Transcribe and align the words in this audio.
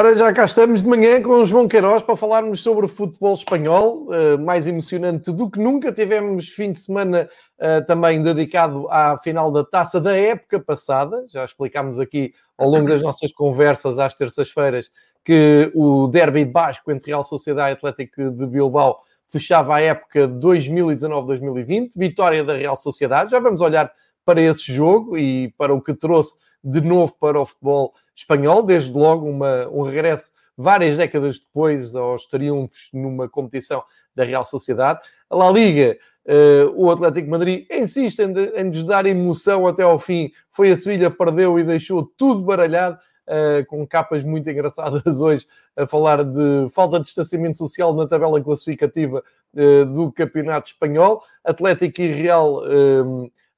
Ora, 0.00 0.16
já 0.16 0.32
cá 0.32 0.46
estamos 0.46 0.80
de 0.80 0.88
manhã 0.88 1.20
com 1.20 1.42
o 1.42 1.44
João 1.44 1.68
Queiroz 1.68 2.02
para 2.02 2.16
falarmos 2.16 2.62
sobre 2.62 2.86
o 2.86 2.88
futebol 2.88 3.34
espanhol, 3.34 4.06
uh, 4.08 4.38
mais 4.38 4.66
emocionante 4.66 5.30
do 5.30 5.50
que 5.50 5.58
nunca. 5.58 5.92
Tivemos 5.92 6.48
fim 6.48 6.72
de 6.72 6.80
semana 6.80 7.28
uh, 7.58 7.86
também 7.86 8.22
dedicado 8.22 8.88
à 8.88 9.18
final 9.18 9.52
da 9.52 9.62
taça 9.62 10.00
da 10.00 10.16
época 10.16 10.58
passada. 10.58 11.26
Já 11.28 11.44
explicámos 11.44 11.98
aqui 11.98 12.32
ao 12.56 12.70
longo 12.70 12.88
das 12.88 13.02
nossas 13.02 13.30
conversas 13.30 13.98
às 13.98 14.14
terças-feiras 14.14 14.90
que 15.22 15.70
o 15.74 16.06
derby 16.06 16.46
basco 16.46 16.90
entre 16.90 17.08
Real 17.08 17.22
Sociedade 17.22 17.68
e 17.68 17.74
Atlético 17.74 18.30
de 18.30 18.46
Bilbao 18.46 19.02
fechava 19.26 19.74
a 19.74 19.82
época 19.82 20.26
2019-2020. 20.26 21.90
Vitória 21.94 22.42
da 22.42 22.54
Real 22.56 22.74
Sociedade. 22.74 23.32
Já 23.32 23.38
vamos 23.38 23.60
olhar 23.60 23.92
para 24.24 24.40
esse 24.40 24.72
jogo 24.72 25.18
e 25.18 25.52
para 25.58 25.74
o 25.74 25.82
que 25.82 25.92
trouxe 25.92 26.36
de 26.62 26.80
novo 26.80 27.14
para 27.18 27.40
o 27.40 27.46
futebol 27.46 27.94
espanhol, 28.14 28.62
desde 28.62 28.92
logo 28.92 29.26
uma, 29.26 29.68
um 29.68 29.82
regresso 29.82 30.32
várias 30.56 30.96
décadas 30.96 31.38
depois 31.38 31.94
aos 31.94 32.26
triunfos 32.26 32.90
numa 32.92 33.28
competição 33.28 33.82
da 34.14 34.24
Real 34.24 34.44
Sociedade. 34.44 35.00
A 35.30 35.36
La 35.36 35.50
Liga, 35.50 35.96
uh, 36.26 36.72
o 36.76 36.90
Atlético 36.90 37.30
Madrid 37.30 37.66
insiste 37.70 38.20
em, 38.20 38.32
em 38.56 38.64
nos 38.64 38.82
dar 38.82 39.06
emoção 39.06 39.66
até 39.66 39.82
ao 39.82 39.98
fim. 39.98 40.30
Foi 40.50 40.70
a 40.70 40.76
Sevilha, 40.76 41.10
perdeu 41.10 41.58
e 41.58 41.64
deixou 41.64 42.04
tudo 42.16 42.42
baralhado. 42.42 42.98
Uh, 43.28 43.64
com 43.66 43.86
capas 43.86 44.24
muito 44.24 44.50
engraçadas 44.50 45.20
hoje 45.20 45.46
a 45.76 45.86
falar 45.86 46.24
de 46.24 46.68
falta 46.70 46.98
de 46.98 47.04
distanciamento 47.04 47.58
social 47.58 47.94
na 47.94 48.04
tabela 48.04 48.42
classificativa 48.42 49.22
uh, 49.54 49.84
do 49.86 50.10
Campeonato 50.10 50.70
Espanhol. 50.70 51.22
Atlético 51.44 52.00
e 52.00 52.12
Real 52.12 52.60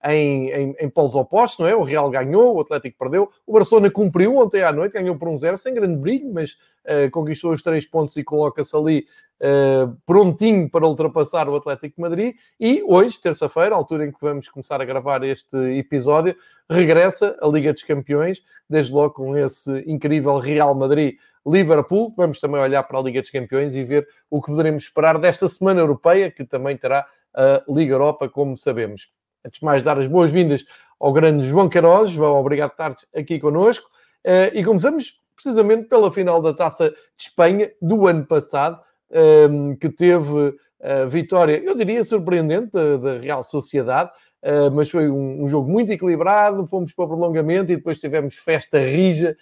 em, 0.04 0.50
em, 0.50 0.76
em 0.80 0.90
polos 0.90 1.14
opostos, 1.14 1.60
não 1.60 1.66
é? 1.66 1.76
O 1.76 1.82
Real 1.82 2.10
ganhou, 2.10 2.56
o 2.56 2.60
Atlético 2.60 2.98
perdeu, 2.98 3.30
o 3.46 3.52
Barcelona 3.52 3.90
cumpriu 3.90 4.36
ontem 4.36 4.62
à 4.62 4.72
noite, 4.72 4.92
ganhou 4.92 5.16
por 5.16 5.28
um 5.28 5.36
zero, 5.36 5.56
sem 5.56 5.72
grande 5.72 5.96
brilho, 5.96 6.32
mas 6.32 6.52
uh, 6.52 7.10
conquistou 7.10 7.52
os 7.52 7.62
três 7.62 7.86
pontos 7.86 8.16
e 8.16 8.24
coloca-se 8.24 8.76
ali 8.76 9.06
uh, 9.40 9.96
prontinho 10.04 10.68
para 10.68 10.86
ultrapassar 10.86 11.48
o 11.48 11.54
Atlético 11.54 11.96
de 11.96 12.02
Madrid. 12.02 12.34
E 12.58 12.82
hoje, 12.84 13.20
terça-feira, 13.20 13.74
altura 13.74 14.06
em 14.06 14.12
que 14.12 14.18
vamos 14.20 14.48
começar 14.48 14.80
a 14.80 14.84
gravar 14.84 15.22
este 15.22 15.56
episódio, 15.78 16.34
regressa 16.68 17.36
a 17.40 17.46
Liga 17.46 17.72
dos 17.72 17.84
Campeões, 17.84 18.42
desde 18.68 18.92
logo 18.92 19.14
com 19.14 19.36
esse 19.36 19.84
incrível 19.86 20.38
Real 20.38 20.74
Madrid. 20.74 21.16
Liverpool, 21.46 22.12
vamos 22.16 22.38
também 22.38 22.60
olhar 22.60 22.82
para 22.84 22.98
a 22.98 23.02
Liga 23.02 23.20
dos 23.20 23.30
Campeões 23.30 23.74
e 23.74 23.82
ver 23.82 24.06
o 24.30 24.40
que 24.40 24.50
poderemos 24.50 24.84
esperar 24.84 25.18
desta 25.18 25.48
semana 25.48 25.80
europeia, 25.80 26.30
que 26.30 26.44
também 26.44 26.76
terá 26.76 27.06
a 27.34 27.62
Liga 27.68 27.94
Europa, 27.94 28.28
como 28.28 28.56
sabemos. 28.56 29.10
Antes 29.44 29.58
de 29.58 29.64
mais, 29.64 29.82
dar 29.82 29.98
as 29.98 30.06
boas-vindas 30.06 30.64
ao 31.00 31.12
grande 31.12 31.44
João 31.44 31.68
Queiroz. 31.68 32.10
João, 32.10 32.38
obrigado 32.38 32.70
por 32.70 32.92
estar 32.92 32.94
aqui 33.14 33.40
connosco. 33.40 33.88
Uh, 34.24 34.54
e 34.54 34.64
começamos 34.64 35.20
precisamente 35.34 35.88
pela 35.88 36.12
final 36.12 36.40
da 36.40 36.54
Taça 36.54 36.90
de 36.90 37.24
Espanha 37.24 37.72
do 37.80 38.06
ano 38.06 38.24
passado, 38.24 38.80
ehm, 39.10 39.74
que 39.74 39.88
teve 39.88 40.54
a 40.80 41.06
vitória, 41.06 41.60
eu 41.64 41.74
diria, 41.74 42.04
surpreendente 42.04 42.70
da, 42.70 43.18
Real 43.18 43.42
Sociedade, 43.42 44.10
uh, 44.44 44.70
mas 44.70 44.88
foi 44.88 45.08
um, 45.10 45.48
jogo 45.48 45.68
muito 45.68 45.90
equilibrado. 45.90 46.64
Fomos 46.66 46.92
para 46.92 47.08
prolongamento 47.08 47.72
e 47.72 47.76
depois 47.76 47.98
tivemos 47.98 48.36
festa 48.36 48.78
rija, 48.78 49.36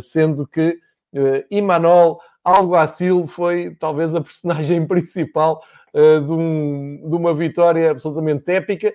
sendo 0.00 0.46
que 0.46 0.80
Imanol 1.50 2.18
Alguacil 2.44 3.26
foi 3.26 3.74
talvez 3.80 4.14
a 4.14 4.20
personagem 4.20 4.84
principal 4.88 5.62
de, 5.94 6.32
um, 6.32 7.08
de, 7.08 7.16
uma 7.16 7.32
vitória 7.32 7.90
absolutamente 7.90 8.50
épica 8.50 8.92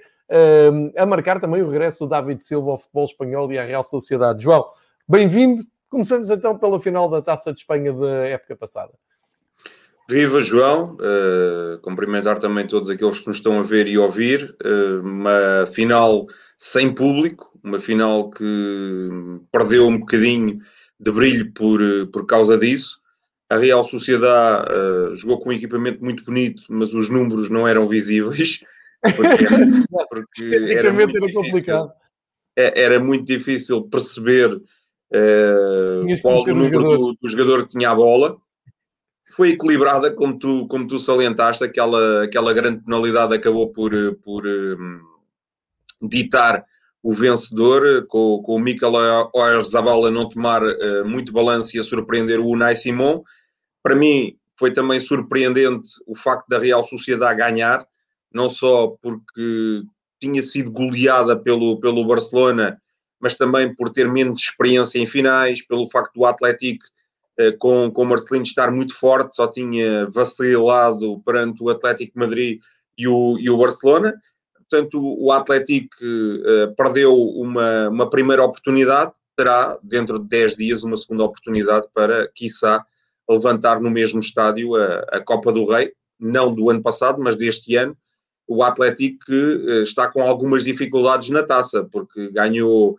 a 0.97 1.05
marcar 1.05 1.39
também 1.39 1.61
o 1.61 1.69
regresso 1.69 2.05
do 2.05 2.09
David 2.09 2.43
Silva 2.45 2.71
ao 2.71 2.77
futebol 2.77 3.05
espanhol 3.05 3.51
e 3.51 3.57
à 3.57 3.63
Real 3.63 3.83
Sociedade. 3.83 4.43
João, 4.43 4.65
bem-vindo. 5.07 5.63
Começamos 5.89 6.29
então 6.29 6.57
pela 6.57 6.79
final 6.79 7.09
da 7.09 7.21
Taça 7.21 7.51
de 7.51 7.61
Espanha 7.61 7.91
da 7.93 8.27
época 8.27 8.55
passada. 8.55 8.91
Viva 10.09 10.41
João, 10.41 10.95
uh, 10.95 11.79
cumprimentar 11.81 12.39
também 12.39 12.65
todos 12.65 12.89
aqueles 12.89 13.19
que 13.19 13.27
nos 13.27 13.37
estão 13.37 13.59
a 13.59 13.63
ver 13.63 13.87
e 13.87 13.95
ouvir. 13.95 14.55
Uh, 14.65 15.01
uma 15.01 15.67
final 15.71 16.25
sem 16.57 16.91
público, 16.91 17.51
uma 17.63 17.79
final 17.79 18.31
que 18.31 18.99
perdeu 19.51 19.87
um 19.87 19.99
bocadinho 19.99 20.59
de 20.99 21.11
brilho 21.11 21.53
por, 21.53 21.79
por 22.11 22.25
causa 22.25 22.57
disso. 22.57 22.99
A 23.49 23.57
Real 23.57 23.83
Sociedade 23.83 24.71
uh, 24.71 25.15
jogou 25.15 25.39
com 25.39 25.49
um 25.49 25.53
equipamento 25.53 26.03
muito 26.03 26.23
bonito, 26.23 26.63
mas 26.69 26.93
os 26.93 27.09
números 27.09 27.49
não 27.49 27.67
eram 27.67 27.85
visíveis. 27.85 28.63
Porque 29.01 29.45
era, 29.45 30.07
porque 30.07 30.75
era, 30.77 30.93
muito 30.93 31.17
era 31.17 31.33
complicado. 31.33 31.91
É, 32.55 32.83
era 32.83 32.99
muito 32.99 33.25
difícil 33.25 33.83
perceber 33.83 34.53
uh, 34.53 36.21
qual 36.21 36.43
o 36.43 36.55
número 36.55 36.83
do, 36.83 37.17
do, 37.21 37.27
jogador 37.27 37.63
que 37.63 37.77
tinha 37.77 37.89
a 37.89 37.95
bola. 37.95 38.37
Foi 39.31 39.49
equilibrada, 39.49 40.11
como 40.11 40.37
tu, 40.37 40.67
como 40.67 40.87
tu 40.87 40.99
salientaste, 40.99 41.63
aquela, 41.63 42.23
aquela 42.23 42.51
grande 42.51 42.83
penalidade 42.83 43.33
acabou 43.33 43.71
por, 43.71 43.91
por 44.23 44.45
um, 44.45 44.99
ditar 46.01 46.65
o 47.01 47.13
vencedor, 47.13 48.05
com, 48.07 48.41
com 48.43 48.55
o 48.55 48.59
Mikel 48.59 48.91
Oyarzabal 49.33 50.05
a 50.05 50.11
não 50.11 50.27
tomar 50.27 50.61
uh, 50.63 51.05
muito 51.05 51.31
balanço 51.31 51.77
e 51.77 51.79
a 51.79 51.83
surpreender 51.83 52.39
o 52.39 52.47
Unai 52.47 52.75
Simon. 52.75 53.23
Para 53.81 53.95
mim, 53.95 54.35
foi 54.57 54.71
também 54.71 54.99
surpreendente 54.99 55.89
o 56.05 56.15
facto 56.15 56.47
da 56.47 56.59
Real 56.59 56.83
Sociedade 56.83 57.39
ganhar, 57.39 57.85
não 58.33 58.49
só 58.49 58.95
porque 59.01 59.83
tinha 60.19 60.43
sido 60.43 60.71
goleada 60.71 61.37
pelo, 61.37 61.79
pelo 61.79 62.05
Barcelona, 62.05 62.79
mas 63.19 63.33
também 63.33 63.73
por 63.73 63.89
ter 63.89 64.09
menos 64.09 64.39
experiência 64.39 64.99
em 64.99 65.05
finais, 65.05 65.65
pelo 65.65 65.89
facto 65.89 66.13
do 66.13 66.25
Atlético 66.25 66.85
eh, 67.37 67.53
com, 67.53 67.89
com 67.89 68.03
o 68.03 68.05
Marcelino 68.05 68.43
estar 68.43 68.69
muito 68.69 68.93
forte, 68.93 69.35
só 69.35 69.47
tinha 69.47 70.05
vacilado 70.09 71.21
perante 71.25 71.63
o 71.63 71.69
Atlético 71.69 72.19
Madrid 72.19 72.59
e 72.97 73.07
o, 73.07 73.37
e 73.39 73.49
o 73.49 73.57
Barcelona. 73.57 74.13
Portanto, 74.69 74.99
o 75.01 75.31
Atlético 75.31 75.95
eh, 76.01 76.67
perdeu 76.77 77.15
uma, 77.15 77.87
uma 77.87 78.09
primeira 78.09 78.43
oportunidade, 78.43 79.13
terá 79.37 79.77
dentro 79.81 80.19
de 80.19 80.27
10 80.27 80.55
dias 80.55 80.83
uma 80.83 80.97
segunda 80.97 81.23
oportunidade 81.23 81.87
para, 81.93 82.29
quiçá, 82.35 82.85
levantar 83.29 83.79
no 83.79 83.89
mesmo 83.89 84.19
estádio 84.19 84.75
a, 84.75 84.99
a 85.11 85.19
Copa 85.19 85.51
do 85.51 85.65
Rei, 85.65 85.93
não 86.19 86.53
do 86.53 86.69
ano 86.69 86.81
passado, 86.81 87.21
mas 87.21 87.35
deste 87.35 87.75
ano, 87.75 87.95
o 88.49 88.63
Atlético 88.63 89.25
que 89.25 89.65
eh, 89.67 89.81
está 89.83 90.11
com 90.11 90.23
algumas 90.23 90.63
dificuldades 90.63 91.29
na 91.29 91.43
taça, 91.43 91.87
porque 91.91 92.31
ganhou 92.31 92.97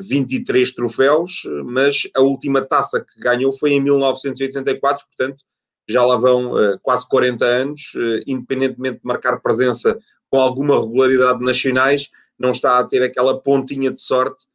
23 0.00 0.68
eh, 0.68 0.72
troféus, 0.74 1.44
mas 1.64 2.02
a 2.16 2.20
última 2.20 2.60
taça 2.60 3.00
que 3.00 3.20
ganhou 3.20 3.52
foi 3.52 3.72
em 3.72 3.80
1984, 3.80 5.06
portanto 5.06 5.44
já 5.88 6.04
lá 6.04 6.16
vão 6.16 6.58
eh, 6.58 6.76
quase 6.82 7.08
40 7.08 7.44
anos, 7.44 7.92
independentemente 8.26 8.96
de 8.96 9.06
marcar 9.06 9.40
presença 9.40 9.96
com 10.28 10.40
alguma 10.40 10.80
regularidade 10.80 11.44
nas 11.44 11.60
finais, 11.60 12.10
não 12.36 12.50
está 12.50 12.78
a 12.78 12.84
ter 12.84 13.02
aquela 13.02 13.40
pontinha 13.40 13.90
de 13.90 14.00
sorte 14.00 14.46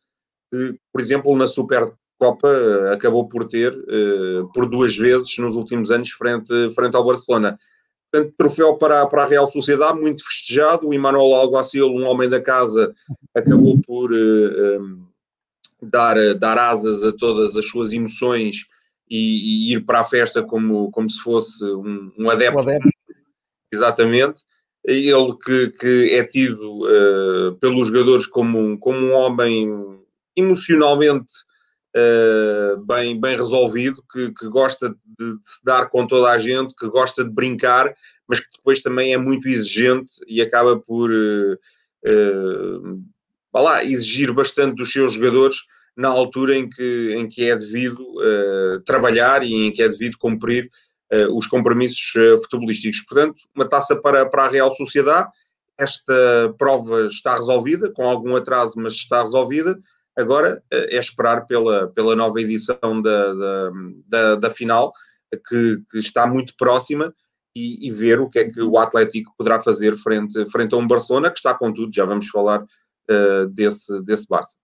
que, 0.51 0.77
por 0.91 0.99
exemplo, 0.99 1.35
na 1.37 1.47
Supercopa 2.17 2.91
acabou 2.91 3.27
por 3.27 3.45
ter 3.45 3.73
por 4.53 4.67
duas 4.67 4.97
vezes 4.97 5.37
nos 5.37 5.55
últimos 5.55 5.91
anos 5.91 6.09
frente, 6.09 6.51
frente 6.73 6.95
ao 6.95 7.05
Barcelona. 7.05 7.57
Portanto, 8.11 8.33
troféu 8.37 8.77
para, 8.77 9.05
para 9.07 9.23
a 9.23 9.27
Real 9.27 9.47
Sociedade, 9.47 9.99
muito 9.99 10.25
festejado. 10.25 10.87
O 10.87 10.93
Emanuel 10.93 11.33
Alguacil, 11.33 11.87
um 11.87 12.05
homem 12.05 12.29
da 12.29 12.41
casa, 12.41 12.93
acabou 13.35 13.79
por 13.81 14.11
uh, 14.11 14.15
eh, 14.15 14.79
um, 14.79 15.05
eh, 15.83 15.87
dar, 15.87 16.35
dar 16.35 16.57
asas 16.57 17.03
a 17.03 17.11
todas 17.11 17.55
as 17.57 17.65
suas 17.67 17.91
emoções 17.91 18.65
e, 19.09 19.69
e, 19.69 19.73
ir 19.73 19.85
para 19.85 19.99
a 19.99 20.05
festa 20.05 20.41
como, 20.41 20.89
como 20.91 21.09
se 21.09 21.21
fosse 21.21 21.65
um, 21.65 22.11
um 22.17 22.29
adepto. 22.29 22.57
Um 22.57 22.61
adepto. 22.61 22.89
Exatamente. 23.71 24.43
Ele 24.85 25.35
que, 25.43 25.69
que 25.71 26.13
é 26.13 26.23
tido 26.23 26.85
uh, 26.85 27.55
pelos 27.59 27.87
jogadores 27.87 28.25
como 28.25 28.79
como 28.79 28.97
um 28.97 29.13
homem 29.13 29.69
emocionalmente 30.33 31.33
uh, 31.95 32.85
bem, 32.85 33.19
bem 33.19 33.35
resolvido, 33.35 34.03
que, 34.11 34.31
que 34.33 34.47
gosta 34.47 34.89
de, 34.89 34.95
de, 35.17 35.39
se 35.43 35.63
dar 35.63 35.89
com 35.89 36.05
toda 36.05 36.31
a 36.31 36.37
gente, 36.37 36.75
que 36.75 36.87
gosta 36.87 37.23
de 37.23 37.29
brincar, 37.29 37.93
mas 38.27 38.39
que 38.39 38.47
depois 38.57 38.81
também 38.81 39.13
é 39.13 39.17
muito 39.17 39.47
exigente 39.47 40.11
e 40.27 40.41
acaba 40.41 40.77
por 40.79 41.11
uh, 41.11 41.59
lá, 43.53 43.83
exigir 43.83 44.31
bastante 44.33 44.75
dos 44.75 44.91
seus 44.91 45.13
jogadores 45.13 45.57
na 45.95 46.09
altura 46.09 46.55
em 46.55 46.69
que, 46.69 47.15
em 47.17 47.27
que 47.27 47.49
é 47.49 47.55
devido 47.55 48.05
trabalhar 48.85 49.41
e 49.41 49.51
em 49.51 49.73
que 49.73 49.81
é 49.81 49.89
devido 49.89 50.15
cumprir 50.19 50.69
os 51.33 51.47
compromissos 51.47 52.13
futebolísticos. 52.43 53.01
Portanto, 53.01 53.41
uma 53.55 53.67
taça 53.67 53.95
para, 53.95 54.29
para 54.29 54.45
a 54.45 54.47
Real 54.47 54.69
Sociedade. 54.75 55.27
Esta 55.75 56.53
prova 56.59 57.07
está 57.07 57.35
resolvida, 57.35 57.91
com 57.91 58.07
algum 58.07 58.35
atraso, 58.35 58.75
mas 58.77 58.93
está 58.93 59.23
resolvida. 59.23 59.79
Agora 60.17 60.63
eh, 60.71 60.95
é 60.95 60.99
esperar 60.99 61.45
pela, 61.45 61.87
pela 61.89 62.15
nova 62.15 62.41
edição 62.41 63.01
da, 63.01 63.33
da, 63.33 63.71
da, 64.07 64.35
da 64.35 64.49
final, 64.49 64.91
que, 65.47 65.81
que, 65.91 65.99
está 65.99 66.25
muito 66.25 66.55
próxima, 66.57 67.13
e, 67.55 67.87
e, 67.87 67.91
ver 67.91 68.19
o 68.19 68.29
que 68.29 68.39
é 68.39 68.49
que 68.49 68.61
o 68.61 68.77
Atlético 68.77 69.33
poderá 69.37 69.59
fazer 69.59 69.95
frente, 69.97 70.49
frente 70.51 70.75
a 70.75 70.77
um 70.77 70.87
Barcelona, 70.87 71.31
que 71.31 71.37
está 71.37 71.55
com 71.55 71.73
tudo, 71.73 71.93
já 71.93 72.05
vamos 72.05 72.27
falar 72.29 72.61
uh, 72.61 73.47
desse, 73.47 73.99
desse 74.03 74.27
Barça. 74.27 74.57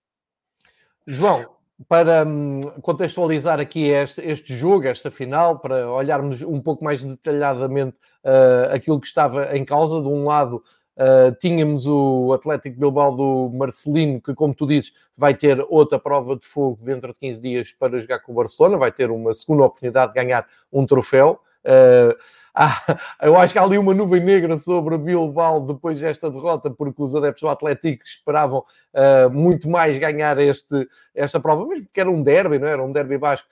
João, 1.07 1.47
para 1.87 2.25
hum, 2.25 2.61
contextualizar 2.81 3.59
aqui 3.59 3.85
este, 3.85 4.21
este, 4.21 4.55
jogo, 4.55 4.87
esta 4.87 5.09
final, 5.09 5.59
para 5.59 5.91
olharmos 5.91 6.41
um 6.41 6.61
pouco 6.61 6.83
mais 6.83 7.03
detalhadamente 7.03 7.97
uh, 8.23 8.73
aquilo 8.73 8.99
que 8.99 9.07
estava 9.07 9.57
em 9.57 9.65
causa. 9.65 10.01
De 10.01 10.07
um 10.07 10.25
lado, 10.25 10.63
uh, 10.97 11.35
tínhamos 11.39 11.87
o 11.87 12.33
Atlético 12.33 12.79
Bilbao 12.79 13.15
do 13.15 13.51
Marcelino, 13.53 14.21
que, 14.21 14.33
como 14.33 14.53
tu 14.53 14.67
dizes, 14.67 14.93
vai 15.17 15.33
ter 15.33 15.65
outra 15.69 15.99
prova 15.99 16.35
de 16.35 16.45
fogo 16.45 16.79
dentro 16.81 17.13
de 17.13 17.19
15 17.19 17.41
dias 17.41 17.73
para 17.73 17.99
jogar 17.99 18.19
com 18.19 18.31
o 18.31 18.35
Barcelona, 18.35 18.77
vai 18.77 18.91
ter 18.91 19.11
uma 19.11 19.33
segunda 19.33 19.63
oportunidade 19.63 20.13
de 20.13 20.21
ganhar 20.21 20.47
um 20.71 20.85
troféu. 20.85 21.39
Uh, 21.63 22.15
eu 23.21 23.35
acho 23.37 23.51
que 23.51 23.59
há 23.59 23.63
ali 23.63 23.77
uma 23.77 23.93
nuvem 23.93 24.21
negra 24.23 24.55
sobre 24.57 24.97
Bilbao 24.97 25.59
depois 25.61 25.99
desta 25.99 26.29
derrota, 26.29 26.69
porque 26.69 27.01
os 27.01 27.15
adeptos 27.15 27.41
do 27.41 27.49
Atlético 27.49 28.03
esperavam 28.03 28.59
uh, 28.93 29.29
muito 29.31 29.67
mais 29.69 29.97
ganhar 29.97 30.37
este, 30.39 30.87
esta 31.15 31.39
prova, 31.39 31.65
mesmo 31.65 31.85
porque 31.85 31.99
era 31.99 32.11
um 32.11 32.21
derby, 32.21 32.59
não 32.59 32.67
é? 32.67 32.71
era 32.71 32.83
um 32.83 32.91
derby 32.91 33.17
basco, 33.17 33.47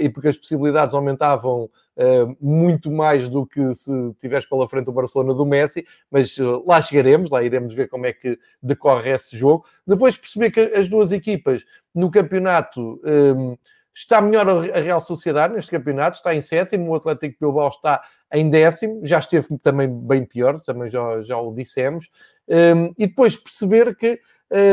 e 0.00 0.08
porque 0.08 0.28
as 0.28 0.36
possibilidades 0.36 0.94
aumentavam 0.94 1.64
uh, 1.96 2.36
muito 2.40 2.90
mais 2.90 3.28
do 3.28 3.46
que 3.46 3.74
se 3.74 4.14
tivesse 4.20 4.48
pela 4.48 4.68
frente 4.68 4.88
o 4.88 4.92
Barcelona 4.92 5.34
do 5.34 5.44
Messi, 5.44 5.86
mas 6.10 6.36
lá 6.66 6.80
chegaremos, 6.80 7.30
lá 7.30 7.42
iremos 7.42 7.74
ver 7.74 7.88
como 7.88 8.06
é 8.06 8.12
que 8.12 8.38
decorre 8.62 9.10
esse 9.10 9.36
jogo. 9.36 9.64
Depois 9.86 10.16
perceber 10.16 10.50
que 10.50 10.60
as 10.60 10.88
duas 10.88 11.12
equipas 11.12 11.64
no 11.94 12.10
campeonato. 12.10 13.00
Um, 13.04 13.56
está 13.94 14.20
melhor 14.20 14.48
a 14.48 14.80
Real 14.80 15.00
Sociedade 15.00 15.54
neste 15.54 15.70
campeonato, 15.70 16.16
está 16.16 16.34
em 16.34 16.40
sétimo, 16.40 16.90
o 16.90 16.94
Atlético 16.96 17.36
Bilbao 17.40 17.68
está 17.68 18.02
em 18.32 18.50
décimo, 18.50 19.00
já 19.04 19.20
esteve 19.20 19.56
também 19.58 19.88
bem 19.88 20.24
pior, 20.24 20.60
também 20.60 20.88
já, 20.88 21.22
já 21.22 21.38
o 21.38 21.54
dissemos, 21.54 22.10
um, 22.48 22.92
e 22.98 23.06
depois 23.06 23.36
perceber 23.36 23.94
que 23.94 24.20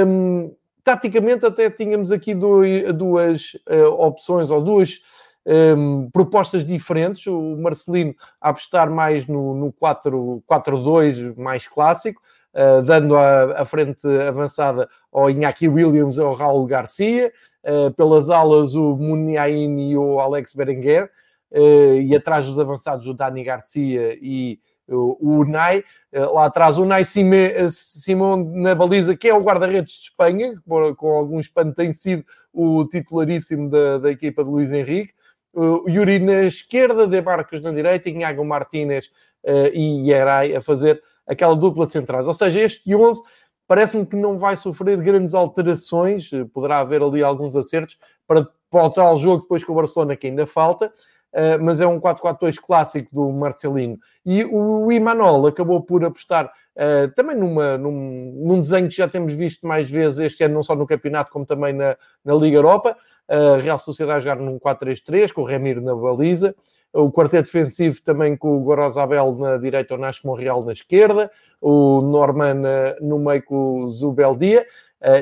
um, 0.07 0.55
taticamente 0.83 1.45
até 1.45 1.69
tínhamos 1.69 2.11
aqui 2.11 2.33
dois, 2.33 2.93
duas 2.93 3.53
uh, 3.69 3.89
opções 3.99 4.49
ou 4.51 4.61
duas 4.61 4.99
um, 5.45 6.09
propostas 6.11 6.65
diferentes. 6.65 7.27
O 7.27 7.55
Marcelino 7.57 8.15
a 8.39 8.49
apostar 8.49 8.89
mais 8.89 9.27
no, 9.27 9.53
no 9.53 9.73
4-2 9.73 11.35
mais 11.37 11.67
clássico, 11.67 12.21
uh, 12.53 12.81
dando 12.81 13.15
a, 13.15 13.61
a, 13.61 13.65
frente 13.65 14.07
avançada 14.27 14.89
ao 15.11 15.29
Iñaki 15.29 15.67
Williams 15.67 16.17
e 16.17 16.21
ao 16.21 16.33
Raul 16.33 16.65
Garcia, 16.65 17.31
uh, 17.63 17.91
pelas 17.91 18.29
alas 18.29 18.75
o 18.75 18.95
Muniain 18.95 19.89
e 19.89 19.97
o 19.97 20.19
Alex 20.19 20.53
Berenguer 20.53 21.09
e 21.53 22.15
atrás 22.15 22.45
dos 22.45 22.57
avançados 22.57 23.05
o 23.07 23.13
Dani 23.13 23.43
Garcia 23.43 24.17
e 24.21 24.57
o, 24.93 25.39
Unai, 25.39 25.83
uh, 26.13 26.33
lá 26.33 26.45
atrás 26.45 26.77
o 26.77 26.83
Unai 26.83 27.03
Simão 27.05 28.43
na 28.53 28.75
baliza, 28.75 29.15
que 29.15 29.29
é 29.29 29.33
o 29.33 29.41
guarda-redes 29.41 29.93
de 29.93 30.01
Espanha, 30.01 30.53
com, 30.97 31.07
algum 31.07 31.39
espanto 31.39 31.75
tem 31.75 31.93
sido 31.93 32.25
o 32.53 32.85
titularíssimo 32.85 33.69
da, 33.69 33.97
da 33.97 34.11
equipa 34.11 34.43
de 34.43 34.49
Luís 34.49 34.71
Henrique, 34.71 35.13
o 35.53 35.89
Yuri 35.89 36.19
na 36.19 36.43
esquerda, 36.43 37.05
De 37.05 37.21
Barcos 37.21 37.61
na 37.61 37.71
direita, 37.71 38.09
Inhago 38.09 38.45
Martínez 38.45 39.11
uh, 39.43 39.67
e 39.73 40.09
Yeray 40.09 40.55
a 40.55 40.61
fazer 40.61 41.01
aquela 41.27 41.55
dupla 41.55 41.85
de 41.85 41.91
centrais. 41.91 42.27
Ou 42.27 42.33
seja, 42.33 42.61
este 42.61 42.95
11 42.95 43.21
parece-me 43.67 44.05
que 44.05 44.15
não 44.15 44.37
vai 44.37 44.57
sofrer 44.57 44.97
grandes 44.97 45.33
alterações, 45.33 46.29
poderá 46.53 46.79
haver 46.79 47.01
ali 47.01 47.23
alguns 47.23 47.55
acertos 47.55 47.97
para 48.27 48.47
voltar 48.69 49.03
ao 49.03 49.17
jogo 49.17 49.43
depois 49.43 49.63
com 49.63 49.71
o 49.71 49.75
Barcelona, 49.75 50.15
que 50.15 50.27
ainda 50.27 50.45
falta, 50.45 50.91
Uh, 51.33 51.63
mas 51.63 51.79
é 51.79 51.87
um 51.87 51.99
4-4-2 51.99 52.59
clássico 52.59 53.09
do 53.13 53.31
Marcelino. 53.31 53.97
E 54.25 54.43
o 54.43 54.91
Imanol 54.91 55.47
acabou 55.47 55.81
por 55.81 56.03
apostar 56.03 56.51
uh, 56.75 57.09
também 57.15 57.37
numa, 57.37 57.77
num, 57.77 58.33
num, 58.35 58.61
desenho 58.61 58.89
que 58.89 58.95
já 58.95 59.07
temos 59.07 59.33
visto 59.33 59.65
mais 59.65 59.89
vezes 59.89 60.19
este 60.19 60.43
ano, 60.43 60.55
não 60.55 60.63
só 60.63 60.75
no 60.75 60.85
campeonato, 60.85 61.31
como 61.31 61.45
também 61.45 61.71
na, 61.71 61.95
na 62.23 62.35
Liga 62.35 62.57
Europa. 62.57 62.97
A 63.29 63.55
uh, 63.55 63.59
Real 63.61 63.79
Sociedade 63.79 64.25
jogar 64.25 64.35
num 64.35 64.59
4-3-3, 64.59 65.31
com 65.31 65.41
o 65.41 65.45
Remir 65.45 65.79
na 65.79 65.95
baliza. 65.95 66.53
O 66.91 67.09
quarteto 67.09 67.45
defensivo 67.45 68.01
também 68.01 68.35
com 68.35 68.57
o 68.57 68.59
Gorozabel 68.59 69.33
na 69.35 69.55
direita, 69.55 69.95
o 69.95 69.97
Nash 69.97 70.23
Monreal 70.23 70.65
na 70.65 70.73
esquerda. 70.73 71.31
O 71.61 72.01
Norman 72.01 72.61
no 72.99 73.17
meio 73.17 73.41
com 73.43 73.83
o 73.83 73.89
Zubeldia. 73.89 74.67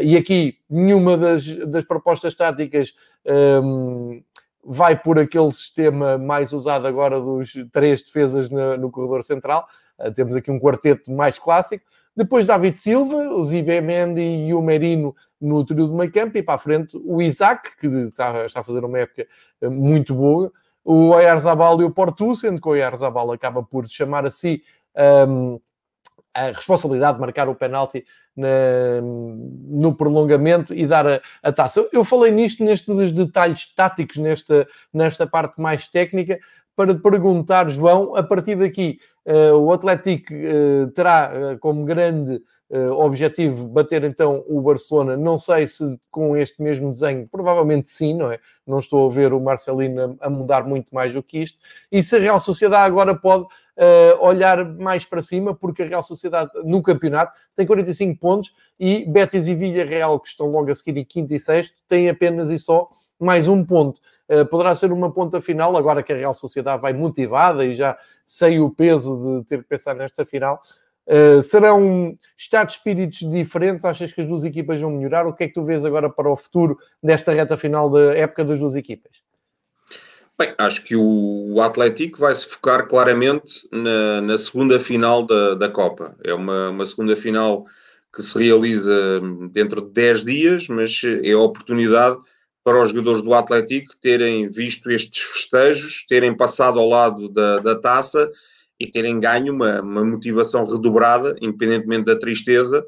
e 0.01 0.17
aqui, 0.17 0.57
nenhuma 0.67 1.15
das, 1.15 1.45
das 1.67 1.85
propostas 1.85 2.33
táticas 2.33 2.95
um, 3.63 4.23
vai 4.63 4.97
por 4.97 5.17
aquele 5.17 5.51
sistema 5.51 6.17
mais 6.17 6.53
usado 6.53 6.87
agora 6.87 7.19
dos 7.19 7.53
três 7.71 8.01
defesas 8.01 8.49
no, 8.49 8.77
no 8.77 8.91
corredor 8.91 9.23
central. 9.23 9.67
Uh, 9.97 10.11
temos 10.13 10.35
aqui 10.35 10.51
um 10.51 10.59
quarteto 10.59 11.11
mais 11.11 11.39
clássico. 11.39 11.85
Depois 12.15 12.45
David 12.45 12.77
Silva, 12.77 13.15
o 13.15 13.43
Zibemendi 13.45 14.21
e 14.21 14.53
o 14.53 14.61
Merino 14.61 15.15
no 15.39 15.65
trio 15.65 15.87
de 15.87 15.93
meio 15.93 16.11
campo. 16.11 16.37
E 16.37 16.43
para 16.43 16.55
a 16.55 16.57
frente 16.57 16.97
o 17.05 17.21
Isaac, 17.21 17.77
que 17.77 17.87
está, 17.87 18.45
está 18.45 18.59
a 18.59 18.63
fazer 18.63 18.83
uma 18.83 18.99
época 18.99 19.25
ah, 19.61 19.69
muito 19.69 20.13
boa. 20.13 20.51
O 20.83 21.09
Oyarzabal 21.09 21.79
e 21.81 21.83
o 21.83 21.91
Porto, 21.91 22.35
sendo 22.35 22.59
que 22.59 22.67
o 22.67 22.71
Oyarzabal 22.71 23.31
acaba 23.31 23.63
por 23.63 23.87
chamar 23.87 24.25
a 24.25 24.31
si 24.31 24.63
um, 25.27 25.59
a 26.47 26.51
responsabilidade 26.51 27.15
de 27.15 27.21
marcar 27.21 27.49
o 27.49 27.55
penalti 27.55 28.05
na, 28.35 29.01
no 29.01 29.93
prolongamento 29.93 30.73
e 30.73 30.85
dar 30.85 31.05
a, 31.05 31.21
a, 31.43 31.51
taça. 31.51 31.87
Eu 31.91 32.03
falei 32.03 32.31
nisto, 32.31 32.63
nestes 32.63 33.11
detalhes 33.11 33.73
táticos, 33.73 34.17
nesta, 34.17 34.67
nesta 34.93 35.27
parte 35.27 35.59
mais 35.59 35.87
técnica, 35.87 36.39
para 36.75 36.95
perguntar, 36.95 37.69
João, 37.69 38.15
a 38.15 38.23
partir 38.23 38.55
daqui, 38.55 38.99
uh, 39.25 39.57
o 39.57 39.73
Atlético 39.73 40.33
uh, 40.33 40.87
terá 40.91 41.31
uh, 41.33 41.59
como 41.59 41.83
grande 41.83 42.41
objetivo 42.99 43.67
bater 43.67 44.03
então 44.03 44.43
o 44.47 44.61
Barcelona, 44.61 45.17
não 45.17 45.37
sei 45.37 45.67
se 45.67 45.99
com 46.11 46.37
este 46.37 46.61
mesmo 46.61 46.91
desenho, 46.91 47.27
provavelmente 47.27 47.89
sim, 47.89 48.13
não 48.13 48.31
é? 48.31 48.39
Não 48.65 48.77
estou 48.77 49.09
a 49.09 49.11
ver 49.11 49.33
o 49.33 49.39
Marcelino 49.39 50.17
a, 50.21 50.27
a 50.27 50.29
mudar 50.29 50.63
muito 50.65 50.93
mais 50.93 51.13
do 51.13 51.23
que 51.23 51.39
isto, 51.39 51.57
e 51.91 52.03
se 52.03 52.15
a 52.15 52.19
Real 52.19 52.39
Sociedade 52.39 52.85
agora 52.85 53.15
pode 53.15 53.47
uh, 53.79 54.23
olhar 54.23 54.63
mais 54.65 55.05
para 55.05 55.21
cima, 55.21 55.55
porque 55.55 55.83
a 55.83 55.87
Real 55.87 56.03
Sociedade 56.03 56.51
no 56.63 56.83
campeonato 56.83 57.37
tem 57.55 57.65
45 57.65 58.19
pontos 58.19 58.53
e 58.79 59.05
Betis 59.05 59.47
e 59.47 59.55
Villarreal, 59.55 60.19
que 60.19 60.27
estão 60.27 60.47
logo 60.47 60.69
a 60.69 60.75
seguir 60.75 60.99
em 60.99 61.05
quinto 61.05 61.33
e 61.33 61.39
sexto, 61.39 61.75
têm 61.87 62.09
apenas 62.09 62.49
e 62.49 62.59
só 62.59 62.89
mais 63.19 63.47
um 63.47 63.65
ponto. 63.65 63.99
Uh, 64.29 64.45
poderá 64.45 64.75
ser 64.75 64.91
uma 64.91 65.11
ponta 65.11 65.41
final, 65.41 65.75
agora 65.75 66.03
que 66.03 66.13
a 66.13 66.15
Real 66.15 66.33
Sociedade 66.33 66.81
vai 66.81 66.93
motivada 66.93 67.65
e 67.65 67.73
já 67.73 67.97
sei 68.27 68.59
o 68.59 68.69
peso 68.69 69.39
de 69.39 69.45
ter 69.45 69.63
que 69.63 69.69
pensar 69.69 69.95
nesta 69.95 70.25
final. 70.25 70.61
Uh, 71.09 71.41
serão 71.41 72.15
estados 72.37 72.75
de 72.75 72.77
espíritos 72.77 73.19
diferentes? 73.31 73.83
Achas 73.83 74.13
que 74.13 74.21
as 74.21 74.27
duas 74.27 74.43
equipas 74.43 74.79
vão 74.79 74.91
melhorar? 74.91 75.25
O 75.25 75.33
que 75.33 75.45
é 75.45 75.47
que 75.47 75.55
tu 75.55 75.63
vês 75.63 75.83
agora 75.83 76.07
para 76.07 76.31
o 76.31 76.37
futuro 76.37 76.77
desta 77.01 77.33
reta 77.33 77.57
final 77.57 77.89
da 77.89 78.15
época 78.15 78.45
das 78.45 78.59
duas 78.59 78.75
equipas? 78.75 79.23
Bem, 80.37 80.53
acho 80.57 80.85
que 80.85 80.95
o 80.95 81.59
Atlético 81.61 82.19
vai 82.19 82.33
se 82.33 82.47
focar 82.47 82.87
claramente 82.87 83.67
na, 83.71 84.21
na 84.21 84.37
segunda 84.37 84.79
final 84.79 85.23
da, 85.23 85.55
da 85.55 85.67
Copa. 85.67 86.15
É 86.23 86.33
uma, 86.33 86.69
uma, 86.69 86.85
segunda 86.85 87.13
final 87.13 87.65
que 88.15 88.23
se 88.23 88.41
realiza 88.41 89.19
dentro 89.51 89.81
de 89.81 89.91
10 89.91 90.23
dias, 90.23 90.67
mas 90.69 91.01
é 91.23 91.31
a 91.31 91.39
oportunidade 91.39 92.17
para 92.63 92.81
os 92.81 92.89
jogadores 92.89 93.21
do 93.21 93.33
Atlético 93.33 93.97
terem 93.99 94.47
visto 94.47 94.89
estes 94.89 95.23
festejos, 95.23 96.05
terem 96.07 96.37
passado 96.37 96.79
ao 96.79 96.87
lado 96.87 97.27
da, 97.27 97.57
da 97.57 97.75
taça 97.75 98.31
e 98.79 98.87
terem 98.87 99.19
ganho 99.19 99.53
uma, 99.53 99.81
uma 99.81 100.05
motivação 100.05 100.63
redobrada, 100.63 101.35
independentemente 101.41 102.05
da 102.05 102.17
tristeza, 102.17 102.85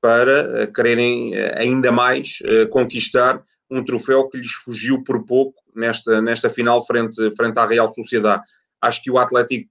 para 0.00 0.64
uh, 0.64 0.72
quererem 0.72 1.32
uh, 1.34 1.52
ainda 1.56 1.90
mais 1.90 2.38
uh, 2.42 2.68
conquistar 2.68 3.42
um 3.70 3.82
troféu 3.84 4.28
que 4.28 4.36
lhes 4.36 4.52
fugiu 4.52 5.02
por 5.02 5.24
pouco 5.24 5.60
nesta, 5.74 6.20
nesta 6.20 6.50
final 6.50 6.84
frente, 6.84 7.34
frente 7.34 7.58
à 7.58 7.66
Real 7.66 7.88
Sociedade. 7.88 8.42
Acho 8.80 9.02
que 9.02 9.10
o 9.10 9.18
Atlético, 9.18 9.68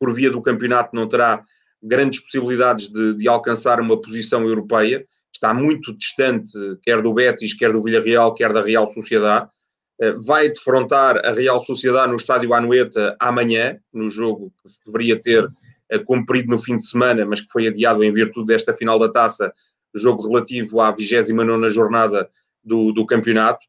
por 0.00 0.14
via 0.14 0.30
do 0.30 0.40
campeonato, 0.40 0.94
não 0.94 1.06
terá 1.06 1.42
grandes 1.82 2.20
possibilidades 2.20 2.88
de, 2.88 3.14
de 3.14 3.28
alcançar 3.28 3.80
uma 3.80 4.00
posição 4.00 4.42
europeia. 4.44 5.04
Está 5.32 5.52
muito 5.52 5.94
distante, 5.94 6.50
quer 6.82 7.02
do 7.02 7.12
Betis, 7.12 7.52
quer 7.52 7.72
do 7.72 7.82
Villarreal, 7.82 8.32
quer 8.32 8.52
da 8.52 8.62
Real 8.62 8.86
Sociedade. 8.86 9.50
Eh, 10.00 10.12
vai 10.12 10.48
defrontar 10.48 11.24
a 11.24 11.32
Real 11.32 11.60
Sociedade 11.60 12.10
no 12.10 12.16
estádio 12.16 12.52
Anoeta 12.52 13.16
amanhã, 13.20 13.78
no 13.92 14.10
jogo 14.10 14.52
que 14.62 14.68
se 14.68 14.80
deveria 14.84 15.20
ter 15.20 15.50
eh, 15.90 15.98
cumprido 15.98 16.50
no 16.50 16.58
fim 16.58 16.76
de 16.76 16.86
semana, 16.86 17.24
mas 17.24 17.40
que 17.40 17.50
foi 17.50 17.66
adiado 17.66 18.04
em 18.04 18.12
virtude 18.12 18.46
desta 18.46 18.74
final 18.74 18.98
da 18.98 19.10
taça, 19.10 19.52
jogo 19.94 20.26
relativo 20.26 20.80
à 20.80 20.90
29 20.90 21.70
jornada 21.70 22.28
do, 22.62 22.92
do 22.92 23.06
campeonato 23.06 23.66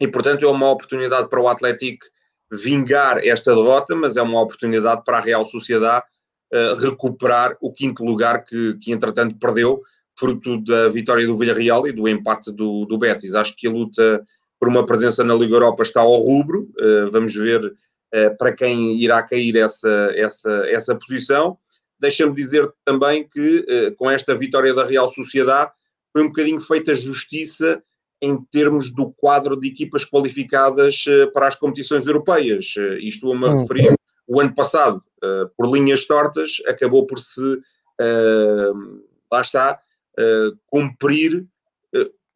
e, 0.00 0.06
portanto, 0.06 0.44
é 0.44 0.48
uma 0.48 0.70
oportunidade 0.70 1.28
para 1.28 1.40
o 1.40 1.48
Atlético 1.48 2.06
vingar 2.50 3.18
esta 3.18 3.54
derrota, 3.54 3.94
mas 3.94 4.16
é 4.16 4.22
uma 4.22 4.40
oportunidade 4.40 5.02
para 5.04 5.18
a 5.18 5.20
Real 5.20 5.44
Sociedade 5.44 6.04
uh, 6.54 6.74
recuperar 6.76 7.56
o 7.60 7.72
quinto 7.72 8.04
lugar 8.04 8.44
que, 8.44 8.78
que, 8.80 8.92
entretanto, 8.92 9.36
perdeu, 9.38 9.82
fruto 10.18 10.62
da 10.64 10.88
vitória 10.88 11.26
do 11.26 11.36
Villarreal 11.36 11.86
e 11.86 11.92
do 11.92 12.08
empate 12.08 12.52
do, 12.52 12.84
do 12.86 12.96
Betis. 12.96 13.34
Acho 13.34 13.54
que 13.56 13.66
a 13.66 13.70
luta 13.70 14.24
por 14.58 14.68
uma 14.68 14.84
presença 14.84 15.22
na 15.22 15.34
Liga 15.34 15.54
Europa 15.54 15.82
está 15.82 16.00
ao 16.00 16.20
rubro, 16.20 16.68
uh, 16.80 17.10
vamos 17.10 17.34
ver 17.34 17.64
uh, 17.64 18.36
para 18.38 18.52
quem 18.52 18.96
irá 19.00 19.22
cair 19.22 19.56
essa, 19.56 20.12
essa, 20.16 20.50
essa 20.66 20.94
posição. 20.96 21.56
Deixa-me 22.00 22.34
dizer 22.34 22.68
também 22.84 23.26
que, 23.26 23.92
com 23.98 24.08
esta 24.08 24.32
vitória 24.32 24.72
da 24.72 24.84
Real 24.84 25.08
Sociedade, 25.08 25.72
foi 26.12 26.22
um 26.22 26.28
bocadinho 26.28 26.60
feita 26.60 26.94
justiça 26.94 27.82
em 28.22 28.40
termos 28.52 28.94
do 28.94 29.12
quadro 29.16 29.58
de 29.58 29.66
equipas 29.66 30.04
qualificadas 30.04 31.04
para 31.34 31.48
as 31.48 31.56
competições 31.56 32.06
europeias. 32.06 32.72
Isto 33.00 33.32
a 33.32 33.34
me 33.36 33.46
hum. 33.46 33.62
referir, 33.62 33.96
o 34.28 34.40
ano 34.40 34.54
passado, 34.54 35.02
por 35.56 35.68
linhas 35.74 36.04
tortas, 36.04 36.62
acabou 36.68 37.04
por 37.04 37.18
se, 37.18 37.60
lá 39.28 39.40
está, 39.40 39.80
cumprir 40.68 41.48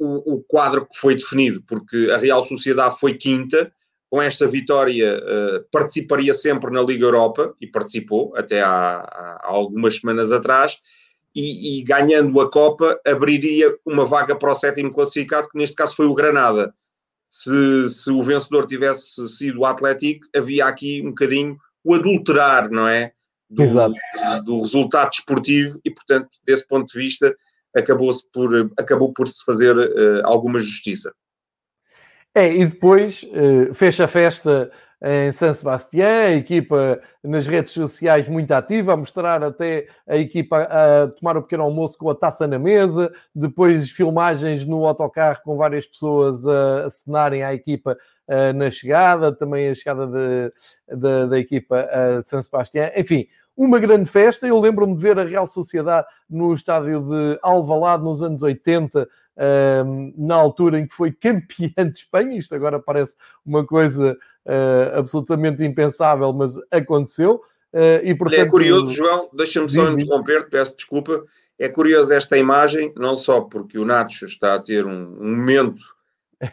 o, 0.02 0.34
o, 0.34 0.42
quadro 0.42 0.86
que 0.86 0.98
foi 0.98 1.14
definido, 1.14 1.62
porque 1.66 2.10
a 2.10 2.18
Real 2.18 2.44
Sociedade 2.44 2.98
foi 2.98 3.14
quinta, 3.14 3.72
com 4.10 4.20
esta 4.20 4.46
vitória 4.46 5.16
uh, 5.18 5.64
participaria 5.70 6.34
sempre 6.34 6.70
na 6.70 6.82
Liga 6.82 7.06
Europa, 7.06 7.54
e 7.60 7.66
participou 7.66 8.34
até 8.36 8.60
há, 8.60 8.96
há 8.96 9.40
algumas 9.44 9.96
semanas 9.96 10.32
atrás, 10.32 10.78
e, 11.34 11.78
e, 11.78 11.82
ganhando 11.82 12.38
a 12.40 12.50
Copa 12.50 13.00
abriria 13.06 13.74
uma 13.86 14.04
vaga 14.04 14.36
para 14.36 14.52
o 14.52 14.54
sétimo 14.54 14.90
classificado, 14.90 15.48
que 15.48 15.56
neste 15.56 15.74
caso 15.74 15.96
foi 15.96 16.06
o 16.06 16.14
Granada. 16.14 16.74
Se, 17.30 17.88
se 17.88 18.10
o 18.10 18.22
vencedor 18.22 18.66
tivesse 18.66 19.26
sido 19.28 19.60
o 19.60 19.64
Atlético, 19.64 20.26
havia 20.36 20.66
aqui 20.66 21.00
um 21.00 21.08
bocadinho 21.08 21.56
o 21.82 21.94
adulterar, 21.94 22.70
não 22.70 22.86
é? 22.86 23.12
Do, 23.48 23.64
do 24.44 24.60
resultado 24.60 25.10
desportivo, 25.10 25.80
e 25.84 25.90
portanto, 25.90 26.28
desse 26.46 26.66
ponto 26.66 26.92
de 26.92 26.98
vista, 26.98 27.34
acabou-se 27.74 28.24
por, 28.32 28.70
acabou 28.78 29.12
por 29.12 29.26
se 29.28 29.44
fazer 29.44 29.76
uh, 29.76 30.22
alguma 30.24 30.58
justiça. 30.58 31.12
É, 32.34 32.52
e 32.52 32.64
depois 32.66 33.24
uh, 33.24 33.74
fecha 33.74 34.04
a 34.04 34.08
festa 34.08 34.70
em 35.04 35.32
San 35.32 35.52
Sebastián, 35.52 36.26
a 36.26 36.30
equipa 36.30 37.00
nas 37.24 37.44
redes 37.44 37.72
sociais 37.72 38.28
muito 38.28 38.52
ativa, 38.52 38.92
a 38.92 38.96
mostrar 38.96 39.42
até 39.42 39.88
a 40.06 40.16
equipa 40.16 40.62
a 40.62 41.08
tomar 41.08 41.36
o 41.36 41.42
pequeno 41.42 41.64
almoço 41.64 41.98
com 41.98 42.08
a 42.08 42.14
taça 42.14 42.46
na 42.46 42.56
mesa, 42.56 43.12
depois 43.34 43.90
filmagens 43.90 44.64
no 44.64 44.86
autocarro 44.86 45.40
com 45.42 45.56
várias 45.56 45.86
pessoas 45.86 46.46
a 46.46 46.84
acenarem 46.84 47.42
à 47.42 47.52
equipa 47.52 47.98
uh, 48.28 48.52
na 48.56 48.70
chegada, 48.70 49.32
também 49.32 49.68
a 49.68 49.74
chegada 49.74 50.06
de, 50.06 50.52
de, 50.96 51.26
da 51.26 51.38
equipa 51.38 51.80
a 51.80 52.22
San 52.22 52.40
Sebastián, 52.40 52.92
enfim, 52.96 53.26
uma 53.56 53.78
grande 53.78 54.08
festa. 54.08 54.46
Eu 54.46 54.60
lembro-me 54.60 54.94
de 54.94 55.02
ver 55.02 55.18
a 55.18 55.24
Real 55.24 55.46
Sociedade 55.46 56.06
no 56.28 56.54
estádio 56.54 57.00
de 57.00 57.38
Alvalade 57.42 58.02
nos 58.02 58.22
anos 58.22 58.42
80, 58.42 59.08
na 60.16 60.34
altura 60.34 60.78
em 60.78 60.86
que 60.86 60.94
foi 60.94 61.12
campeã 61.12 61.88
de 61.90 61.98
Espanha. 61.98 62.38
Isto 62.38 62.54
agora 62.54 62.78
parece 62.78 63.16
uma 63.44 63.64
coisa 63.64 64.16
uh, 64.46 64.98
absolutamente 64.98 65.62
impensável, 65.64 66.32
mas 66.32 66.54
aconteceu. 66.70 67.42
Uh, 67.72 68.04
e, 68.04 68.14
portanto, 68.14 68.40
é 68.40 68.48
curioso, 68.48 68.92
João, 68.92 69.30
deixa-me 69.32 69.70
só 69.70 69.90
interromper, 69.90 70.48
peço 70.48 70.76
desculpa. 70.76 71.24
É 71.58 71.68
curioso 71.68 72.12
esta 72.12 72.36
imagem, 72.36 72.92
não 72.96 73.14
só 73.14 73.40
porque 73.40 73.78
o 73.78 73.84
Nacho 73.84 74.26
está 74.26 74.54
a 74.54 74.58
ter 74.58 74.84
um, 74.84 75.16
um 75.20 75.36
momento 75.36 75.80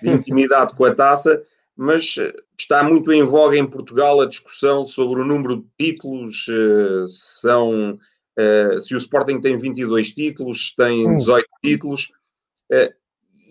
de 0.01 0.09
intimidade 0.09 0.75
com 0.75 0.85
a 0.85 0.93
taça, 0.93 1.41
mas 1.75 2.15
eh, 2.19 2.33
está 2.63 2.83
muito 2.83 3.11
em 3.11 3.23
voga 3.23 3.57
em 3.57 3.65
Portugal 3.65 4.21
a 4.21 4.25
discussão 4.25 4.83
sobre 4.83 5.21
o 5.21 5.25
número 5.25 5.57
de 5.57 5.67
títulos, 5.77 6.47
eh, 6.49 7.05
são, 7.07 7.97
eh, 8.37 8.79
se 8.79 8.93
o 8.93 8.97
Sporting 8.97 9.39
tem 9.39 9.57
22 9.57 10.11
títulos, 10.11 10.67
se 10.67 10.75
tem 10.75 11.15
18 11.15 11.45
hum. 11.45 11.57
títulos. 11.63 12.11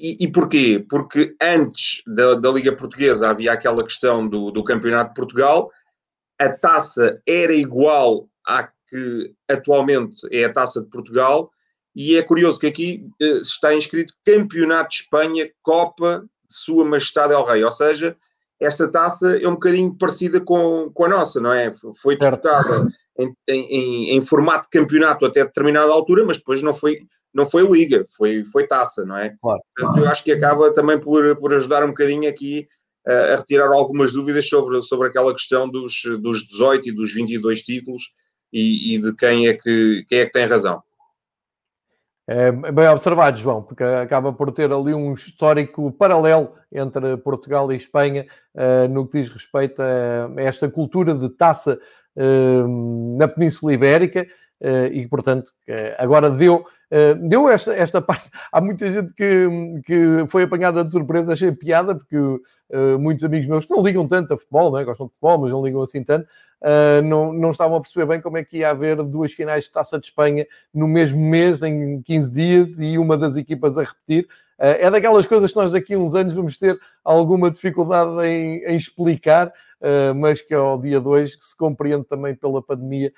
E, 0.01 0.25
e, 0.25 0.31
porquê? 0.31 0.85
Porque 0.89 1.35
antes 1.43 2.03
da, 2.07 2.35
da, 2.35 2.51
Liga 2.51 2.77
Portuguesa 2.77 3.31
havia 3.31 3.53
aquela 3.53 3.83
questão 3.83 4.29
do, 4.29 4.51
do 4.51 4.63
Campeonato 4.63 5.11
de 5.11 5.15
Portugal, 5.15 5.73
a 6.39 6.51
taça 6.51 7.21
era 7.27 7.55
igual 7.55 8.29
à 8.47 8.69
que 8.89 9.35
atualmente 9.49 10.29
é 10.31 10.45
a 10.45 10.53
taça 10.53 10.83
de 10.83 10.91
Portugal, 10.91 11.51
e 11.97 12.17
é 12.17 12.23
curioso 12.23 12.61
que 12.61 12.67
aqui 12.67 13.09
está 13.19 13.75
inscrito 13.75 14.15
Campeonato 14.25 14.91
de 14.91 14.97
Espanha, 14.97 15.51
Copa 15.63 16.29
sua 16.49 16.85
Majestade 16.85 17.33
El 17.33 17.45
Rei, 17.45 17.63
ou 17.63 17.71
seja, 17.71 18.17
esta 18.61 18.89
taça 18.91 19.39
é 19.41 19.49
um 19.49 19.53
bocadinho 19.53 19.95
parecida 19.97 20.41
com, 20.41 20.91
com 20.93 21.05
a 21.05 21.09
nossa, 21.09 21.41
não 21.41 21.53
é? 21.53 21.73
Foi 22.01 22.17
disputada 22.17 22.87
em, 23.19 23.35
em, 23.49 24.17
em, 24.17 24.21
formato 24.21 24.65
de 24.65 24.79
campeonato 24.79 25.25
até 25.25 25.45
determinada 25.45 25.93
altura, 25.93 26.25
mas 26.25 26.39
depois 26.39 26.61
não 26.63 26.75
foi, 26.75 26.99
não 27.33 27.47
foi 27.47 27.67
liga, 27.67 28.05
foi, 28.17 28.45
foi 28.45 28.67
taça, 28.67 29.05
não 29.05 29.17
é? 29.17 29.35
Claro. 29.41 29.61
Portanto, 29.77 30.05
eu 30.05 30.11
acho 30.11 30.25
que 30.25 30.33
acaba 30.33 30.73
também 30.73 30.99
por, 31.01 31.37
por 31.37 31.55
ajudar 31.55 31.85
um 31.85 31.89
bocadinho 31.89 32.29
aqui 32.29 32.67
a, 33.07 33.13
a 33.13 33.37
retirar 33.37 33.69
algumas 33.69 34.13
dúvidas 34.13 34.49
sobre, 34.49 34.83
sobre 34.83 35.09
aquela 35.09 35.33
questão 35.33 35.69
dos, 35.69 36.03
dos 36.21 36.47
18 36.49 36.89
e 36.89 36.93
dos 36.93 37.15
22 37.15 37.63
títulos 37.63 38.13
e, 38.53 38.95
e 38.95 38.99
de 39.01 39.15
quem 39.15 39.49
é, 39.49 39.55
que, 39.55 40.05
quem 40.09 40.21
é 40.21 40.27
que 40.27 40.33
tem 40.33 40.47
razão. 40.47 40.83
É 42.31 42.53
bem 42.53 42.87
observado, 42.89 43.39
João, 43.39 43.63
porque 43.63 43.83
acaba 43.83 44.35
por 44.35 44.53
ter 44.53 44.71
ali 44.71 44.93
um 44.93 45.15
histórico 45.15 45.91
paralelo 45.91 46.53
entre 46.71 47.17
Portugal 47.17 47.73
e 47.73 47.77
Espanha 47.77 48.27
uh, 48.55 48.87
no 48.87 49.09
que 49.09 49.19
diz 49.19 49.31
respeito 49.31 49.81
a 49.81 50.31
esta 50.37 50.69
cultura 50.69 51.15
de 51.15 51.27
taça 51.31 51.81
uh, 52.15 53.17
na 53.17 53.27
Península 53.27 53.73
Ibérica 53.73 54.27
e, 54.93 55.07
portanto, 55.07 55.53
agora 55.99 56.31
deu 56.31 56.65
Uh, 56.91 57.29
deu 57.29 57.49
esta, 57.49 57.75
esta 57.75 58.01
parte. 58.03 58.31
Há 58.51 58.61
muita 58.61 58.91
gente 58.91 59.13
que, 59.13 59.47
que 59.85 60.27
foi 60.29 60.45
apanhada 60.45 60.83
de 60.83 60.91
surpresa, 60.91 61.33
achei 61.33 61.53
piada, 61.53 61.95
porque 61.95 62.17
muitos 62.99 63.25
amigos 63.25 63.47
meus 63.47 63.65
que 63.67 63.73
não 63.75 63.83
ligam 63.83 64.07
tanto 64.07 64.33
a 64.33 64.37
futebol, 64.37 64.71
não 64.71 64.79
é? 64.79 64.85
gostam 64.85 65.07
de 65.07 65.13
futebol, 65.13 65.39
mas 65.39 65.51
não 65.51 65.65
ligam 65.65 65.83
assim 65.83 66.03
tanto, 66.03 66.27
não, 67.05 67.33
não 67.33 67.51
estavam 67.51 67.77
a 67.77 67.81
perceber 67.81 68.07
bem 68.07 68.21
como 68.21 68.39
é 68.39 68.45
que 68.45 68.59
ia 68.59 68.71
haver 68.71 69.03
duas 69.03 69.33
finais 69.33 69.65
de 69.65 69.71
taça 69.71 69.99
de 69.99 70.07
Espanha 70.07 70.47
no 70.73 70.89
mesmo 70.89 71.21
mês, 71.21 71.63
em 71.63 72.03
15 72.03 72.33
dias, 72.33 72.79
e 72.79 72.99
uma 72.99 73.17
das 73.17 73.37
equipas 73.37 73.77
a 73.77 73.83
repetir. 73.83 74.27
é 74.59 74.91
daquelas 74.91 75.27
coisas 75.27 75.51
que 75.51 75.57
nós 75.57 75.73
daqui 75.73 75.95
a 75.95 75.99
uns 75.99 76.15
anos 76.15 76.35
vamos 76.35 76.59
ter 76.59 76.79
alguma 77.05 77.51
dificuldade 77.51 78.27
em, 78.27 78.65
em 78.65 78.77
explicar, 78.77 79.53
mas 80.17 80.41
que 80.41 80.55
ao 80.55 80.81
dia 80.81 81.01
2 81.01 81.37
que 81.37 81.45
se 81.45 81.57
compreende 81.57 82.05
também 82.05 82.35
pela 82.35 82.63
pandemia 82.63 83.09
eh, 83.09 83.13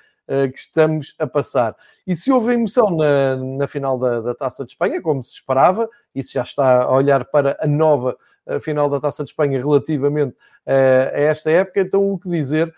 que 0.53 0.59
estamos 0.59 1.15
a 1.19 1.27
passar. 1.27 1.75
E 2.05 2.15
se 2.15 2.31
houve 2.31 2.53
emoção 2.53 2.89
na, 2.95 3.35
na 3.35 3.67
final 3.67 3.97
da, 3.97 4.21
da, 4.21 4.35
Taça 4.35 4.65
de 4.65 4.71
Espanha, 4.71 5.01
como 5.01 5.23
se 5.23 5.33
esperava, 5.33 5.89
e 6.15 6.23
se 6.23 6.33
já 6.33 6.43
está 6.43 6.83
a 6.83 6.91
olhar 6.91 7.25
para 7.25 7.57
a 7.59 7.67
nova 7.67 8.17
a 8.47 8.55
eh, 8.55 8.59
final 8.59 8.89
da 8.89 8.99
Taça 8.99 9.23
de 9.23 9.31
Espanha 9.31 9.59
relativamente 9.59 10.31
uh, 10.31 11.13
a 11.13 11.19
esta 11.19 11.51
época, 11.51 11.81
então 11.81 12.11
o 12.11 12.17
que 12.17 12.29
dizer 12.29 12.73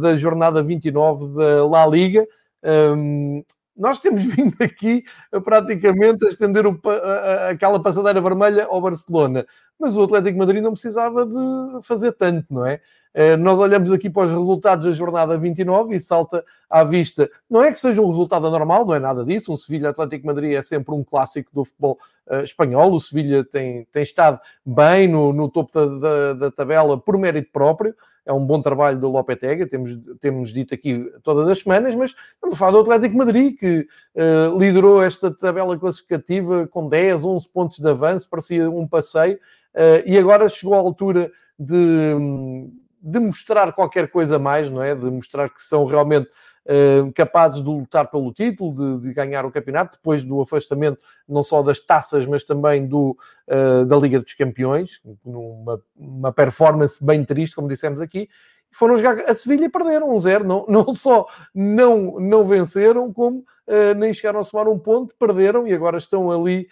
da 0.00 0.16
jornada 0.16 0.62
29 0.62 1.34
da 1.34 1.66
La 1.66 1.84
Liga? 1.86 2.24
Um, 2.62 3.42
nós 3.76 3.98
temos 3.98 4.24
vindo 4.24 4.54
aqui 4.60 5.04
praticamente 5.44 6.24
a 6.24 6.28
estender 6.28 6.66
o, 6.66 6.80
a, 6.88 7.50
aquela 7.50 7.82
passadeira 7.82 8.20
vermelha 8.20 8.66
ao 8.66 8.80
Barcelona, 8.80 9.46
mas 9.78 9.96
o 9.96 10.02
Atlético 10.04 10.38
Madrid 10.38 10.62
não 10.62 10.72
precisava 10.72 11.26
de 11.26 11.82
fazer 11.82 12.12
tanto, 12.12 12.46
não 12.52 12.64
é? 12.64 12.80
Eh, 13.16 13.34
nós 13.34 13.58
olhamos 13.58 13.90
aqui 13.90 14.10
para 14.10 14.26
os 14.26 14.30
resultados 14.30 14.84
da 14.84 14.92
jornada 14.92 15.38
29 15.38 15.96
e 15.96 16.00
salta 16.00 16.44
à 16.68 16.84
vista. 16.84 17.30
Não 17.48 17.62
é 17.62 17.72
que 17.72 17.78
seja 17.78 18.02
um 18.02 18.08
resultado 18.08 18.46
anormal, 18.46 18.84
não 18.84 18.94
é 18.94 18.98
nada 18.98 19.24
disso. 19.24 19.50
Um 19.50 19.56
Sevilha 19.56 19.88
Atlético 19.88 20.26
Madrid 20.26 20.52
é 20.52 20.62
sempre 20.62 20.94
um 20.94 21.02
clássico 21.02 21.50
do 21.50 21.64
futebol 21.64 21.98
uh, 22.26 22.44
espanhol. 22.44 22.92
O 22.92 23.00
Sevilha 23.00 23.42
tem, 23.42 23.86
tem 23.90 24.02
estado 24.02 24.38
bem 24.66 25.08
no, 25.08 25.32
no 25.32 25.48
topo 25.48 25.72
da, 25.72 25.86
da, 25.98 26.32
da, 26.34 26.50
tabela 26.50 26.98
por 26.98 27.16
mérito 27.16 27.50
próprio. 27.50 27.94
É 28.26 28.34
um 28.34 28.44
bom 28.44 28.60
trabalho 28.60 29.00
do 29.00 29.08
Lopetegui, 29.08 29.64
temos, 29.64 29.98
temos 30.20 30.52
dito 30.52 30.74
aqui 30.74 31.10
todas 31.22 31.48
as 31.48 31.60
semanas, 31.60 31.94
mas 31.94 32.10
estamos 32.34 32.54
a 32.54 32.58
falar 32.58 32.72
do 32.72 32.80
Atlético 32.80 33.16
Madrid, 33.16 33.56
que 33.56 33.88
uh, 34.14 34.58
liderou 34.58 35.02
esta 35.02 35.30
tabela 35.30 35.78
classificativa 35.78 36.66
com 36.66 36.86
10, 36.86 37.24
11 37.24 37.48
pontos 37.48 37.78
de 37.78 37.88
avanço, 37.88 38.28
parecia 38.28 38.68
um 38.68 38.86
passeio, 38.86 39.36
uh, 39.36 40.02
e 40.04 40.18
agora 40.18 40.50
chegou 40.50 40.74
à 40.74 40.78
altura 40.78 41.32
de. 41.58 41.74
Um, 42.14 42.85
de 43.06 43.20
mostrar 43.20 43.72
qualquer 43.72 44.08
coisa 44.08 44.36
mais, 44.36 44.68
não 44.68 44.82
é? 44.82 44.92
De 44.92 45.04
mostrar 45.04 45.48
que 45.48 45.62
são 45.62 45.84
realmente 45.84 46.28
uh, 46.66 47.12
capazes 47.12 47.62
de 47.62 47.68
lutar 47.68 48.10
pelo 48.10 48.32
título, 48.32 48.98
de, 48.98 49.06
de, 49.06 49.14
ganhar 49.14 49.46
o 49.46 49.52
campeonato, 49.52 49.96
depois 49.96 50.24
do 50.24 50.40
afastamento 50.40 50.98
não 51.28 51.40
só 51.40 51.62
das 51.62 51.78
taças, 51.78 52.26
mas 52.26 52.42
também 52.42 52.84
do, 52.84 53.16
uh, 53.46 53.86
da 53.86 53.96
Liga 53.96 54.20
dos 54.20 54.34
Campeões, 54.34 55.00
numa 55.24 55.80
uma 55.96 56.32
performance 56.32 57.02
bem 57.02 57.24
triste, 57.24 57.54
como 57.54 57.68
dissemos 57.68 58.00
aqui. 58.00 58.28
Foram 58.72 58.98
jogar 58.98 59.30
a 59.30 59.34
Sevilha 59.34 59.66
e 59.66 59.68
perderam 59.68 60.12
um 60.12 60.18
zero. 60.18 60.44
Não, 60.44 60.66
não 60.68 60.92
só 60.92 61.28
não, 61.54 62.18
não 62.18 62.44
venceram, 62.44 63.12
como 63.12 63.38
uh, 63.68 63.94
nem 63.96 64.12
chegaram 64.12 64.40
a 64.40 64.44
somar 64.44 64.68
um 64.68 64.78
ponto, 64.78 65.14
perderam 65.16 65.66
e 65.68 65.72
agora 65.72 65.96
estão 65.96 66.30
ali 66.32 66.66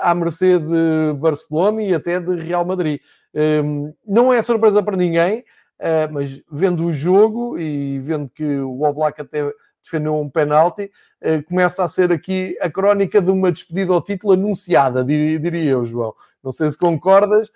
à 0.00 0.14
mercê 0.14 0.58
de 0.58 1.12
Barcelona 1.18 1.82
e 1.82 1.94
até 1.94 2.20
de 2.20 2.34
Real 2.36 2.64
Madrid. 2.64 3.00
Um, 3.34 3.94
não 4.06 4.32
é 4.32 4.42
surpresa 4.42 4.82
para 4.82 4.96
ninguém, 4.96 5.40
uh, 5.78 6.12
mas 6.12 6.42
vendo 6.50 6.84
o 6.84 6.92
jogo 6.92 7.58
e 7.58 7.98
vendo 8.00 8.28
que 8.28 8.44
o 8.44 8.82
Oblak 8.82 9.20
até 9.20 9.50
defendeu 9.82 10.16
um 10.16 10.28
penalti, 10.28 10.90
uh, 11.22 11.42
começa 11.44 11.84
a 11.84 11.88
ser 11.88 12.12
aqui 12.12 12.56
a 12.60 12.68
crónica 12.68 13.20
de 13.20 13.30
uma 13.30 13.52
despedida 13.52 13.92
ao 13.92 14.02
título 14.02 14.32
anunciada, 14.32 15.04
diria, 15.04 15.70
eu, 15.70 15.84
João. 15.84 16.14
Não 16.42 16.50
sei 16.52 16.70
se 16.70 16.78
concordas. 16.78 17.50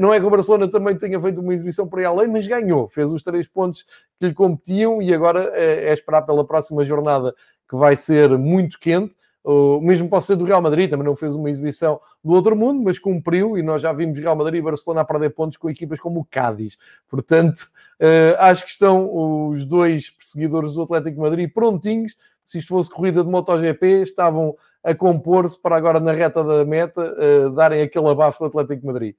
Não 0.00 0.12
é 0.12 0.18
que 0.18 0.26
o 0.26 0.30
Barcelona 0.30 0.66
também 0.66 0.98
tenha 0.98 1.20
feito 1.20 1.40
uma 1.40 1.54
exibição 1.54 1.86
por 1.86 2.00
aí 2.00 2.04
além, 2.04 2.26
mas 2.26 2.44
ganhou, 2.44 2.88
fez 2.88 3.08
os 3.12 3.22
três 3.22 3.46
pontos 3.46 3.84
que 4.18 4.26
lhe 4.26 4.34
competiam 4.34 5.00
e 5.00 5.14
agora 5.14 5.52
é 5.54 5.92
esperar 5.92 6.22
pela 6.22 6.44
próxima 6.44 6.84
jornada 6.84 7.32
que 7.68 7.76
vai 7.76 7.94
ser 7.94 8.36
muito 8.36 8.80
quente 8.80 9.14
o 9.42 9.80
mesmo 9.80 10.08
pode 10.08 10.24
ser 10.24 10.36
do 10.36 10.44
Real 10.44 10.60
Madrid, 10.60 10.90
também 10.90 11.06
não 11.06 11.16
fez 11.16 11.34
uma 11.34 11.50
exibição 11.50 12.00
do 12.22 12.32
outro 12.32 12.54
mundo, 12.54 12.82
mas 12.82 12.98
cumpriu 12.98 13.56
e 13.56 13.62
nós 13.62 13.80
já 13.80 13.92
vimos 13.92 14.18
Real 14.18 14.36
Madrid 14.36 14.60
e 14.60 14.62
Barcelona 14.62 15.00
a 15.00 15.04
perder 15.04 15.30
pontos 15.30 15.56
com 15.56 15.70
equipas 15.70 15.98
como 15.98 16.20
o 16.20 16.24
Cádiz. 16.24 16.76
Portanto, 17.08 17.68
uh, 18.00 18.36
acho 18.38 18.64
que 18.64 18.70
estão 18.70 19.48
os 19.48 19.64
dois 19.64 20.10
perseguidores 20.10 20.72
do 20.72 20.82
Atlético 20.82 21.20
Madrid 21.20 21.50
prontinhos. 21.52 22.14
Se 22.44 22.58
isto 22.58 22.68
fosse 22.68 22.90
corrida 22.90 23.24
de 23.24 23.30
MotoGP, 23.30 24.02
estavam 24.02 24.54
a 24.82 24.94
compor-se 24.94 25.60
para 25.60 25.76
agora 25.76 26.00
na 26.00 26.12
reta 26.12 26.42
da 26.44 26.64
meta 26.64 27.00
uh, 27.00 27.50
darem 27.50 27.82
aquele 27.82 28.08
abafo 28.08 28.40
do 28.40 28.46
Atlético 28.46 28.86
Madrid. 28.86 29.14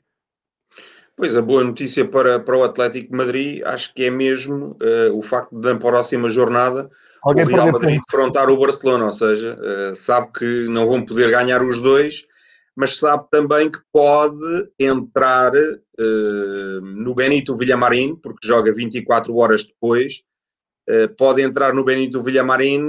Pois, 1.16 1.36
a 1.36 1.42
boa 1.42 1.64
notícia 1.64 2.06
para, 2.06 2.40
para 2.40 2.58
o 2.58 2.64
Atlético 2.64 3.16
Madrid 3.16 3.62
acho 3.66 3.94
que 3.94 4.06
é 4.06 4.10
mesmo 4.10 4.78
uh, 4.82 5.18
o 5.18 5.22
facto 5.22 5.60
de, 5.60 5.74
na 5.74 5.78
próxima 5.78 6.30
jornada, 6.30 6.90
Alguém 7.24 7.46
o 7.46 7.48
Real 7.48 7.72
Madrid 7.72 8.00
defrontar 8.10 8.50
o 8.50 8.58
Barcelona, 8.58 9.06
ou 9.06 9.12
seja, 9.12 9.58
uh, 9.60 9.96
sabe 9.96 10.32
que 10.34 10.66
não 10.68 10.88
vão 10.88 11.06
poder 11.06 11.30
ganhar 11.30 11.62
os 11.62 11.80
dois, 11.80 12.26
mas 12.76 12.98
sabe 12.98 13.26
também 13.30 13.70
que 13.70 13.80
pode 13.92 14.70
entrar 14.80 15.54
uh, 15.54 16.82
no 16.82 17.14
Benito 17.14 17.56
Villamarín, 17.56 18.16
porque 18.16 18.48
joga 18.48 18.74
24 18.74 19.36
horas 19.36 19.64
depois, 19.64 20.24
pode 21.18 21.42
entrar 21.42 21.74
no 21.74 21.86
Benito 21.86 22.22
Villamarín 22.22 22.88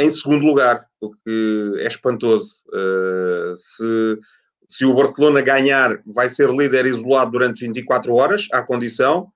em 0.00 0.10
segundo 0.10 0.46
lugar, 0.46 0.86
o 1.02 1.10
que 1.10 1.74
é 1.78 1.86
espantoso. 1.86 2.62
se 3.54 4.18
se 4.70 4.84
o 4.86 4.94
Barcelona 4.94 5.40
ganhar, 5.40 6.00
vai 6.06 6.28
ser 6.28 6.48
líder 6.48 6.86
isolado 6.86 7.32
durante 7.32 7.66
24 7.66 8.14
horas, 8.14 8.46
à 8.52 8.62
condição. 8.62 9.26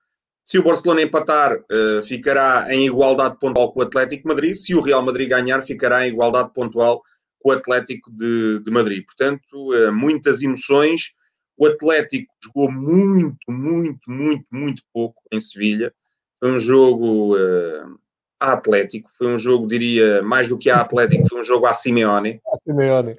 Se 0.45 0.59
o 0.59 0.63
Barcelona 0.63 1.01
empatar, 1.01 1.57
uh, 1.57 2.03
ficará 2.03 2.67
em 2.69 2.85
igualdade 2.85 3.39
pontual 3.39 3.73
com 3.73 3.79
o 3.79 3.83
Atlético 3.83 4.27
Madrid. 4.27 4.53
Se 4.53 4.75
o 4.75 4.81
Real 4.81 5.03
Madrid 5.03 5.27
ganhar, 5.27 5.59
ficará 5.61 6.07
em 6.07 6.11
igualdade 6.11 6.53
pontual 6.53 7.01
com 7.39 7.49
o 7.49 7.51
Atlético 7.51 8.11
de, 8.11 8.59
de 8.59 8.69
Madrid. 8.69 9.03
Portanto, 9.03 9.73
uh, 9.73 9.91
muitas 9.91 10.43
emoções. 10.43 11.15
O 11.57 11.65
Atlético 11.65 12.31
jogou 12.43 12.71
muito, 12.71 13.37
muito, 13.49 14.11
muito, 14.11 14.45
muito 14.51 14.83
pouco 14.93 15.23
em 15.31 15.39
Sevilha. 15.39 15.91
Foi 16.39 16.51
um 16.51 16.59
jogo 16.59 17.35
uh, 17.35 17.97
Atlético, 18.39 19.09
foi 19.17 19.27
um 19.27 19.39
jogo, 19.39 19.65
diria, 19.65 20.21
mais 20.21 20.47
do 20.47 20.59
que 20.59 20.69
a 20.69 20.81
Atlético, 20.81 21.27
foi 21.27 21.39
um 21.39 21.43
jogo 21.43 21.65
a 21.65 21.73
Simeone. 21.73 22.39
A 22.53 22.57
Simeone. 22.57 23.17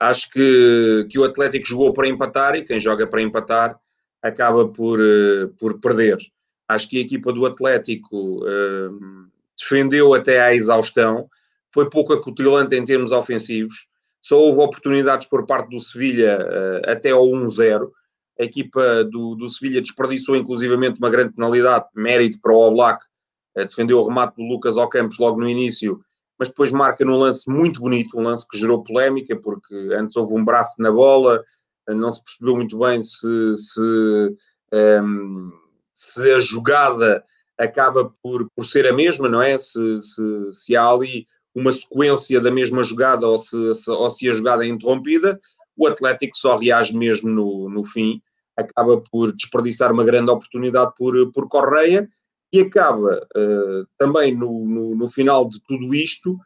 Acho 0.00 0.30
que, 0.30 1.06
que 1.10 1.18
o 1.18 1.24
Atlético 1.24 1.66
jogou 1.66 1.92
para 1.92 2.08
empatar 2.08 2.54
e 2.54 2.64
quem 2.64 2.80
joga 2.80 3.06
para 3.06 3.20
empatar 3.20 3.78
acaba 4.22 4.66
por, 4.66 4.98
uh, 4.98 5.48
por 5.58 5.78
perder. 5.78 6.16
Acho 6.68 6.88
que 6.88 6.98
a 6.98 7.00
equipa 7.00 7.32
do 7.32 7.46
Atlético 7.46 8.44
uh, 8.44 9.28
defendeu 9.58 10.14
até 10.14 10.40
à 10.40 10.54
exaustão, 10.54 11.28
foi 11.72 11.88
pouco 11.88 12.12
acutilante 12.12 12.74
em 12.74 12.84
termos 12.84 13.10
ofensivos, 13.12 13.88
só 14.20 14.38
houve 14.38 14.60
oportunidades 14.60 15.26
por 15.26 15.46
parte 15.46 15.70
do 15.70 15.80
Sevilha 15.80 16.38
uh, 16.38 16.90
até 16.90 17.10
ao 17.10 17.24
1-0. 17.24 17.88
A 18.40 18.44
equipa 18.44 19.04
do, 19.04 19.34
do 19.34 19.48
Sevilha 19.48 19.80
desperdiçou 19.80 20.36
inclusivamente 20.36 20.98
uma 20.98 21.10
grande 21.10 21.34
penalidade, 21.34 21.86
mérito 21.94 22.38
para 22.40 22.52
o 22.52 22.68
Oblak, 22.68 23.04
defendeu 23.56 23.98
o 23.98 24.06
remate 24.06 24.36
do 24.36 24.44
Lucas 24.44 24.76
ao 24.76 24.88
Campos 24.88 25.18
logo 25.18 25.40
no 25.40 25.48
início 25.48 26.00
mas 26.38 26.48
depois 26.48 26.70
marca 26.70 27.04
num 27.04 27.18
lance 27.18 27.50
muito 27.50 27.80
bonito, 27.80 28.16
um 28.16 28.22
lance 28.22 28.46
que 28.48 28.56
gerou 28.56 28.82
polémica, 28.82 29.34
porque 29.36 29.74
antes 29.92 30.16
houve 30.16 30.34
um 30.34 30.44
braço 30.44 30.80
na 30.80 30.92
bola, 30.92 31.42
não 31.88 32.10
se 32.10 32.22
percebeu 32.22 32.54
muito 32.54 32.78
bem 32.78 33.02
se, 33.02 33.54
se, 33.54 34.36
um, 34.72 35.50
se 35.98 36.32
a 36.32 36.38
jogada 36.38 37.24
acaba 37.58 38.12
por, 38.22 38.48
por 38.54 38.64
ser 38.64 38.86
a 38.86 38.92
mesma, 38.92 39.28
não 39.28 39.42
é? 39.42 39.58
Se, 39.58 40.00
se, 40.00 40.52
se 40.52 40.76
há 40.76 40.86
ali 40.86 41.26
uma 41.52 41.72
sequência 41.72 42.40
da 42.40 42.52
mesma 42.52 42.84
jogada 42.84 43.26
ou 43.26 43.36
se, 43.36 43.74
se, 43.74 43.90
ou 43.90 44.08
se 44.08 44.30
a 44.30 44.32
jogada 44.32 44.64
é 44.64 44.68
interrompida, 44.68 45.40
o 45.76 45.88
Atlético 45.88 46.36
só 46.36 46.56
reage 46.56 46.96
mesmo 46.96 47.28
no, 47.28 47.68
no 47.68 47.84
fim, 47.84 48.22
acaba 48.56 49.02
por 49.10 49.32
desperdiçar 49.32 49.92
uma 49.92 50.04
grande 50.04 50.30
oportunidade 50.30 50.92
por, 50.96 51.32
por 51.32 51.48
Correia 51.48 52.08
e 52.52 52.60
acaba 52.60 53.26
uh, 53.36 53.86
também 53.98 54.36
no, 54.36 54.64
no, 54.64 54.94
no, 54.94 55.08
final 55.08 55.48
de 55.48 55.60
tudo 55.64 55.92
isto 55.94 56.38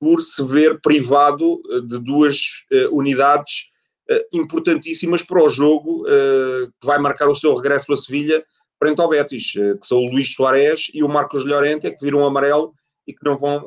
por 0.00 0.20
se 0.20 0.42
ver 0.44 0.80
privado 0.80 1.60
eh, 1.70 1.80
de 1.82 1.98
duas 1.98 2.64
uh, 2.72 2.96
unidades 2.96 3.70
uh, 4.10 4.22
importantíssimas 4.32 5.22
para 5.22 5.44
o 5.44 5.48
jogo 5.48 6.04
que 6.04 6.86
vai 6.86 6.98
marcar 6.98 7.28
o 7.28 7.34
seu 7.34 7.54
regresso 7.54 7.92
a 7.92 7.96
Sevilha 7.96 8.42
frente 8.82 9.00
ao 9.00 9.08
Betis, 9.08 9.52
que 9.52 9.86
são 9.86 9.98
o 9.98 10.10
Luís 10.10 10.32
Soares 10.34 10.90
e 10.94 11.02
o 11.02 11.08
Marcos 11.08 11.44
Llorente, 11.44 11.90
que 11.90 12.04
viram 12.04 12.24
amarelo 12.24 12.72
e 13.06 13.12
que 13.12 13.24
não 13.24 13.36
vão 13.36 13.64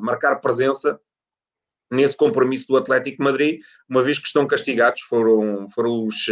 marcar 0.00 0.36
presença 0.36 0.98
nesse 1.90 2.16
compromisso 2.16 2.66
do 2.68 2.76
Atlético 2.76 3.22
Madrid, 3.22 3.60
uma 3.88 4.02
vez 4.02 4.18
que 4.18 4.26
estão 4.26 4.46
castigados, 4.46 5.00
foram, 5.02 5.66
foram 5.70 6.04
os 6.04 6.26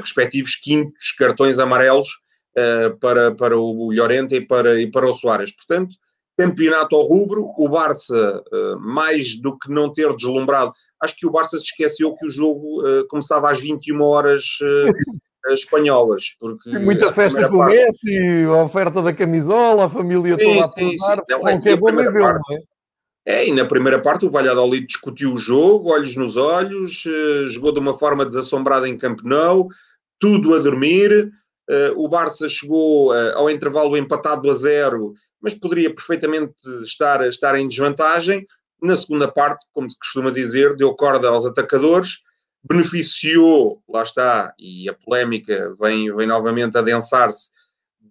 respectivos 0.00 0.56
quintos 0.56 1.12
cartões 1.12 1.58
amarelos 1.58 2.08
uh, 2.54 2.96
para, 2.98 3.34
para 3.34 3.58
o 3.58 3.92
Llorente 3.92 4.36
e 4.36 4.40
para, 4.40 4.80
e 4.80 4.90
para 4.90 5.08
o 5.08 5.14
Soares. 5.14 5.52
Portanto, 5.52 5.96
campeonato 6.36 6.96
ao 6.96 7.02
rubro, 7.02 7.52
o 7.56 7.68
Barça, 7.68 8.42
uh, 8.52 8.78
mais 8.80 9.40
do 9.40 9.56
que 9.58 9.70
não 9.70 9.92
ter 9.92 10.14
deslumbrado, 10.14 10.72
acho 11.00 11.16
que 11.16 11.26
o 11.26 11.30
Barça 11.30 11.58
se 11.58 11.66
esqueceu 11.66 12.14
que 12.14 12.26
o 12.26 12.30
jogo 12.30 12.82
uh, 12.82 13.06
começava 13.08 13.50
às 13.50 13.60
21 13.60 14.00
horas 14.00 14.44
espanholas. 15.52 16.34
Porque 16.38 16.70
muita 16.78 17.12
festa 17.12 17.48
com 17.48 17.56
o 17.56 17.58
parte... 17.58 17.76
Messi, 17.76 18.44
a 18.46 18.62
oferta 18.62 19.02
da 19.02 19.12
camisola, 19.12 19.86
a 19.86 19.90
família 19.90 20.36
sim, 20.38 20.44
toda 20.44 20.72
sim, 20.78 20.96
a 21.04 21.16
não, 21.28 21.48
é, 21.48 21.52
é 21.52 21.76
bom 21.76 21.94
ver, 21.94 22.12
não 22.12 22.56
é? 22.56 22.62
É, 23.26 23.48
e 23.48 23.52
na 23.52 23.64
primeira 23.64 24.00
parte 24.00 24.26
o 24.26 24.30
Valladolid 24.30 24.86
discutiu 24.86 25.32
o 25.32 25.38
jogo, 25.38 25.92
olhos 25.92 26.14
nos 26.14 26.36
olhos, 26.36 27.04
jogou 27.48 27.72
de 27.72 27.80
uma 27.80 27.96
forma 27.96 28.26
desassombrada 28.26 28.86
em 28.86 28.98
Camp 28.98 29.20
Nou, 29.24 29.68
tudo 30.20 30.54
a 30.54 30.58
dormir, 30.58 31.32
Uh, 31.68 31.96
o 31.96 32.08
Barça 32.08 32.46
chegou 32.48 33.12
uh, 33.12 33.36
ao 33.36 33.48
intervalo 33.48 33.96
empatado 33.96 34.50
a 34.50 34.52
zero, 34.52 35.14
mas 35.40 35.54
poderia 35.54 35.94
perfeitamente 35.94 36.54
estar, 36.82 37.26
estar 37.26 37.58
em 37.58 37.66
desvantagem. 37.66 38.46
Na 38.82 38.94
segunda 38.94 39.30
parte, 39.30 39.66
como 39.72 39.88
se 39.88 39.98
costuma 39.98 40.30
dizer, 40.30 40.76
deu 40.76 40.94
corda 40.94 41.28
aos 41.28 41.46
atacadores, 41.46 42.18
beneficiou, 42.64 43.82
lá 43.88 44.02
está, 44.02 44.54
e 44.58 44.88
a 44.88 44.94
polémica 44.94 45.74
vem, 45.80 46.14
vem 46.14 46.26
novamente 46.26 46.78
a 46.78 46.82
densar-se, 46.82 47.50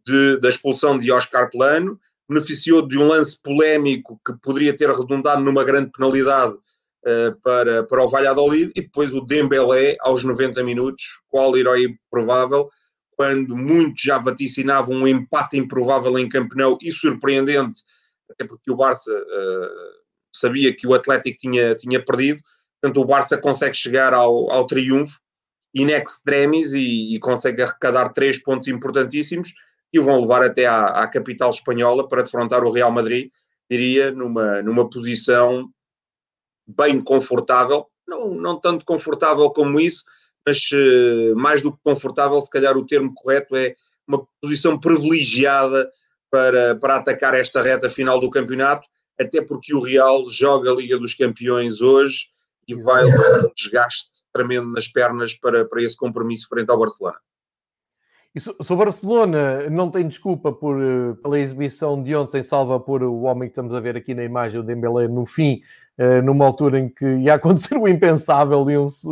de, 0.06 0.40
da 0.40 0.50
expulsão 0.50 0.98
de 0.98 1.12
Oscar 1.12 1.50
Plano, 1.50 2.00
beneficiou 2.30 2.88
de 2.88 2.98
um 2.98 3.08
lance 3.08 3.42
polémico 3.42 4.20
que 4.26 4.34
poderia 4.42 4.76
ter 4.76 4.90
redundado 4.90 5.42
numa 5.42 5.64
grande 5.64 5.92
penalidade 5.92 6.54
uh, 6.54 7.42
para, 7.42 7.84
para 7.84 8.04
o 8.04 8.10
Valladolid, 8.10 8.72
e 8.76 8.82
depois 8.82 9.14
o 9.14 9.22
Dembélé, 9.22 9.96
aos 10.02 10.24
90 10.24 10.64
minutos, 10.64 11.22
qual 11.28 11.58
herói 11.58 11.96
provável, 12.12 12.70
quando 13.16 13.56
muitos 13.56 14.04
já 14.04 14.18
vaticinavam 14.18 14.96
um 14.96 15.08
empate 15.08 15.58
improvável 15.58 16.18
em 16.18 16.30
Camp 16.30 16.52
Nou 16.56 16.78
e 16.82 16.92
surpreendente, 16.92 17.82
até 18.30 18.46
porque 18.46 18.72
o 18.72 18.76
Barça 18.76 19.12
uh, 19.12 20.04
sabia 20.32 20.76
que 20.76 20.88
o 20.88 20.94
Atlético 20.94 21.38
tinha, 21.40 21.76
tinha 21.76 22.04
perdido, 22.04 22.42
portanto 22.84 23.00
o 23.00 23.06
Barça 23.06 23.38
consegue 23.38 23.78
chegar 23.78 24.14
ao, 24.14 24.52
ao 24.52 24.68
triunfo 24.68 25.18
in 25.74 25.88
extremis 25.88 26.74
e, 26.74 27.16
e, 27.16 27.20
consegue 27.20 27.64
arrecadar 27.64 28.10
três 28.10 28.38
pontos 28.38 28.68
importantíssimos 28.68 29.54
que 29.92 30.00
o 30.00 30.04
vão 30.04 30.20
levar 30.20 30.44
até 30.44 30.66
à, 30.66 30.86
à, 30.86 31.08
capital 31.08 31.50
espanhola 31.50 32.08
para 32.08 32.24
defrontar 32.24 32.64
o 32.64 32.72
Real 32.72 32.92
Madrid, 32.92 33.30
diria, 33.72 34.12
numa, 34.12 34.62
numa 34.62 34.90
posição 34.90 35.70
bem 36.68 37.02
confortável, 37.02 37.88
não, 38.06 38.36
não 38.36 38.60
tanto 38.60 38.86
confortável 38.86 39.50
como 39.52 39.80
isso, 39.80 40.04
mas 40.46 40.70
uh, 40.74 41.36
mais 41.36 41.62
do 41.62 41.72
que 41.72 41.80
confortável, 41.84 42.40
se 42.42 42.50
calhar 42.50 42.78
o 42.78 42.86
termo 42.86 43.14
correto 43.16 43.56
é 43.56 43.76
uma 44.06 44.28
posição 44.42 44.78
privilegiada 44.78 45.90
para, 46.30 46.76
para 46.76 46.98
atacar 46.98 47.34
esta 47.34 47.62
reta 47.62 47.90
final 47.90 48.20
do 48.20 48.30
campeonato, 48.30 48.88
até 49.20 49.42
porque 49.42 49.74
o 49.74 49.80
Real 49.80 50.28
joga 50.28 50.72
a 50.72 50.76
Liga 50.76 50.98
dos 50.98 51.14
Campeões 51.14 51.80
hoje 51.82 52.33
e 52.68 52.76
vai 52.76 53.04
levar 53.04 53.46
um 53.46 53.52
desgaste 53.56 54.24
tremendo 54.34 54.72
nas 54.72 54.88
pernas 54.88 55.34
para, 55.34 55.66
para 55.66 55.82
esse 55.82 55.98
compromisso 55.98 56.48
frente 56.48 56.70
ao 56.70 56.80
Barcelona. 56.80 57.18
E 58.36 58.40
se 58.40 58.50
o 58.50 58.76
Barcelona 58.76 59.70
não 59.70 59.92
tem 59.92 60.08
desculpa 60.08 60.52
por, 60.52 60.82
eh, 60.82 61.14
pela 61.22 61.38
exibição 61.38 62.02
de 62.02 62.16
ontem, 62.16 62.42
salva 62.42 62.80
por 62.80 63.04
o 63.04 63.22
homem 63.22 63.48
que 63.48 63.52
estamos 63.52 63.76
a 63.76 63.80
ver 63.80 63.96
aqui 63.96 64.16
na 64.16 64.24
imagem, 64.24 64.60
o 64.60 64.64
Dembélé, 64.64 65.08
no 65.08 65.24
fim, 65.24 65.62
eh, 66.00 66.20
numa 66.20 66.44
altura 66.44 66.80
em 66.80 66.90
que 66.90 67.06
ia 67.06 67.36
acontecer 67.36 67.78
o 67.78 67.88
impensável, 67.88 68.68
iam-se 68.72 69.08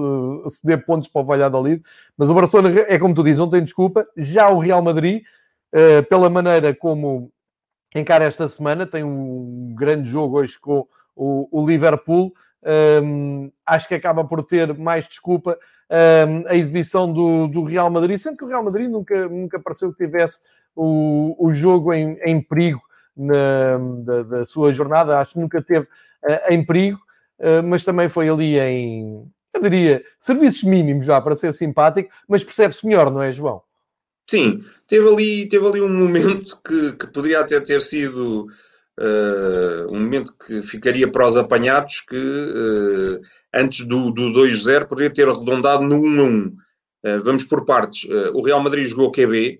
ceder 0.49 0.83
pontos 0.83 1.07
para 1.07 1.21
o 1.21 1.25
Valladolid, 1.25 1.83
mas 2.17 2.31
o 2.31 2.33
Barcelona, 2.33 2.79
é 2.87 2.97
como 2.97 3.13
tu 3.13 3.23
dizes, 3.23 3.37
não 3.37 3.49
tem 3.49 3.63
desculpa. 3.63 4.07
Já 4.17 4.49
o 4.49 4.57
Real 4.57 4.81
Madrid, 4.81 5.21
eh, 5.71 6.01
pela 6.01 6.27
maneira 6.27 6.73
como 6.73 7.31
encara 7.95 8.25
esta 8.25 8.47
semana, 8.47 8.87
tem 8.87 9.03
um 9.03 9.75
grande 9.77 10.09
jogo 10.09 10.39
hoje 10.39 10.59
com 10.59 10.87
o 11.15 11.67
Liverpool, 11.67 12.33
um, 13.04 13.52
acho 13.65 13.88
que 13.88 13.95
acaba 13.95 14.24
por 14.24 14.43
ter 14.43 14.78
mais 14.78 15.08
desculpa 15.08 15.58
um, 15.89 16.47
a 16.47 16.56
exibição 16.56 17.12
do, 17.12 17.47
do, 17.47 17.63
Real 17.63 17.89
Madrid, 17.89 18.17
sendo 18.17 18.38
que 18.38 18.43
o 18.43 18.47
Real 18.47 18.63
Madrid 18.63 18.89
nunca, 18.89 19.28
nunca 19.28 19.60
pareceu 19.60 19.91
que 19.91 20.06
tivesse 20.06 20.39
o, 20.76 21.36
o 21.39 21.54
jogo 21.54 21.93
em, 21.93 22.17
em 22.24 22.41
perigo 22.41 22.82
na, 23.15 23.78
da, 24.04 24.24
da, 24.24 24.45
sua 24.45 24.71
jornada, 24.71 25.19
acho 25.19 25.34
que 25.34 25.39
nunca 25.39 25.62
teve 25.62 25.86
uh, 25.86 26.50
em 26.50 26.65
perigo, 26.65 27.00
uh, 27.39 27.63
mas 27.63 27.84
também 27.84 28.08
foi 28.08 28.30
ali 28.30 28.58
em, 28.58 29.28
eu 29.54 29.62
diria, 29.62 30.04
serviços 30.19 30.63
mínimos 30.63 31.06
já 31.06 31.19
para 31.19 31.36
ser 31.36 31.54
simpático, 31.54 32.10
mas 32.28 32.43
percebe-se 32.43 32.86
melhor, 32.86 33.12
não 33.12 33.21
é, 33.21 33.32
João? 33.32 33.62
Sim, 34.30 34.63
teve 34.88 35.08
ali, 35.10 35.50
teve 35.50 35.67
ali 35.67 35.82
um 35.82 35.89
momento 35.89 36.58
que, 36.65 36.93
que 36.93 37.08
poderia 37.08 37.41
até 37.41 37.60
ter 37.60 37.82
sido 37.82 38.47
uh, 39.01 39.91
um 39.91 39.99
momento 39.99 40.33
que 40.45 40.61
ficaria 40.61 41.11
para 41.11 41.27
os 41.27 41.35
apanhados, 41.35 42.01
que 42.01 42.15
uh, 42.15 43.21
antes 43.53 43.85
do, 43.87 44.11
do 44.11 44.31
2-0 44.31 44.85
poderia 44.85 45.09
ter 45.09 45.27
arredondado 45.27 45.83
no 45.83 45.99
1-1. 45.99 46.47
Uh, 46.47 46.53
eh, 47.03 47.17
vamos 47.17 47.43
por 47.43 47.65
partes. 47.65 48.07
o 48.33 48.43
Real 48.43 48.59
Madrid 48.59 48.85
jogou 48.85 49.11
QB, 49.11 49.59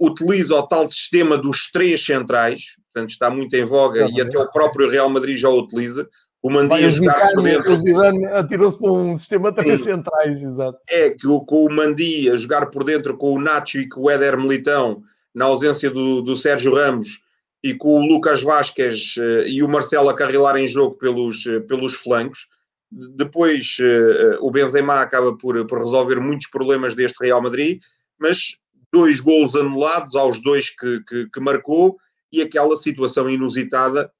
utiliza 0.00 0.56
o 0.56 0.66
tal 0.66 0.90
sistema 0.90 1.38
dos 1.38 1.70
três 1.70 2.04
centrais, 2.04 2.62
portanto 2.92 3.10
está 3.10 3.30
muito 3.30 3.54
em 3.54 3.64
voga 3.64 4.08
e 4.10 4.20
até 4.20 4.36
o 4.36 4.50
próprio 4.50 4.90
Real 4.90 5.08
Madrid 5.08 5.36
já 5.36 5.48
o 5.48 5.60
utiliza, 5.60 6.08
o 6.42 6.50
Mandi 6.50 6.74
a 6.74 6.90
jogar 6.90 7.28
por 7.32 7.42
dentro. 7.44 7.74
O 7.74 7.78
Zidane 7.78 8.26
atirou-se 8.26 8.76
para 8.76 8.90
um 8.90 9.16
sistema 9.16 9.52
de 9.52 9.62
três 9.62 9.82
centrais, 9.84 10.42
exato. 10.42 10.78
É, 10.90 11.10
que 11.10 11.28
o, 11.28 11.40
com 11.42 11.64
o 11.64 11.72
Mandi 11.72 12.28
a 12.28 12.36
jogar 12.36 12.66
por 12.66 12.82
dentro 12.82 13.16
com 13.16 13.34
o 13.34 13.40
Nacho 13.40 13.78
e 13.78 13.88
com 13.88 14.02
o 14.02 14.10
Éder 14.10 14.36
Militão, 14.36 15.00
na 15.32 15.44
ausência 15.44 15.90
do, 15.90 16.22
do 16.22 16.34
Sérgio 16.34 16.74
Ramos, 16.74 17.23
e 17.64 17.72
com 17.72 18.02
o 18.02 18.06
Lucas 18.06 18.42
Vasquez 18.42 19.16
uh, 19.16 19.48
e 19.48 19.62
o 19.62 19.68
Marcelo 19.68 20.10
a 20.10 20.14
carrilar 20.14 20.54
em 20.58 20.66
jogo 20.66 20.96
pelos, 20.98 21.46
uh, 21.46 21.62
pelos 21.62 21.94
flancos. 21.94 22.46
Depois 22.92 23.78
uh, 23.80 24.36
o 24.40 24.50
Benzema 24.50 25.00
acaba 25.00 25.34
por, 25.34 25.66
por 25.66 25.78
resolver 25.78 26.20
muitos 26.20 26.48
problemas 26.48 26.94
deste 26.94 27.24
Real 27.24 27.40
Madrid, 27.40 27.80
mas 28.20 28.58
dois 28.92 29.18
golos 29.18 29.56
anulados 29.56 30.14
aos 30.14 30.42
dois 30.42 30.68
que, 30.68 31.02
que, 31.04 31.30
que 31.30 31.40
marcou 31.40 31.96
e 32.30 32.42
aquela 32.42 32.76
situação 32.76 33.30
inusitada 33.30 34.12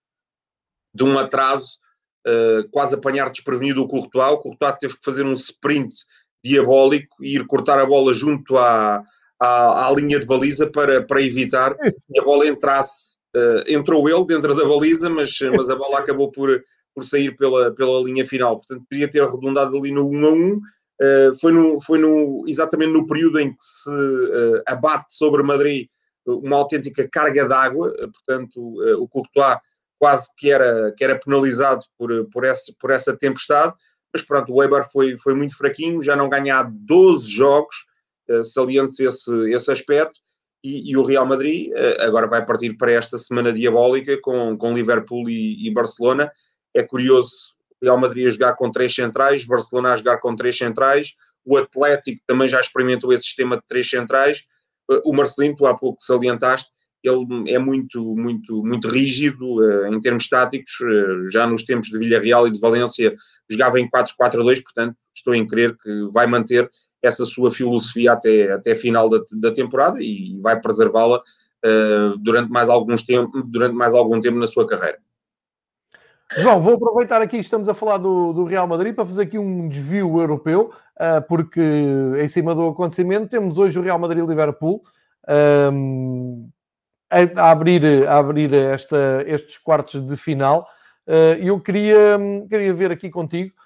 de 0.94 1.04
um 1.04 1.18
atraso 1.18 1.78
uh, 2.26 2.66
quase 2.70 2.94
apanhar 2.94 3.28
desprevenido 3.28 3.82
o 3.82 3.88
Courtois. 3.88 4.32
O 4.32 4.38
Courtois 4.38 4.78
teve 4.80 4.96
que 4.96 5.04
fazer 5.04 5.26
um 5.26 5.34
sprint 5.34 5.94
diabólico 6.42 7.22
e 7.22 7.34
ir 7.34 7.46
cortar 7.46 7.78
a 7.78 7.84
bola 7.84 8.14
junto 8.14 8.56
à, 8.56 9.04
à, 9.38 9.86
à 9.86 9.90
linha 9.92 10.18
de 10.18 10.24
baliza 10.24 10.70
para, 10.70 11.02
para 11.02 11.20
evitar 11.20 11.76
que 11.76 12.20
a 12.20 12.24
bola 12.24 12.46
entrasse. 12.46 13.13
Uh, 13.34 13.64
entrou 13.66 14.08
ele 14.08 14.24
dentro 14.26 14.54
da 14.54 14.64
baliza, 14.64 15.10
mas, 15.10 15.30
mas 15.56 15.68
a 15.68 15.76
bola 15.76 15.98
acabou 15.98 16.30
por, 16.30 16.62
por 16.94 17.04
sair 17.04 17.36
pela, 17.36 17.74
pela 17.74 18.02
linha 18.02 18.26
final. 18.26 18.56
Portanto, 18.56 18.84
podia 18.88 19.10
ter 19.10 19.22
arredondado 19.22 19.76
ali 19.76 19.90
no 19.90 20.08
1 20.08 20.26
a 20.26 20.32
1. 20.32 20.52
Uh, 20.54 20.60
eh, 21.00 21.32
foi 21.40 21.52
no, 21.52 21.80
foi 21.80 21.98
no, 21.98 22.44
exatamente 22.46 22.92
no 22.92 23.04
período 23.04 23.40
em 23.40 23.50
que 23.50 23.64
se 23.64 23.90
uh, 23.90 24.62
abate 24.66 25.14
sobre 25.16 25.42
Madrid 25.42 25.88
uma 26.24 26.56
autêntica 26.56 27.06
carga 27.06 27.46
d'água, 27.46 27.92
portanto, 27.98 28.58
o 28.98 29.06
Courtois 29.06 29.58
quase 29.98 30.28
que 30.36 30.50
era, 30.50 30.92
que 30.96 31.04
era 31.04 31.18
penalizado 31.18 31.84
por, 31.98 32.10
por, 32.30 32.44
essa, 32.44 32.72
por 32.78 32.90
essa 32.90 33.16
tempestade, 33.16 33.74
mas 34.12 34.22
pronto, 34.22 34.52
o 34.52 34.56
Weber 34.56 34.88
foi, 34.92 35.16
foi 35.18 35.34
muito 35.34 35.56
fraquinho, 35.56 36.02
já 36.02 36.14
não 36.14 36.28
ganha 36.28 36.62
12 36.62 37.30
jogos, 37.30 37.74
uh, 38.28 38.44
salientes 38.44 39.00
esse, 39.00 39.50
esse 39.50 39.72
aspecto, 39.72 40.20
e, 40.64 40.90
e, 40.90 40.96
o 40.96 41.02
Real 41.02 41.26
Madrid 41.26 41.70
uh, 41.70 42.02
agora 42.02 42.26
vai 42.26 42.44
partir 42.44 42.72
para 42.74 42.92
esta 42.92 43.18
semana 43.18 43.52
diabólica 43.52 44.18
com, 44.22 44.56
com 44.56 44.74
Liverpool 44.74 45.28
e, 45.28 45.68
e 45.68 45.70
Barcelona. 45.70 46.32
É 46.72 46.82
curioso 46.82 47.30
Real 47.82 48.00
Madrid 48.00 48.26
a 48.26 48.30
jogar 48.30 48.54
com 48.54 48.70
três 48.70 48.94
centrais, 48.94 49.44
Barcelona 49.44 49.92
a 49.92 49.96
jogar 49.96 50.18
com 50.18 50.34
três 50.34 50.56
centrais, 50.56 51.12
o 51.44 51.58
Atlético 51.58 52.18
também 52.26 52.48
já 52.48 52.58
experimentou 52.58 53.12
esse 53.12 53.24
sistema 53.24 53.56
de 53.56 53.62
três 53.68 53.90
centrais, 53.90 54.44
uh, 54.90 55.00
o 55.04 55.14
Marcelino, 55.14 55.54
tu 55.54 55.66
há 55.66 55.76
pouco 55.76 56.02
salientaste, 56.02 56.70
ele 57.02 57.26
é 57.52 57.58
muito, 57.58 58.16
muito, 58.16 58.64
muito 58.64 58.88
rígido 58.88 59.56
uh, 59.56 59.86
em 59.92 60.00
termos 60.00 60.26
táticos. 60.26 60.72
Já 61.30 61.46
nos 61.46 61.62
tempos 61.62 61.90
de 61.90 61.98
Villarreal 61.98 62.48
e 62.48 62.50
de 62.50 62.58
Valência 62.58 63.14
jogava 63.50 63.78
em 63.78 63.86
4-4-2, 63.90 64.62
portanto, 64.62 64.96
estou 65.14 65.34
em 65.34 65.46
crer 65.46 65.76
que 65.76 66.08
vai 66.10 66.26
manter 66.26 66.70
essa 67.06 67.24
sua 67.24 67.50
filosofia 67.52 68.12
até, 68.12 68.52
até 68.52 68.72
a 68.72 68.76
final 68.76 69.08
da, 69.08 69.20
da 69.32 69.52
temporada 69.52 70.00
e 70.00 70.38
vai 70.40 70.60
preservá-la 70.60 71.18
uh, 71.18 72.18
durante, 72.18 72.50
mais 72.50 72.68
alguns 72.68 73.02
tempo, 73.02 73.42
durante 73.42 73.74
mais 73.74 73.94
algum 73.94 74.20
tempo 74.20 74.38
na 74.38 74.46
sua 74.46 74.66
carreira. 74.66 74.98
João, 76.36 76.60
vou 76.60 76.74
aproveitar 76.74 77.20
aqui, 77.22 77.36
estamos 77.36 77.68
a 77.68 77.74
falar 77.74 77.98
do, 77.98 78.32
do 78.32 78.44
Real 78.44 78.66
Madrid, 78.66 78.94
para 78.94 79.06
fazer 79.06 79.22
aqui 79.22 79.38
um 79.38 79.68
desvio 79.68 80.18
europeu, 80.18 80.72
porque 81.28 81.60
em 82.20 82.26
cima 82.26 82.54
do 82.54 82.66
acontecimento 82.66 83.28
temos 83.28 83.56
hoje 83.56 83.78
o 83.78 83.82
Real 83.82 83.98
Madrid-Liverpool. 83.98 84.82
Um, 85.28 86.48
a, 87.10 87.50
abrir, 87.50 88.06
a 88.06 88.18
abrir 88.18 88.52
esta, 88.52 89.24
estes 89.26 89.58
quartos 89.58 90.04
de 90.04 90.16
final. 90.16 90.66
Uh, 91.06 91.38
eu 91.40 91.60
queria, 91.60 92.18
queria 92.48 92.72
ver 92.72 92.90
aqui 92.90 93.10
contigo 93.10 93.52
uh, 93.52 93.63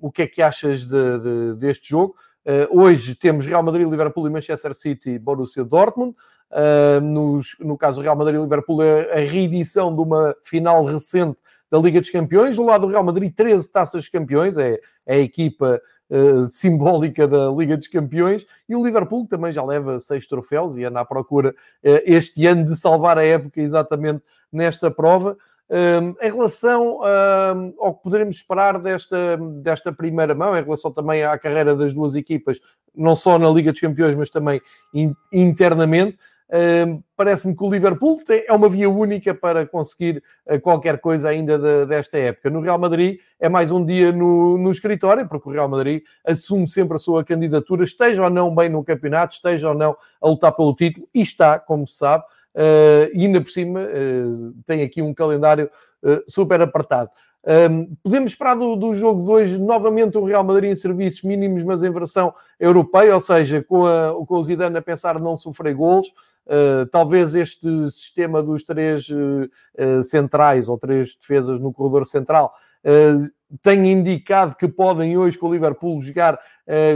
o 0.00 0.10
que 0.10 0.22
é 0.22 0.26
que 0.26 0.40
achas 0.40 0.84
de, 0.86 1.18
de, 1.18 1.54
deste 1.56 1.90
jogo. 1.90 2.14
Uh, 2.44 2.82
hoje 2.82 3.14
temos 3.14 3.46
Real 3.46 3.62
Madrid, 3.62 3.88
Liverpool 3.88 4.26
e 4.26 4.30
Manchester 4.30 4.74
City, 4.74 5.18
Borussia 5.18 5.64
Dortmund. 5.64 6.14
Uh, 6.50 7.00
nos, 7.00 7.56
no 7.58 7.76
caso 7.76 8.02
Real 8.02 8.14
Madrid 8.14 8.38
e 8.38 8.42
Liverpool, 8.42 8.82
é 8.82 9.12
a 9.12 9.30
reedição 9.30 9.94
de 9.94 10.00
uma 10.00 10.36
final 10.42 10.84
recente 10.84 11.38
da 11.70 11.78
Liga 11.78 12.00
dos 12.00 12.10
Campeões. 12.10 12.56
Do 12.56 12.64
lado 12.64 12.82
do 12.82 12.92
Real 12.92 13.02
Madrid, 13.02 13.32
13 13.34 13.72
taças 13.72 14.04
de 14.04 14.10
campeões, 14.10 14.58
é, 14.58 14.78
é 15.06 15.16
a 15.16 15.18
equipa 15.18 15.80
uh, 16.10 16.44
simbólica 16.44 17.26
da 17.26 17.48
Liga 17.50 17.76
dos 17.76 17.88
Campeões, 17.88 18.46
e 18.68 18.76
o 18.76 18.84
Liverpool 18.84 19.26
também 19.26 19.50
já 19.50 19.64
leva 19.64 19.98
seis 19.98 20.26
troféus 20.26 20.76
e 20.76 20.84
anda 20.84 21.00
à 21.00 21.04
procura 21.04 21.50
uh, 21.50 22.00
este 22.04 22.46
ano 22.46 22.64
de 22.64 22.76
salvar 22.76 23.18
a 23.18 23.24
época 23.24 23.60
exatamente 23.60 24.22
nesta 24.52 24.90
prova. 24.90 25.36
Em 25.70 26.30
relação 26.30 27.00
ao 27.78 27.94
que 27.94 28.02
poderemos 28.02 28.36
esperar 28.36 28.78
desta, 28.78 29.36
desta 29.62 29.92
primeira 29.92 30.34
mão, 30.34 30.56
em 30.56 30.62
relação 30.62 30.92
também 30.92 31.24
à 31.24 31.36
carreira 31.38 31.74
das 31.74 31.92
duas 31.92 32.14
equipas, 32.14 32.60
não 32.94 33.14
só 33.14 33.38
na 33.38 33.48
Liga 33.50 33.72
dos 33.72 33.80
Campeões, 33.80 34.14
mas 34.14 34.30
também 34.30 34.60
in, 34.92 35.14
internamente, 35.32 36.18
Parece-me 37.16 37.56
que 37.56 37.64
o 37.64 37.70
Liverpool 37.70 38.22
é 38.28 38.52
uma 38.52 38.68
via 38.68 38.88
única 38.88 39.34
para 39.34 39.66
conseguir 39.66 40.22
uh, 40.46 40.60
qualquer 40.60 41.00
coisa 41.00 41.28
ainda 41.28 41.58
de, 41.58 41.86
desta 41.86 42.18
época. 42.18 42.50
No 42.50 42.60
Real 42.60 42.78
Madrid 42.78 43.18
é 43.40 43.48
mais 43.48 43.72
um 43.72 43.84
dia 43.84 44.12
no, 44.12 44.58
no 44.58 44.70
escritório, 44.70 45.26
porque 45.26 45.48
o 45.48 45.52
Real 45.52 45.68
Madrid 45.68 46.02
assume 46.24 46.68
sempre 46.68 46.96
a 46.96 46.98
sua 46.98 47.24
candidatura, 47.24 47.82
esteja 47.82 48.22
ou 48.22 48.30
não 48.30 48.54
bem 48.54 48.68
no 48.68 48.84
campeonato, 48.84 49.34
esteja 49.34 49.70
ou 49.70 49.74
não 49.74 49.96
a 50.20 50.28
lutar 50.28 50.52
pelo 50.52 50.74
título, 50.76 51.08
e 51.14 51.22
está, 51.22 51.58
como 51.58 51.88
se 51.88 51.96
sabe, 51.96 52.24
e 53.12 53.26
ainda 53.26 53.40
por 53.40 53.50
cima 53.50 53.80
uh, 53.80 54.54
tem 54.66 54.82
aqui 54.82 55.02
um 55.02 55.12
calendário 55.12 55.70
super 56.26 56.60
apertado. 56.60 57.10
Um, 57.46 57.94
podemos 58.02 58.30
esperar 58.30 58.56
do, 58.56 58.74
do 58.74 58.94
jogo 58.94 59.22
2 59.22 59.58
novamente 59.58 60.16
o 60.16 60.24
Real 60.24 60.42
Madrid 60.42 60.70
em 60.70 60.74
serviços 60.74 61.22
mínimos, 61.22 61.62
mas 61.62 61.82
em 61.82 61.90
versão 61.90 62.32
europeia, 62.58 63.14
ou 63.14 63.20
seja, 63.20 63.62
com, 63.62 63.86
a, 63.86 64.14
com 64.26 64.34
o 64.34 64.42
Zidane 64.42 64.78
a 64.78 64.82
pensar 64.82 65.20
não 65.20 65.36
sofrer 65.36 65.74
golos. 65.74 66.08
Uh, 66.46 66.86
talvez 66.90 67.34
este 67.34 67.90
sistema 67.90 68.42
dos 68.42 68.62
três 68.62 69.08
uh, 69.08 70.04
centrais 70.04 70.68
ou 70.68 70.78
três 70.78 71.14
defesas 71.14 71.58
no 71.58 71.72
corredor 71.72 72.06
central 72.06 72.54
tenha 73.62 73.92
indicado 73.92 74.56
que 74.56 74.68
podem 74.68 75.16
hoje 75.16 75.38
com 75.38 75.48
o 75.48 75.52
Liverpool 75.52 76.00
jogar 76.00 76.38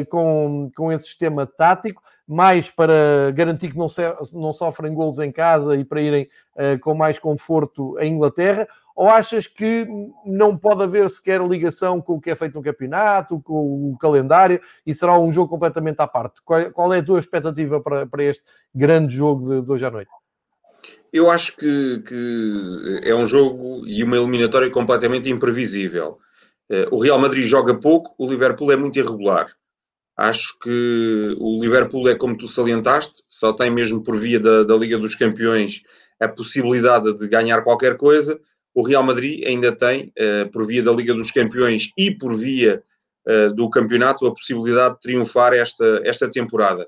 com, 0.09 0.71
com 0.75 0.91
esse 0.91 1.05
sistema 1.05 1.47
tático 1.47 2.03
mais 2.29 2.71
para 2.71 3.33
garantir 3.33 3.71
que 3.71 3.79
não, 3.79 3.89
se, 3.89 4.03
não 4.35 4.53
sofrem 4.53 4.93
golos 4.93 5.19
em 5.19 5.33
casa 5.33 5.75
e 5.75 5.83
para 5.83 6.03
irem 6.03 6.29
uh, 6.57 6.79
com 6.81 6.95
mais 6.95 7.19
conforto 7.19 7.97
à 7.97 8.05
Inglaterra? 8.05 8.69
Ou 8.95 9.09
achas 9.09 9.47
que 9.47 9.87
não 10.27 10.57
pode 10.57 10.83
haver 10.83 11.09
sequer 11.09 11.41
ligação 11.41 12.01
com 12.03 12.15
o 12.15 12.21
que 12.21 12.31
é 12.31 12.35
feito 12.35 12.55
no 12.55 12.63
campeonato, 12.63 13.41
com 13.41 13.93
o 13.93 13.97
calendário 13.97 14.61
e 14.85 14.93
será 14.93 15.19
um 15.19 15.33
jogo 15.33 15.49
completamente 15.49 16.01
à 16.01 16.07
parte? 16.07 16.43
Qual, 16.45 16.71
qual 16.73 16.93
é 16.93 16.99
a 16.99 17.03
tua 17.03 17.21
expectativa 17.21 17.81
para, 17.81 18.07
para 18.07 18.25
este 18.25 18.43
grande 18.75 19.17
jogo 19.17 19.49
de, 19.49 19.63
de 19.63 19.73
hoje 19.73 19.87
à 19.87 19.91
noite? 19.91 20.11
Eu 21.13 21.31
acho 21.31 21.57
que, 21.57 22.03
que, 22.07 23.01
é 23.05 23.15
um 23.15 23.25
jogo 23.25 23.87
e 23.87 24.03
uma 24.03 24.17
eliminatória 24.17 24.71
completamente 24.71 25.31
imprevisível. 25.31 26.19
Eh, 26.71 26.89
o 26.91 26.99
Real 26.99 27.19
Madrid 27.19 27.45
joga 27.45 27.75
pouco, 27.75 28.15
o 28.19 28.29
Liverpool 28.29 28.73
é 28.73 28.77
muito 28.77 28.99
irregular. 28.99 29.47
Acho 30.17 30.59
que 30.59 31.37
o 31.39 31.61
Liverpool 31.61 32.09
é 32.09 32.15
como 32.17 32.37
tu 32.37 32.49
salientaste, 32.49 33.23
só 33.29 33.53
tem 33.53 33.71
mesmo 33.71 34.03
por 34.03 34.19
via 34.19 34.41
da, 34.41 34.65
da 34.65 34.75
Liga 34.77 34.99
dos 34.99 35.15
Campeões 35.15 35.83
a 36.21 36.29
possibilidade 36.29 37.17
de 37.17 37.29
ganhar 37.29 37.63
qualquer 37.63 37.97
coisa. 37.97 38.39
O 38.75 38.83
Real 38.83 39.05
Madrid 39.05 39.47
ainda 39.47 39.71
tem, 39.71 40.13
uh, 40.19 40.51
por 40.51 40.67
via 40.67 40.83
da 40.83 40.93
Liga 40.93 41.15
dos 41.15 41.31
Campeões 41.31 41.93
e 41.97 42.11
por 42.11 42.37
via 42.37 42.83
uh, 43.29 43.55
do 43.55 43.71
campeonato, 43.71 44.27
a 44.27 44.35
possibilidade 44.35 44.97
de 44.97 45.01
triunfar 45.01 45.53
esta, 45.53 46.03
esta 46.05 46.29
temporada. 46.29 46.87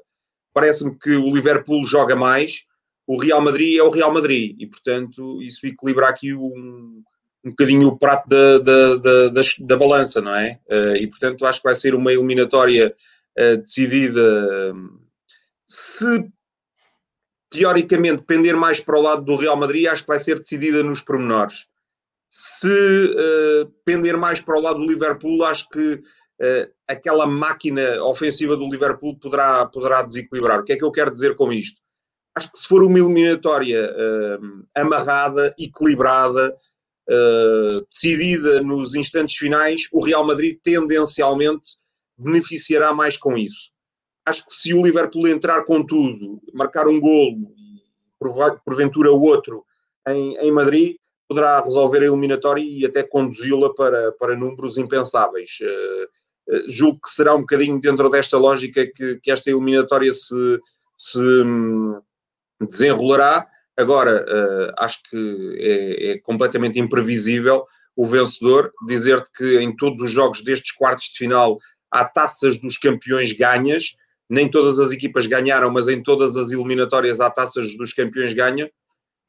Parece-me 0.53 0.99
que 0.99 1.11
o 1.11 1.33
Liverpool 1.33 1.85
joga 1.85 2.17
mais, 2.17 2.67
o 3.07 3.17
Real 3.17 3.41
Madrid 3.41 3.77
é 3.77 3.83
o 3.83 3.91
Real 3.91 4.13
Madrid 4.13 4.57
e, 4.59 4.67
portanto, 4.67 5.41
isso 5.41 5.65
equilibra 5.67 6.09
aqui 6.09 6.35
um, 6.35 7.03
um 7.45 7.51
bocadinho 7.51 7.89
o 7.89 7.99
prato 7.99 8.29
da, 8.29 8.59
da, 8.59 8.97
da, 8.97 9.29
da, 9.29 9.41
da 9.61 9.77
balança, 9.77 10.21
não 10.21 10.35
é? 10.35 10.59
Uh, 10.71 10.97
e, 10.97 11.09
portanto, 11.09 11.47
acho 11.47 11.61
que 11.61 11.69
vai 11.69 11.75
ser 11.75 11.95
uma 11.95 12.13
eliminatória 12.13 12.95
decidida. 13.63 14.75
Se 15.67 16.31
teoricamente, 17.51 18.23
pender 18.23 18.55
mais 18.57 18.81
para 18.81 18.97
o 18.97 19.03
lado 19.03 19.25
do 19.25 19.37
Real 19.37 19.57
Madrid, 19.57 19.87
acho 19.87 20.03
que 20.03 20.09
vai 20.09 20.21
ser 20.21 20.39
decidida 20.39 20.83
nos 20.83 21.03
pormenores. 21.03 21.67
Se 22.29 22.69
uh, 22.69 23.67
pender 23.85 24.17
mais 24.17 24.41
para 24.41 24.57
o 24.57 24.63
lado 24.63 24.79
do 24.79 24.87
Liverpool, 24.87 25.45
acho 25.45 25.69
que 25.69 25.95
uh, 25.95 26.73
aquela 26.87 27.27
máquina 27.27 28.03
ofensiva 28.05 28.57
do 28.57 28.71
Liverpool 28.71 29.19
poderá, 29.19 29.67
poderá 29.67 30.03
desequilibrar. 30.03 30.61
O 30.61 30.65
que 30.65 30.73
é 30.73 30.77
que 30.77 30.85
eu 30.85 30.93
quero 30.93 31.11
dizer 31.11 31.35
com 31.35 31.53
isto? 31.53 31.81
Acho 32.37 32.53
que 32.53 32.59
se 32.59 32.69
for 32.69 32.85
uma 32.85 32.99
eliminatória 32.99 33.91
uh, 33.91 34.65
amarrada, 34.77 35.53
equilibrada, 35.59 36.57
decidida 37.91 38.63
nos 38.63 38.95
instantes 38.95 39.37
finais, 39.37 39.89
o 39.93 40.05
Real 40.05 40.25
Madrid 40.25 40.59
tendencialmente 40.63 41.71
beneficiará 42.17 42.93
mais 42.93 43.17
com 43.17 43.37
isso. 43.37 43.71
Acho 44.27 44.47
que 44.47 44.55
se 44.55 44.75
o 44.75 44.83
Liverpool 44.83 45.27
entrar 45.27 45.65
com 45.65 45.85
tudo, 45.85 46.41
marcar 46.53 46.87
um 46.87 47.01
golo 47.01 47.53
e 47.57 48.61
porventura 48.65 49.11
outro 49.11 49.65
em, 50.07 50.37
em 50.37 50.53
Madrid, 50.53 50.97
poderá 51.31 51.61
resolver 51.61 52.03
a 52.03 52.07
eliminatória 52.07 52.63
e 52.63 52.85
até 52.85 53.03
conduzi-la 53.03 53.73
para, 53.75 54.13
para 54.13 54.37
números 54.37 54.77
impensáveis. 54.77 55.59
Uh, 55.63 56.57
uh, 56.57 56.69
julgo 56.69 57.01
que 57.03 57.09
será 57.09 57.35
um 57.35 57.41
bocadinho 57.41 57.81
dentro 57.81 58.11
desta 58.11 58.37
lógica 58.37 58.85
que, 58.85 59.21
que 59.23 59.31
esta 59.31 59.49
eliminatória 59.49 60.13
se, 60.13 60.61
se 60.97 61.21
um, 61.21 62.01
desenrolará. 62.69 63.47
Agora, 63.81 64.25
uh, 64.29 64.75
acho 64.79 64.99
que 65.09 65.57
é, 65.59 66.11
é, 66.11 66.19
completamente 66.21 66.79
imprevisível 66.79 67.65
o 67.97 68.07
vencedor 68.07 68.71
dizer-te 68.87 69.31
que 69.33 69.59
em 69.59 69.75
todos 69.75 70.03
os 70.03 70.11
jogos 70.11 70.43
destes 70.43 70.73
quartos 70.73 71.07
de 71.07 71.17
final 71.17 71.59
há 71.91 72.05
taças 72.05 72.59
dos 72.61 72.77
campeões 72.77 73.33
ganhas, 73.33 73.97
nem 74.29 74.51
todas 74.51 74.79
as 74.79 74.93
equipas 74.93 75.27
ganharam, 75.27 75.71
mas 75.71 75.89
em 75.89 76.03
todas 76.03 76.37
as 76.37 76.51
eliminatórias 76.51 77.21
há 77.21 77.31
taças 77.31 77.75
dos 77.77 77.95
campeões 77.95 78.35
ganha. 78.35 78.71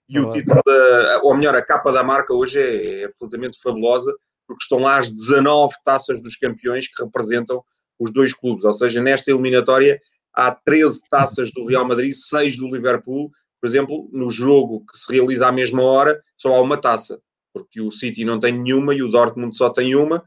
E 0.09 0.19
o 0.19 0.29
título, 0.29 0.61
da, 0.65 1.21
ou 1.23 1.33
melhor, 1.33 1.55
a 1.55 1.65
capa 1.65 1.89
da 1.91 2.03
marca 2.03 2.33
hoje 2.33 2.59
é, 2.59 3.01
é 3.01 3.05
absolutamente 3.05 3.57
fabulosa, 3.61 4.13
porque 4.45 4.63
estão 4.63 4.79
lá 4.79 4.97
as 4.97 5.09
19 5.09 5.73
taças 5.85 6.21
dos 6.21 6.35
campeões 6.35 6.89
que 6.89 7.01
representam 7.01 7.63
os 7.97 8.11
dois 8.11 8.33
clubes. 8.33 8.65
Ou 8.65 8.73
seja, 8.73 9.01
nesta 9.01 9.31
eliminatória 9.31 9.97
há 10.33 10.51
13 10.51 10.99
taças 11.09 11.51
do 11.51 11.65
Real 11.65 11.87
Madrid, 11.87 12.13
6 12.13 12.57
do 12.57 12.67
Liverpool. 12.67 13.31
Por 13.61 13.67
exemplo, 13.67 14.09
no 14.11 14.31
jogo 14.31 14.83
que 14.89 14.97
se 14.97 15.13
realiza 15.13 15.47
à 15.47 15.51
mesma 15.51 15.83
hora, 15.83 16.19
só 16.35 16.55
há 16.55 16.61
uma 16.61 16.77
taça, 16.77 17.21
porque 17.53 17.79
o 17.79 17.91
City 17.91 18.25
não 18.25 18.39
tem 18.39 18.51
nenhuma 18.51 18.95
e 18.95 19.03
o 19.03 19.07
Dortmund 19.07 19.55
só 19.55 19.69
tem 19.69 19.95
uma. 19.95 20.23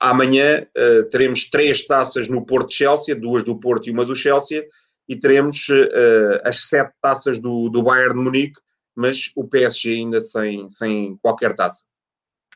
Amanhã 0.00 0.66
uh, 0.76 1.08
teremos 1.10 1.50
três 1.50 1.86
taças 1.86 2.28
no 2.28 2.46
Porto 2.46 2.72
Chelsea, 2.72 3.14
duas 3.14 3.44
do 3.44 3.60
Porto 3.60 3.88
e 3.88 3.92
uma 3.92 4.06
do 4.06 4.16
Chelsea, 4.16 4.66
e 5.06 5.14
teremos 5.14 5.68
uh, 5.68 6.40
as 6.44 6.68
sete 6.68 6.92
taças 7.02 7.38
do, 7.38 7.68
do 7.68 7.82
Bayern 7.82 8.14
de 8.14 8.20
Munique, 8.20 8.60
mas 8.96 9.30
o 9.36 9.44
PSG 9.46 9.92
ainda 9.96 10.20
sem, 10.20 10.66
sem 10.68 11.18
qualquer 11.20 11.54
taça. 11.54 11.84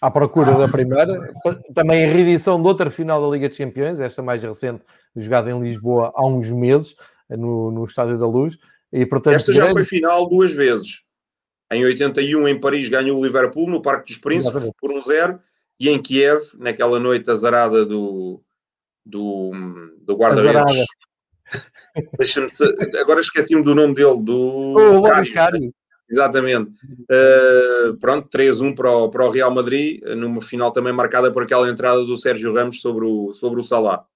À 0.00 0.10
procura 0.10 0.52
da 0.52 0.68
primeira, 0.68 1.32
também 1.74 2.04
a 2.04 2.12
reedição 2.12 2.60
de 2.60 2.68
outra 2.68 2.90
final 2.90 3.20
da 3.22 3.34
Liga 3.34 3.48
dos 3.48 3.56
Campeões, 3.56 4.00
esta 4.00 4.22
mais 4.22 4.42
recente, 4.42 4.82
jogada 5.14 5.50
em 5.50 5.60
Lisboa 5.60 6.12
há 6.14 6.26
uns 6.26 6.50
meses, 6.50 6.94
no, 7.30 7.70
no 7.70 7.84
Estádio 7.84 8.18
da 8.18 8.26
Luz. 8.26 8.58
E, 8.92 9.04
portanto, 9.04 9.34
esta 9.34 9.52
já 9.52 9.64
grande... 9.64 9.74
foi 9.74 9.84
final 9.84 10.28
duas 10.28 10.52
vezes. 10.52 11.02
Em 11.72 11.84
81, 11.84 12.48
em 12.48 12.60
Paris, 12.60 12.88
ganhou 12.88 13.18
o 13.18 13.24
Liverpool 13.24 13.68
no 13.68 13.82
Parque 13.82 14.12
dos 14.12 14.18
Príncipes 14.18 14.70
por 14.80 14.92
um 14.92 15.00
zero 15.00 15.40
e 15.78 15.88
em 15.88 16.00
Kiev, 16.00 16.42
naquela 16.54 16.98
noite 17.00 17.30
azarada 17.30 17.84
do, 17.84 18.40
do, 19.04 19.50
do 20.00 20.16
guarda-redes. 20.16 20.84
Agora 23.00 23.20
esqueci-me 23.20 23.62
do 23.62 23.74
nome 23.74 23.94
dele, 23.94 24.22
do 24.22 24.74
oh, 24.76 25.02
Cário. 25.32 25.72
Exatamente. 26.08 26.70
Uh, 27.10 27.96
pronto, 27.98 28.28
3-1 28.28 28.74
para 28.74 28.90
o, 28.90 29.08
para 29.10 29.26
o 29.26 29.30
Real 29.30 29.50
Madrid, 29.50 30.00
numa 30.16 30.40
final 30.40 30.70
também 30.70 30.92
marcada 30.92 31.32
por 31.32 31.42
aquela 31.42 31.68
entrada 31.68 32.04
do 32.04 32.16
Sérgio 32.16 32.54
Ramos 32.54 32.80
sobre 32.80 33.04
o, 33.04 33.32
sobre 33.32 33.60
o 33.60 33.64
Salah. 33.64 34.06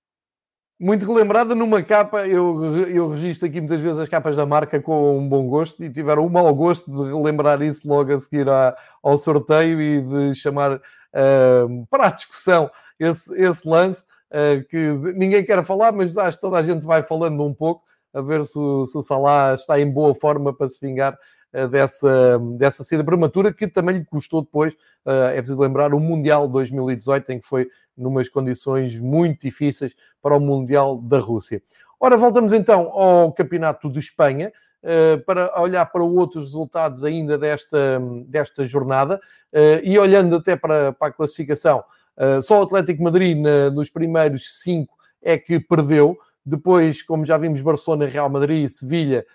Muito 0.82 1.04
relembrada 1.04 1.54
numa 1.54 1.82
capa, 1.82 2.26
eu, 2.26 2.86
eu 2.88 3.10
registro 3.10 3.46
aqui 3.46 3.60
muitas 3.60 3.82
vezes 3.82 3.98
as 3.98 4.08
capas 4.08 4.34
da 4.34 4.46
marca 4.46 4.80
com 4.80 5.18
um 5.18 5.28
bom 5.28 5.46
gosto 5.46 5.84
e 5.84 5.90
tiveram 5.90 6.24
um 6.24 6.30
mau 6.30 6.54
gosto 6.54 6.90
de 6.90 7.12
relembrar 7.12 7.60
isso 7.60 7.86
logo 7.86 8.10
a 8.10 8.18
seguir 8.18 8.48
à, 8.48 8.74
ao 9.02 9.18
sorteio 9.18 9.78
e 9.78 10.00
de 10.00 10.34
chamar 10.34 10.76
uh, 10.76 11.86
para 11.90 12.06
a 12.06 12.10
discussão 12.10 12.70
esse, 12.98 13.30
esse 13.38 13.68
lance 13.68 14.02
uh, 14.30 14.66
que 14.70 14.78
ninguém 15.14 15.44
quer 15.44 15.62
falar, 15.66 15.92
mas 15.92 16.16
acho 16.16 16.38
que 16.38 16.40
toda 16.40 16.56
a 16.56 16.62
gente 16.62 16.82
vai 16.82 17.02
falando 17.02 17.44
um 17.44 17.52
pouco 17.52 17.82
a 18.14 18.22
ver 18.22 18.42
se, 18.42 18.54
se 18.54 18.96
o 18.96 19.02
Salah 19.02 19.52
está 19.52 19.78
em 19.78 19.90
boa 19.90 20.14
forma 20.14 20.50
para 20.50 20.66
se 20.66 20.80
vingar 20.80 21.12
uh, 21.52 21.68
dessa, 21.68 22.40
dessa 22.56 22.82
saída 22.84 23.04
prematura 23.04 23.52
que 23.52 23.68
também 23.68 23.98
lhe 23.98 24.04
custou 24.06 24.40
depois, 24.40 24.74
é 25.04 25.36
preciso 25.36 25.60
lembrar, 25.60 25.92
o 25.92 26.00
Mundial 26.00 26.48
2018, 26.48 27.32
em 27.32 27.38
que 27.38 27.46
foi 27.46 27.68
numas 28.00 28.28
condições 28.28 28.98
muito 28.98 29.42
difíceis 29.42 29.94
para 30.22 30.36
o 30.36 30.40
Mundial 30.40 30.96
da 30.98 31.18
Rússia. 31.18 31.62
Ora, 31.98 32.16
voltamos 32.16 32.52
então 32.52 32.90
ao 32.92 33.32
Campeonato 33.32 33.90
de 33.90 33.98
Espanha. 33.98 34.52
Uh, 34.82 35.22
para 35.26 35.60
olhar 35.60 35.84
para 35.92 36.02
outros 36.02 36.44
resultados 36.44 37.04
ainda 37.04 37.36
desta, 37.36 38.00
desta 38.26 38.64
jornada 38.64 39.20
uh, 39.52 39.84
e 39.84 39.98
olhando 39.98 40.36
até 40.36 40.56
para, 40.56 40.90
para 40.94 41.08
a 41.08 41.12
classificação, 41.12 41.84
uh, 42.16 42.40
só 42.40 42.58
o 42.58 42.62
Atlético 42.62 43.02
Madrid 43.02 43.36
nos 43.74 43.90
primeiros 43.90 44.58
cinco 44.62 44.96
é 45.20 45.36
que 45.36 45.60
perdeu. 45.60 46.18
Depois, 46.42 47.02
como 47.02 47.26
já 47.26 47.36
vimos, 47.36 47.60
Barcelona, 47.60 48.06
Real 48.06 48.30
Madrid 48.30 48.64
e 48.64 48.70
Sevilha 48.70 49.26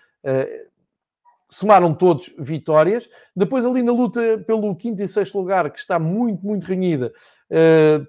somaram 1.48 1.94
todos 1.94 2.34
vitórias. 2.36 3.08
Depois, 3.34 3.64
ali 3.64 3.82
na 3.84 3.92
luta 3.92 4.20
pelo 4.46 4.74
quinto 4.74 5.00
e 5.00 5.08
sexto 5.08 5.38
lugar, 5.38 5.70
que 5.70 5.78
está 5.78 5.96
muito, 5.98 6.44
muito 6.44 6.64
renhida, 6.64 7.12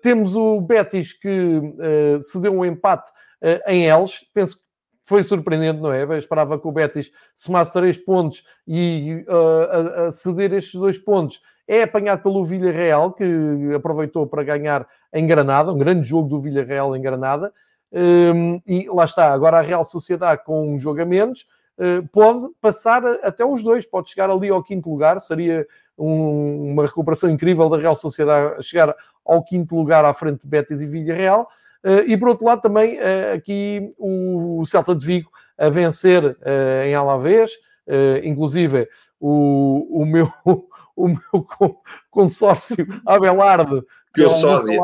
temos 0.01 0.35
o 0.35 0.59
Betis 0.61 1.13
que 1.13 1.61
cedeu 2.21 2.53
um 2.53 2.65
empate 2.65 3.11
em 3.67 3.87
Eles. 3.87 4.25
Penso 4.33 4.57
que 4.57 4.67
foi 5.07 5.23
surpreendente, 5.23 5.81
não 5.81 5.93
é? 5.93 6.03
Eu 6.03 6.17
esperava 6.17 6.59
que 6.59 6.67
o 6.67 6.71
Betis 6.71 7.11
somasse 7.33 7.71
três 7.71 7.97
pontos 7.97 8.43
e 8.67 9.25
uh, 9.29 10.03
a, 10.03 10.07
a 10.07 10.11
ceder 10.11 10.51
estes 10.51 10.77
dois 10.77 10.97
pontos 10.97 11.41
é 11.65 11.83
apanhado 11.83 12.23
pelo 12.23 12.43
Villarreal, 12.43 13.13
que 13.13 13.23
aproveitou 13.73 14.27
para 14.27 14.43
ganhar 14.43 14.85
em 15.13 15.25
Granada, 15.25 15.71
um 15.71 15.77
grande 15.77 16.05
jogo 16.05 16.27
do 16.27 16.41
Villarreal 16.41 16.93
em 16.93 17.01
Granada. 17.01 17.53
Um, 17.89 18.61
e 18.67 18.89
lá 18.89 19.05
está, 19.05 19.31
agora 19.31 19.59
a 19.59 19.61
Real 19.61 19.85
Sociedade 19.85 20.43
com 20.43 20.75
um 20.75 20.77
uh, 20.77 22.07
pode 22.11 22.49
passar 22.59 23.05
até 23.23 23.45
os 23.45 23.63
dois, 23.63 23.85
pode 23.85 24.09
chegar 24.09 24.29
ali 24.29 24.49
ao 24.49 24.61
quinto 24.61 24.89
lugar, 24.89 25.21
seria 25.21 25.65
um, 25.97 26.71
uma 26.71 26.85
recuperação 26.85 27.29
incrível 27.29 27.69
da 27.69 27.77
Real 27.77 27.95
Sociedade 27.95 28.63
chegar 28.63 28.95
ao 29.25 29.43
quinto 29.43 29.75
lugar 29.75 30.05
à 30.05 30.13
frente 30.13 30.41
de 30.41 30.47
Betis 30.47 30.81
e 30.81 30.85
Villarreal. 30.85 31.47
Eh, 31.83 32.05
e 32.07 32.17
por 32.17 32.29
outro 32.29 32.45
lado, 32.45 32.61
também 32.61 32.97
eh, 32.97 33.33
aqui 33.33 33.93
o 33.97 34.63
Celta 34.65 34.95
de 34.95 35.05
Vigo 35.05 35.29
a 35.57 35.69
vencer 35.69 36.37
eh, 36.41 36.87
em 36.87 36.95
Alavés, 36.95 37.51
inclusive 38.23 38.87
o, 39.19 40.01
o 40.01 40.05
meu, 40.05 40.31
o 40.95 41.07
meu 41.07 41.47
consórcio 42.11 42.85
Abelarde, 43.05 43.81
que 44.13 44.23
é 44.23 44.25
o, 44.25 44.29
sósia. 44.29 44.79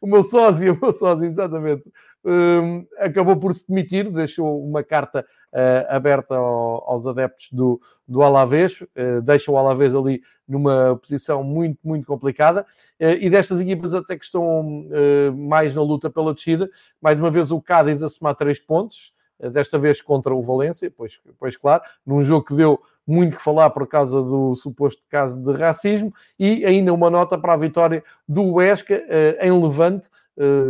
o 0.00 0.06
meu 0.06 0.22
sócio, 0.22 0.74
o 0.74 0.80
meu 0.80 0.92
sócio, 0.92 1.24
exatamente, 1.24 1.84
um, 2.24 2.86
acabou 2.98 3.36
por 3.36 3.54
se 3.54 3.66
demitir, 3.68 4.10
deixou 4.10 4.64
uma 4.64 4.82
carta 4.82 5.24
uh, 5.52 5.94
aberta 5.94 6.34
ao, 6.34 6.90
aos 6.90 7.06
adeptos 7.06 7.48
do, 7.52 7.80
do 8.08 8.22
Alavés, 8.22 8.80
uh, 8.80 9.20
deixa 9.22 9.52
o 9.52 9.58
Alavés 9.58 9.94
ali 9.94 10.22
numa 10.46 10.98
posição 11.00 11.42
muito, 11.42 11.78
muito 11.84 12.06
complicada. 12.06 12.66
Uh, 13.00 13.16
e 13.20 13.30
destas 13.30 13.60
equipas 13.60 13.94
até 13.94 14.16
que 14.16 14.24
estão 14.24 14.86
mais 15.36 15.74
na 15.74 15.82
luta 15.82 16.10
pela 16.10 16.34
descida, 16.34 16.70
mais 17.00 17.18
uma 17.18 17.30
vez 17.30 17.50
o 17.50 17.60
Cádiz 17.60 18.02
a 18.02 18.08
somar 18.08 18.34
três 18.34 18.60
pontos, 18.60 19.12
desta 19.52 19.78
vez 19.78 20.00
contra 20.00 20.34
o 20.34 20.42
Valência, 20.42 20.92
pois, 20.96 21.20
pois 21.38 21.56
claro, 21.56 21.82
num 22.06 22.22
jogo 22.22 22.46
que 22.46 22.54
deu 22.54 22.80
muito 23.06 23.36
que 23.36 23.42
falar 23.42 23.68
por 23.70 23.86
causa 23.86 24.22
do 24.22 24.54
suposto 24.54 25.02
caso 25.10 25.38
de 25.38 25.52
racismo, 25.52 26.14
e 26.38 26.64
ainda 26.64 26.92
uma 26.94 27.10
nota 27.10 27.36
para 27.36 27.52
a 27.52 27.56
vitória 27.56 28.02
do 28.26 28.54
Huesca 28.54 29.04
em 29.40 29.50
Levante, 29.50 30.08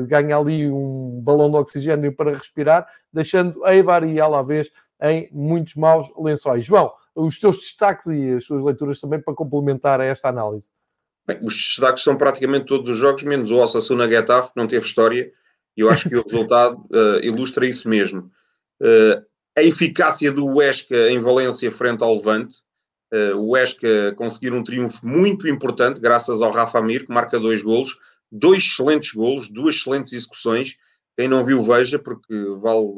ganha 0.08 0.36
ali 0.36 0.68
um 0.68 1.20
balão 1.22 1.50
de 1.50 1.56
oxigênio 1.56 2.12
para 2.12 2.32
respirar, 2.32 2.86
deixando 3.12 3.64
Eibar 3.66 4.02
e 4.04 4.18
Alavés 4.20 4.70
em 5.00 5.28
muitos 5.30 5.74
maus 5.74 6.10
lençóis. 6.16 6.64
João, 6.64 6.92
os 7.14 7.38
teus 7.38 7.58
destaques 7.58 8.06
e 8.06 8.32
as 8.32 8.44
suas 8.44 8.62
leituras 8.64 8.98
também 8.98 9.20
para 9.20 9.34
complementar 9.34 10.00
esta 10.00 10.28
análise. 10.28 10.70
Bem, 11.26 11.38
os 11.42 11.54
destaques 11.54 12.02
são 12.02 12.16
praticamente 12.16 12.66
todos 12.66 12.88
os 12.88 12.98
jogos, 12.98 13.22
menos 13.22 13.50
o 13.50 13.56
Osasuna 13.56 14.08
Getafe, 14.08 14.52
que 14.52 14.60
não 14.60 14.66
teve 14.66 14.84
história, 14.84 15.32
e 15.76 15.80
eu 15.80 15.90
acho 15.90 16.08
que 16.08 16.16
o 16.16 16.22
resultado 16.24 16.76
uh, 16.90 17.22
ilustra 17.22 17.66
isso 17.66 17.88
mesmo. 17.88 18.30
Uh, 18.82 19.24
a 19.56 19.62
eficácia 19.62 20.30
do 20.30 20.46
Huesca 20.46 21.10
em 21.10 21.18
Valência 21.18 21.70
frente 21.72 22.02
ao 22.02 22.16
Levante, 22.16 22.56
uh, 23.12 23.36
o 23.38 23.52
Huesca 23.52 24.12
conseguir 24.16 24.52
um 24.52 24.64
triunfo 24.64 25.06
muito 25.06 25.48
importante, 25.48 26.00
graças 26.00 26.42
ao 26.42 26.50
Rafa 26.50 26.82
Mir, 26.82 27.06
que 27.06 27.12
marca 27.12 27.40
dois 27.40 27.62
golos, 27.62 27.96
dois 28.30 28.64
excelentes 28.64 29.12
golos, 29.12 29.48
duas 29.48 29.76
excelentes 29.76 30.12
execuções. 30.12 30.76
Quem 31.16 31.28
não 31.28 31.44
viu, 31.44 31.62
veja, 31.62 31.98
porque 31.98 32.34
vale, 32.58 32.88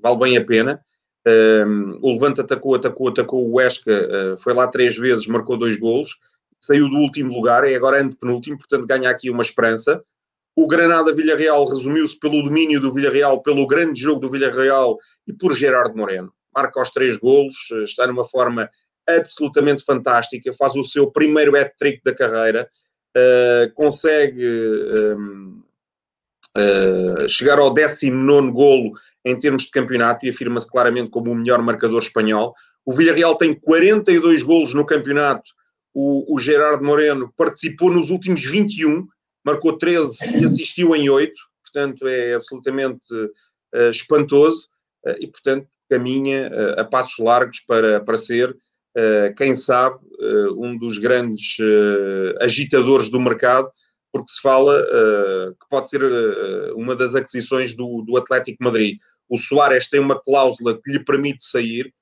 vale 0.00 0.18
bem 0.18 0.36
a 0.36 0.44
pena. 0.44 0.80
Um, 1.26 1.98
o 2.00 2.12
Levante 2.12 2.40
atacou, 2.40 2.74
atacou, 2.74 3.08
atacou 3.08 3.46
o 3.46 3.56
Huesca, 3.56 3.92
uh, 3.92 4.38
foi 4.38 4.54
lá 4.54 4.66
três 4.68 4.96
vezes, 4.96 5.26
marcou 5.26 5.58
dois 5.58 5.76
golos, 5.78 6.18
saiu 6.58 6.88
do 6.88 6.96
último 6.96 7.32
lugar, 7.32 7.64
é 7.64 7.74
agora 7.74 8.00
antepenúltimo, 8.00 8.56
portanto 8.56 8.86
ganha 8.86 9.10
aqui 9.10 9.30
uma 9.30 9.42
esperança. 9.42 10.02
O 10.56 10.66
Granada-Villarreal 10.66 11.64
resumiu-se 11.66 12.18
pelo 12.18 12.42
domínio 12.42 12.80
do 12.80 12.92
Villarreal, 12.92 13.42
pelo 13.42 13.66
grande 13.66 14.00
jogo 14.00 14.20
do 14.20 14.30
Villarreal 14.30 14.98
e 15.26 15.32
por 15.32 15.54
Gerardo 15.54 15.96
Moreno. 15.96 16.32
Marca 16.54 16.80
os 16.80 16.90
três 16.90 17.16
golos, 17.16 17.70
está 17.84 18.06
numa 18.06 18.24
forma 18.24 18.68
absolutamente 19.08 19.84
fantástica, 19.84 20.52
faz 20.54 20.74
o 20.74 20.84
seu 20.84 21.10
primeiro 21.10 21.56
hat-trick 21.56 22.02
da 22.04 22.14
carreira, 22.14 22.68
uh, 23.16 23.72
consegue 23.74 24.44
um, 25.16 25.62
uh, 26.56 27.28
chegar 27.28 27.58
ao 27.58 27.72
19 27.72 28.50
golo 28.50 28.92
em 29.24 29.38
termos 29.38 29.64
de 29.64 29.70
campeonato 29.70 30.24
e 30.24 30.30
afirma-se 30.30 30.70
claramente 30.70 31.10
como 31.10 31.30
o 31.30 31.34
melhor 31.34 31.62
marcador 31.62 32.00
espanhol. 32.00 32.54
O 32.84 32.92
Villarreal 32.92 33.36
tem 33.36 33.54
42 33.54 34.42
golos 34.42 34.74
no 34.74 34.86
campeonato. 34.86 35.50
O, 35.92 36.34
o 36.34 36.38
Gerardo 36.38 36.84
Moreno 36.84 37.32
participou 37.36 37.90
nos 37.90 38.10
últimos 38.10 38.44
21, 38.44 39.06
marcou 39.44 39.76
13 39.76 40.38
e 40.40 40.44
assistiu 40.44 40.94
em 40.94 41.10
8, 41.10 41.32
portanto 41.62 42.06
é 42.06 42.34
absolutamente 42.34 43.04
uh, 43.14 43.90
espantoso 43.90 44.68
uh, 45.06 45.16
e, 45.18 45.26
portanto, 45.26 45.66
caminha 45.88 46.48
uh, 46.48 46.80
a 46.80 46.84
passos 46.84 47.18
largos 47.18 47.60
para, 47.60 48.00
para 48.00 48.16
ser, 48.16 48.56
quem 49.36 49.54
sabe, 49.54 50.00
um 50.56 50.76
dos 50.76 50.98
grandes 50.98 51.58
agitadores 52.40 53.08
do 53.08 53.20
mercado, 53.20 53.70
porque 54.12 54.30
se 54.30 54.40
fala 54.40 54.82
que 55.60 55.68
pode 55.68 55.88
ser 55.88 56.02
uma 56.74 56.96
das 56.96 57.14
aquisições 57.14 57.74
do, 57.74 58.02
do 58.02 58.16
Atlético 58.16 58.62
Madrid. 58.62 58.98
O 59.28 59.38
Soares 59.38 59.88
tem 59.88 60.00
uma 60.00 60.20
cláusula 60.20 60.78
que 60.82 60.90
lhe 60.90 61.04
permite 61.04 61.44
sair, 61.44 61.92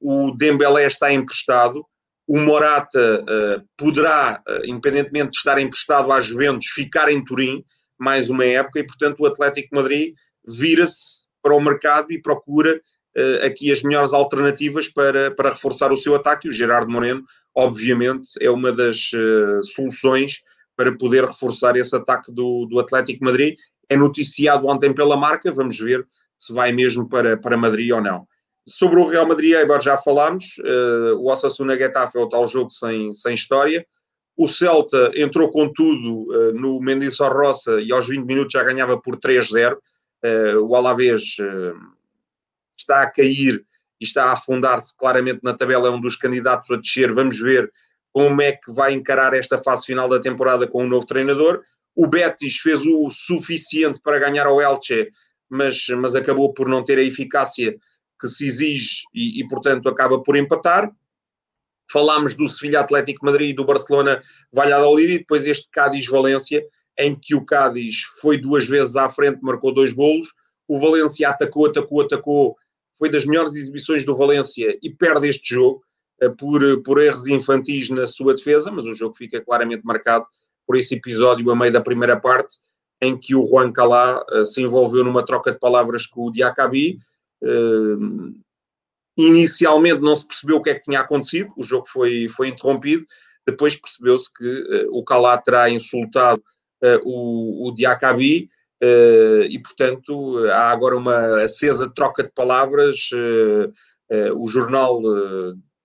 o 0.00 0.32
Dembélé 0.36 0.84
está 0.86 1.12
emprestado, 1.12 1.86
o 2.26 2.38
Morata 2.38 3.22
uh, 3.22 3.68
poderá, 3.76 4.42
uh, 4.48 4.64
independentemente 4.64 5.30
de 5.30 5.36
estar 5.36 5.58
emprestado 5.58 6.10
às 6.10 6.26
Juventus, 6.26 6.66
ficar 6.66 7.10
em 7.10 7.24
Turim 7.24 7.64
mais 7.98 8.30
uma 8.30 8.44
época 8.44 8.80
e, 8.80 8.86
portanto, 8.86 9.20
o 9.20 9.26
Atlético 9.26 9.74
Madrid 9.74 10.14
vira-se 10.46 11.26
para 11.42 11.54
o 11.54 11.60
mercado 11.60 12.12
e 12.12 12.20
procura 12.20 12.74
uh, 12.76 13.46
aqui 13.46 13.70
as 13.70 13.82
melhores 13.82 14.12
alternativas 14.12 14.88
para, 14.88 15.30
para 15.32 15.50
reforçar 15.50 15.92
o 15.92 15.96
seu 15.96 16.14
ataque. 16.14 16.46
E 16.46 16.50
o 16.50 16.54
Gerardo 16.54 16.90
Moreno, 16.90 17.22
obviamente, 17.54 18.30
é 18.40 18.50
uma 18.50 18.72
das 18.72 19.10
soluções 19.74 20.42
para 20.82 20.96
poder 20.96 21.24
reforçar 21.24 21.76
esse 21.76 21.94
ataque 21.94 22.32
do, 22.32 22.66
do 22.66 22.80
Atlético 22.80 23.24
Madrid. 23.24 23.56
É 23.88 23.96
noticiado 23.96 24.66
ontem 24.66 24.92
pela 24.92 25.16
marca, 25.16 25.52
vamos 25.52 25.78
ver 25.78 26.04
se 26.36 26.52
vai 26.52 26.72
mesmo 26.72 27.08
para, 27.08 27.36
para 27.36 27.56
Madrid 27.56 27.92
ou 27.92 28.00
não. 28.00 28.26
Sobre 28.66 28.98
o 28.98 29.06
Real 29.06 29.26
Madrid, 29.26 29.54
agora 29.54 29.80
já 29.80 29.96
falámos, 29.96 30.58
uh, 30.58 31.14
o 31.18 31.30
Osasuna 31.30 31.76
Getafe 31.76 32.18
é 32.18 32.20
o 32.20 32.28
tal 32.28 32.46
jogo 32.48 32.70
sem, 32.70 33.12
sem 33.12 33.34
história. 33.34 33.86
O 34.36 34.48
Celta 34.48 35.12
entrou 35.14 35.50
com 35.50 35.72
tudo 35.72 36.32
uh, 36.32 36.52
no 36.52 36.80
Mendes 36.80 37.18
Roça 37.20 37.80
e 37.80 37.92
aos 37.92 38.08
20 38.08 38.24
minutos 38.24 38.52
já 38.52 38.64
ganhava 38.64 39.00
por 39.00 39.16
3-0. 39.16 39.74
Uh, 39.74 39.78
eh, 40.24 40.56
o 40.56 40.74
Alavés 40.74 41.36
está 42.76 43.02
a 43.02 43.10
cair 43.10 43.64
e 44.00 44.04
está 44.04 44.26
a 44.26 44.32
afundar-se 44.32 44.96
claramente 44.96 45.40
na 45.42 45.54
tabela, 45.54 45.88
é 45.88 45.90
um 45.90 46.00
dos 46.00 46.16
candidatos 46.16 46.70
a 46.70 46.76
descer. 46.76 47.12
Vamos 47.12 47.38
ver 47.38 47.70
como 48.12 48.42
é 48.42 48.52
que 48.52 48.70
vai 48.70 48.92
encarar 48.92 49.34
esta 49.34 49.58
fase 49.58 49.86
final 49.86 50.08
da 50.08 50.20
temporada 50.20 50.66
com 50.66 50.84
um 50.84 50.88
novo 50.88 51.06
treinador. 51.06 51.62
O 51.96 52.06
Betis 52.06 52.58
fez 52.58 52.80
o 52.84 53.10
suficiente 53.10 54.00
para 54.02 54.18
ganhar 54.18 54.46
ao 54.46 54.60
Elche, 54.60 55.08
mas, 55.48 55.86
mas 55.98 56.14
acabou 56.14 56.52
por 56.52 56.68
não 56.68 56.84
ter 56.84 56.98
a 56.98 57.02
eficácia 57.02 57.76
que 58.20 58.28
se 58.28 58.46
exige 58.46 59.02
e, 59.14 59.40
e, 59.40 59.48
portanto, 59.48 59.88
acaba 59.88 60.22
por 60.22 60.36
empatar. 60.36 60.90
Falámos 61.90 62.34
do 62.34 62.48
Sevilha 62.48 62.80
Atlético 62.80 63.24
Madrid 63.26 63.50
e 63.50 63.54
do 63.54 63.64
Barcelona 63.64 64.22
Valladolid 64.52 65.14
e 65.14 65.18
depois 65.18 65.44
este 65.44 65.68
Cádiz-Valência, 65.70 66.64
em 66.98 67.18
que 67.18 67.34
o 67.34 67.44
Cádiz 67.44 68.02
foi 68.20 68.38
duas 68.38 68.66
vezes 68.66 68.96
à 68.96 69.08
frente, 69.08 69.40
marcou 69.42 69.74
dois 69.74 69.92
golos. 69.92 70.28
O 70.68 70.78
Valência 70.78 71.28
atacou, 71.28 71.66
atacou, 71.66 72.02
atacou. 72.02 72.56
Foi 72.98 73.10
das 73.10 73.24
melhores 73.26 73.54
exibições 73.54 74.04
do 74.04 74.16
Valência 74.16 74.78
e 74.82 74.90
perde 74.90 75.28
este 75.28 75.54
jogo 75.54 75.82
por, 76.30 76.82
por 76.82 77.00
erros 77.00 77.26
infantis 77.26 77.90
na 77.90 78.06
sua 78.06 78.34
defesa, 78.34 78.70
mas 78.70 78.84
o 78.84 78.94
jogo 78.94 79.16
fica 79.16 79.40
claramente 79.40 79.84
marcado 79.84 80.26
por 80.66 80.76
esse 80.76 80.94
episódio 80.94 81.50
a 81.50 81.56
meio 81.56 81.72
da 81.72 81.80
primeira 81.80 82.18
parte, 82.18 82.58
em 83.00 83.18
que 83.18 83.34
o 83.34 83.46
Juan 83.46 83.72
Calá 83.72 84.24
uh, 84.32 84.44
se 84.44 84.62
envolveu 84.62 85.04
numa 85.04 85.24
troca 85.24 85.52
de 85.52 85.58
palavras 85.58 86.06
com 86.06 86.26
o 86.26 86.32
Diacabi. 86.32 86.98
Uh, 87.42 88.34
inicialmente 89.18 90.00
não 90.00 90.14
se 90.14 90.26
percebeu 90.26 90.56
o 90.56 90.62
que 90.62 90.70
é 90.70 90.74
que 90.74 90.82
tinha 90.82 91.00
acontecido, 91.00 91.52
o 91.56 91.62
jogo 91.62 91.86
foi, 91.86 92.28
foi 92.28 92.48
interrompido, 92.48 93.04
depois 93.46 93.76
percebeu-se 93.76 94.32
que 94.32 94.86
uh, 94.86 94.96
o 94.96 95.04
Calá 95.04 95.36
terá 95.38 95.68
insultado 95.68 96.42
o, 97.04 97.68
o 97.68 97.72
Diacabi 97.72 98.48
e, 99.48 99.58
portanto, 99.60 100.38
há 100.48 100.72
agora 100.72 100.96
uma 100.96 101.42
acesa 101.42 101.88
troca 101.94 102.24
de 102.24 102.30
palavras. 102.32 103.08
o 104.34 104.48
jornal 104.48 105.00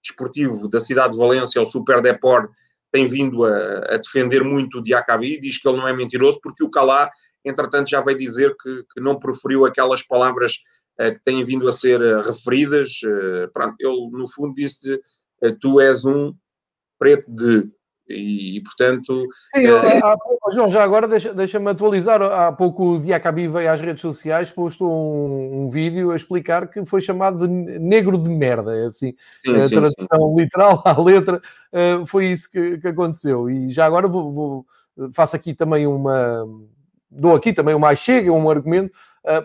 desportivo 0.01 0.67
da 0.67 0.79
cidade 0.79 1.13
de 1.13 1.19
Valência, 1.19 1.61
o 1.61 1.65
Super 1.65 2.01
Deport, 2.01 2.49
tem 2.91 3.07
vindo 3.07 3.45
a, 3.45 3.95
a, 3.95 3.97
defender 3.97 4.43
muito 4.43 4.79
o 4.79 4.83
Diacabi, 4.83 5.39
diz 5.39 5.57
que 5.57 5.67
ele 5.67 5.77
não 5.77 5.87
é 5.87 5.93
mentiroso, 5.93 6.39
porque 6.41 6.63
o 6.63 6.69
Calá, 6.69 7.11
entretanto, 7.43 7.89
já 7.89 8.01
veio 8.01 8.17
dizer 8.17 8.55
que, 8.61 8.83
que 8.93 9.01
não 9.01 9.19
preferiu 9.19 9.65
aquelas 9.65 10.01
palavras 10.01 10.63
uh, 10.99 11.13
que 11.13 11.21
têm 11.23 11.43
vindo 11.43 11.67
a 11.67 11.71
ser 11.71 12.01
uh, 12.01 12.21
referidas. 12.21 13.01
Uh, 13.03 13.51
pronto, 13.53 13.75
ele, 13.79 14.09
no 14.11 14.27
fundo, 14.27 14.53
disse: 14.55 15.01
Tu 15.61 15.81
és 15.81 16.05
um 16.05 16.33
preto 16.97 17.29
de. 17.29 17.69
E, 18.09 18.57
e 18.57 18.61
portanto. 18.61 19.27
Sim, 19.55 19.65
é... 19.65 19.99
há, 20.03 20.17
João, 20.51 20.69
já 20.69 20.83
agora 20.83 21.07
deixa-me 21.07 21.35
deixa 21.35 21.69
atualizar. 21.69 22.21
Há 22.21 22.51
pouco 22.51 22.93
o 22.93 22.99
Diacabi 22.99 23.47
veio 23.47 23.71
às 23.71 23.81
redes 23.81 24.01
sociais, 24.01 24.49
postou 24.51 24.89
um, 24.91 25.63
um, 25.63 25.69
vídeo 25.69 26.11
a 26.11 26.15
explicar 26.15 26.67
que 26.67 26.85
foi 26.85 27.01
chamado 27.01 27.47
de 27.47 27.79
negro 27.79 28.17
de 28.17 28.29
merda. 28.29 28.75
É 28.75 28.85
assim, 28.85 29.13
sim, 29.43 29.55
a 29.55 29.61
sim, 29.61 29.75
tradução 29.75 30.35
sim. 30.35 30.41
literal 30.41 30.81
à 30.85 31.01
letra 31.01 31.41
uh, 31.73 32.05
foi 32.05 32.27
isso 32.27 32.49
que, 32.49 32.77
que, 32.77 32.87
aconteceu. 32.87 33.49
E 33.49 33.69
já 33.69 33.85
agora 33.85 34.07
vou, 34.07 34.31
vou, 34.31 34.65
faço 35.13 35.35
aqui 35.35 35.53
também 35.53 35.85
uma. 35.85 36.45
Dou 37.09 37.35
aqui 37.35 37.53
também 37.53 37.73
uma 37.73 37.95
chega, 37.95 38.31
um 38.31 38.49
argumento 38.49 38.91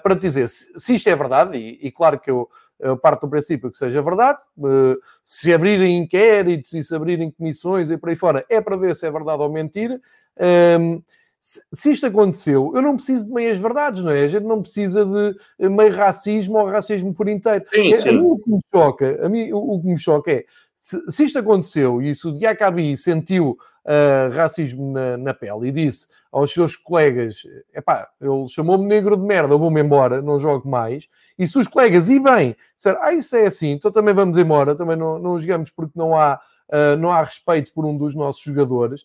para 0.03 0.14
dizer 0.14 0.48
se, 0.48 0.79
se, 0.79 0.94
isto 0.94 1.09
é 1.09 1.16
verdade, 1.16 1.57
e, 1.59 1.87
e 1.87 1.90
claro 1.90 2.18
que 2.18 2.31
eu 2.31 2.48
eu 2.83 2.97
parto 2.97 3.23
do 3.23 3.31
princípio 3.31 3.71
que 3.71 3.79
seja 3.79 4.03
verdade. 4.03 4.40
Eh, 4.64 4.97
se 5.25 5.53
abrirem 5.55 5.99
inquéritos 5.99 6.73
e 6.75 6.83
se 6.83 6.95
abrirem 6.95 7.31
comissões 7.31 7.90
e 7.90 7.97
por 7.97 8.11
aí 8.11 8.16
fora, 8.16 8.45
é 8.49 8.61
para 8.61 8.77
ver 8.77 8.95
se 8.95 9.07
é 9.07 9.11
verdade 9.11 9.42
ou 9.42 9.51
mentira. 9.51 10.01
Ehm, 10.38 11.01
se 11.40 11.90
isto 11.90 12.07
aconteceu, 12.07 12.73
eu 12.75 12.83
não 12.83 12.97
preciso 12.97 13.27
de 13.27 13.33
meias 13.33 13.59
verdades, 13.59 14.05
não 14.05 14.12
é? 14.12 14.23
A 14.23 14.29
gente 14.29 14.45
não 14.45 14.62
precisa 14.62 15.05
de 15.05 15.68
meio 15.68 15.92
racismo 15.92 16.59
ou 16.59 16.66
racismo 16.66 17.12
por 17.12 17.29
inteiro. 17.29 17.64
Sim, 17.66 17.95
sim. 17.95 18.09
A 18.11 18.12
mim 18.12 18.27
o 18.27 18.38
que 18.38 18.51
me 18.51 18.59
choca, 18.73 19.27
a 19.27 19.29
mim 19.29 19.53
o 19.53 19.81
que 19.81 19.87
me 19.88 19.99
choca 19.99 20.31
é 20.31 20.45
se, 20.77 21.01
se 21.09 21.25
isto 21.25 21.38
aconteceu 21.38 22.03
e 22.03 22.14
se 22.14 22.27
o 22.27 22.33
Diacabi 22.33 22.97
sentiu 22.97 23.57
uh, 23.85 24.35
racismo 24.35 24.92
na, 24.92 25.16
na, 25.16 25.33
pele 25.33 25.68
e 25.68 25.73
disse 25.73 26.09
aos 26.33 26.51
seus 26.51 26.75
colegas: 26.75 27.47
epá, 27.75 28.09
ele 28.21 28.49
chamou-me 28.49 28.87
negro 28.87 29.16
de 29.16 29.23
merda, 29.23 29.53
eu 29.53 29.59
vou-me 29.59 29.81
embora, 29.81 30.23
não 30.23 30.38
jogo 30.38 30.68
mais. 30.68 31.07
E 31.39 31.47
se 31.47 31.59
os 31.59 31.68
colegas, 31.68 32.09
e 32.09 32.18
bem, 32.18 32.57
disseram: 32.74 33.03
ah, 33.03 33.12
isso 33.12 33.37
é 33.37 33.47
assim, 33.47 33.72
então 33.72 33.93
também 33.93 34.14
vamos 34.14 34.37
embora, 34.39 34.74
também 34.74 34.97
não, 34.97 35.18
não 35.18 35.39
jogamos 35.39 35.70
porque 35.70 35.93
não 35.95 36.18
há, 36.18 36.41
uh, 36.68 36.97
não 36.97 37.11
há 37.11 37.22
respeito 37.22 37.72
por 37.74 37.85
um 37.85 37.97
dos 37.97 38.14
nossos 38.14 38.43
jogadores. 38.43 39.05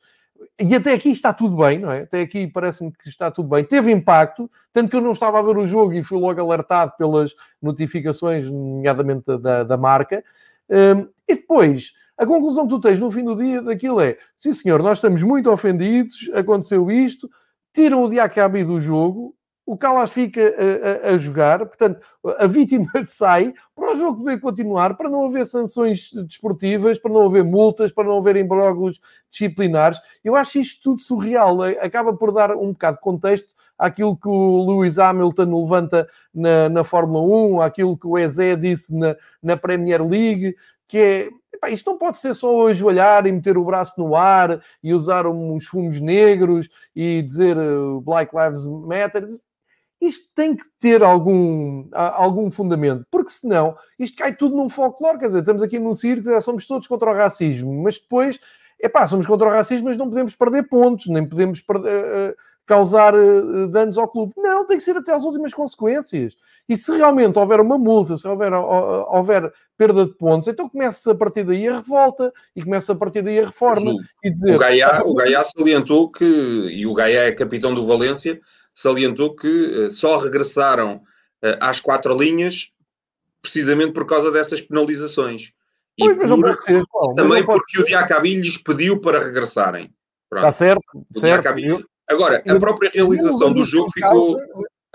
E 0.60 0.76
até 0.76 0.94
aqui 0.94 1.10
está 1.10 1.34
tudo 1.34 1.58
bem, 1.58 1.80
não 1.80 1.92
é? 1.92 2.02
Até 2.02 2.22
aqui 2.22 2.48
parece-me 2.48 2.92
que 2.92 3.10
está 3.10 3.32
tudo 3.32 3.50
bem. 3.50 3.64
Teve 3.64 3.92
impacto, 3.92 4.50
tanto 4.72 4.90
que 4.90 4.96
eu 4.96 5.02
não 5.02 5.12
estava 5.12 5.40
a 5.40 5.42
ver 5.42 5.58
o 5.58 5.66
jogo 5.66 5.94
e 5.94 6.04
fui 6.04 6.20
logo 6.20 6.40
alertado 6.40 6.94
pelas 6.96 7.36
notificações, 7.60 8.50
nomeadamente 8.50 9.36
da, 9.40 9.64
da 9.64 9.78
marca. 9.78 10.24
Um, 10.70 11.08
e 11.28 11.36
depois, 11.36 11.94
a 12.18 12.26
conclusão 12.26 12.64
que 12.64 12.74
tu 12.74 12.80
tens 12.80 13.00
no 13.00 13.12
fim 13.12 13.24
do 13.24 13.36
dia 13.36 13.62
daquilo 13.62 14.02
é: 14.02 14.18
sim, 14.36 14.52
senhor, 14.52 14.82
nós 14.82 14.98
estamos 14.98 15.22
muito 15.22 15.52
ofendidos, 15.52 16.30
aconteceu 16.34 16.90
isto, 16.90 17.30
tiram 17.74 18.04
o 18.04 18.10
Diacabi 18.10 18.64
do 18.64 18.80
jogo, 18.80 19.36
o 19.68 19.78
Calas 19.78 20.12
fica 20.12 20.42
a, 20.42 21.10
a, 21.10 21.14
a, 21.14 21.18
jogar, 21.18 21.60
portanto, 21.66 22.00
a 22.40 22.48
vítima 22.48 22.90
sai 23.04 23.54
para 23.76 23.92
o 23.92 23.96
jogo 23.98 24.20
poder 24.20 24.40
continuar, 24.40 24.96
para 24.96 25.10
não 25.10 25.26
haver 25.26 25.46
sanções 25.46 26.10
desportivas, 26.26 26.98
para 26.98 27.12
não 27.12 27.26
haver 27.26 27.44
multas, 27.44 27.92
para 27.92 28.08
não 28.08 28.18
haver 28.18 28.38
imbróglios 28.38 29.00
disciplinares. 29.30 30.00
Eu 30.24 30.38
acho 30.38 30.58
isto 30.58 30.82
tudo 30.82 31.02
surreal, 31.02 31.62
acaba 31.82 32.14
por 32.14 32.32
dar 32.32 32.56
um 32.56 32.72
bocado 32.72 32.96
de 32.96 33.04
contexto 33.04 33.54
àquilo 33.78 34.16
que 34.16 34.30
o 34.30 34.66
Lewis 34.66 34.98
Hamilton 34.98 35.62
levanta 35.62 36.08
na, 36.34 36.70
na 36.70 36.84
Fórmula 36.86 37.22
1, 37.58 37.62
àquilo 37.62 37.98
que 37.98 38.08
o 38.08 38.18
Ezé 38.18 38.56
disse 38.56 38.98
na, 38.98 39.18
na 39.44 39.58
Premier 39.58 40.02
League, 40.02 40.56
que 40.88 40.98
é 40.98 41.30
epá, 41.58 41.70
isto 41.70 41.90
não 41.90 41.98
pode 41.98 42.20
ser 42.20 42.34
só 42.34 42.68
ajoelhar 42.68 43.28
e 43.28 43.32
meter 43.32 43.58
o 43.58 43.66
braço 43.66 43.94
no 43.98 44.16
ar 44.16 44.62
e 44.82 44.94
usar 44.94 45.28
uns 45.28 45.66
fumos 45.66 46.00
negros 46.00 46.70
e 46.96 47.22
dizer 47.22 47.58
uh, 47.58 48.00
Black 48.02 48.36
Lives 48.36 48.66
Matter. 48.66 49.26
isto 50.00 50.30
tem 50.34 50.56
que 50.56 50.66
ter 50.80 51.04
algum, 51.04 51.88
algum 51.92 52.50
fundamento, 52.50 53.06
porque 53.12 53.32
senão 53.32 53.76
isto 54.00 54.18
cai 54.18 54.36
tudo 54.36 54.56
num 54.56 54.70
folclore. 54.70 55.20
Quer 55.20 55.28
dizer, 55.28 55.40
estamos 55.40 55.62
aqui 55.62 55.80
num 55.80 55.94
circo, 55.94 56.42
somos 56.42 56.66
todos 56.68 56.88
contra 56.88 57.12
o 57.12 57.16
racismo, 57.16 57.74
mas 57.84 58.00
depois, 58.00 58.40
é 58.80 58.88
pá, 58.88 59.08
somos 59.08 59.26
contra 59.26 59.48
o 59.48 59.52
racismo, 59.52 59.88
mas 59.88 59.98
não 59.98 60.10
podemos 60.10 60.36
perder 60.36 60.64
pontos, 60.70 61.08
nem 61.08 61.26
podemos 61.28 61.62
perder, 61.62 62.32
uh, 62.32 62.36
causar 62.68 63.16
uh, 63.16 63.68
danos 63.70 63.98
ao 63.98 64.08
clube. 64.08 64.34
Não, 64.38 64.68
tem 64.68 64.78
que 64.78 64.84
ser 64.84 64.96
até 64.98 65.14
às 65.14 65.24
últimas 65.24 65.54
consequências. 65.54 66.36
E 66.70 66.76
se 66.76 66.92
realmente 66.96 67.40
houver 67.40 67.62
uma 67.62 67.78
multa, 67.78 68.16
se 68.18 68.28
houver, 68.28 68.54
houver 68.54 69.54
perda 69.78 70.06
de 70.06 70.14
pontos, 70.14 70.50
então 70.50 70.68
começa 70.68 71.12
a 71.12 71.16
partir 71.16 71.46
daí 71.46 71.66
a 71.68 71.78
revolta 71.78 72.34
e 72.54 72.62
começa 72.62 72.92
a 72.92 72.96
partir 72.96 73.22
daí 73.22 73.40
a 73.40 73.46
reforma. 73.46 73.92
O, 73.92 73.98
e 74.22 74.30
dizer, 74.30 74.54
o 74.54 74.60
Gaia, 74.60 75.02
o 75.06 75.16
Gaia 75.16 75.44
salientou 75.46 76.12
que, 76.12 76.26
e 76.26 76.86
o 76.86 76.94
Gaia 76.94 77.28
é 77.28 77.32
capitão 77.32 77.74
do 77.74 77.88
Valência, 77.88 78.42
salientou 78.74 79.34
que 79.34 79.86
eh, 79.86 79.90
só 79.90 80.18
regressaram 80.18 81.02
eh, 81.42 81.58
às 81.62 81.80
quatro 81.80 82.16
linhas 82.18 82.74
precisamente 83.42 83.94
por 83.94 84.06
causa 84.06 84.30
dessas 84.30 84.62
penalizações. 84.62 85.54
E 85.98 86.04
pois, 86.04 86.18
por, 86.18 86.42
pode 86.42 86.62
ser, 86.62 86.84
também 87.16 87.46
porque 87.46 87.78
ser. 87.78 87.82
o 87.82 87.86
Diacabi 87.86 88.36
lhes 88.36 88.58
pediu 88.58 89.00
para 89.00 89.24
regressarem. 89.24 89.90
Pronto. 90.30 90.46
Está 90.46 90.52
certo, 90.52 90.84
certo. 91.16 91.88
Agora, 92.10 92.42
a 92.48 92.56
própria 92.56 92.90
realização 92.94 93.54
do 93.54 93.64
jogo 93.66 93.92
ficou 93.92 94.38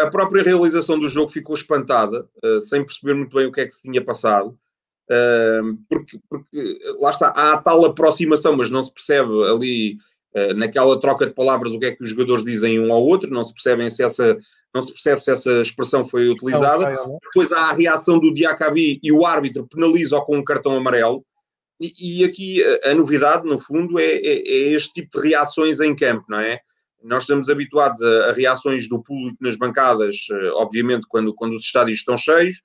a 0.02 0.10
própria 0.10 0.42
realização 0.42 0.98
do 0.98 1.08
jogo 1.08 1.30
ficou 1.30 1.54
espantada, 1.54 2.26
uh, 2.44 2.60
sem 2.60 2.84
perceber 2.84 3.14
muito 3.14 3.36
bem 3.36 3.46
o 3.46 3.52
que 3.52 3.60
é 3.60 3.66
que 3.66 3.72
se 3.72 3.82
tinha 3.82 4.04
passado, 4.04 4.48
uh, 4.48 5.78
porque, 5.88 6.18
porque, 6.28 6.78
lá 6.98 7.10
está, 7.10 7.28
há 7.28 7.54
a 7.54 7.58
tal 7.58 7.84
aproximação, 7.84 8.56
mas 8.56 8.70
não 8.70 8.82
se 8.82 8.92
percebe 8.92 9.30
ali 9.44 9.96
uh, 10.34 10.54
naquela 10.54 10.98
troca 10.98 11.26
de 11.26 11.34
palavras 11.34 11.72
o 11.72 11.78
que 11.78 11.86
é 11.86 11.92
que 11.92 12.02
os 12.02 12.10
jogadores 12.10 12.44
dizem 12.44 12.80
um 12.80 12.92
ao 12.92 13.02
outro, 13.02 13.30
não 13.30 13.44
se 13.44 13.52
percebem 13.52 13.88
se 13.88 14.02
essa. 14.02 14.36
Não 14.74 14.80
se 14.80 14.90
percebe 14.90 15.22
se 15.22 15.30
essa 15.30 15.60
expressão 15.60 16.02
foi 16.02 16.30
utilizada. 16.30 16.90
Não, 16.90 17.18
Depois 17.22 17.52
há 17.52 17.66
a 17.66 17.72
reação 17.74 18.18
do 18.18 18.32
Diacabi 18.32 18.98
e 19.02 19.12
o 19.12 19.26
árbitro 19.26 19.68
penaliza-o 19.68 20.24
com 20.24 20.38
um 20.38 20.42
cartão 20.42 20.74
amarelo. 20.74 21.22
E, 21.78 22.20
e 22.22 22.24
aqui 22.24 22.64
a, 22.64 22.90
a, 22.90 22.94
novidade, 22.94 23.46
no 23.46 23.58
fundo, 23.58 23.98
é, 23.98 24.14
é, 24.14 24.38
é 24.38 24.68
este 24.70 24.94
tipo 24.94 25.20
de 25.20 25.28
reações 25.28 25.78
em 25.80 25.94
campo, 25.94 26.24
não 26.26 26.40
é? 26.40 26.58
Nós 27.04 27.24
estamos 27.24 27.48
habituados 27.48 28.00
a, 28.02 28.30
a, 28.30 28.32
reações 28.32 28.88
do 28.88 29.02
público 29.02 29.36
nas 29.40 29.56
bancadas, 29.56 30.26
eh, 30.30 30.50
obviamente, 30.54 31.06
quando, 31.08 31.34
quando 31.34 31.54
os 31.54 31.64
estádios 31.64 31.98
estão 31.98 32.16
cheios. 32.16 32.62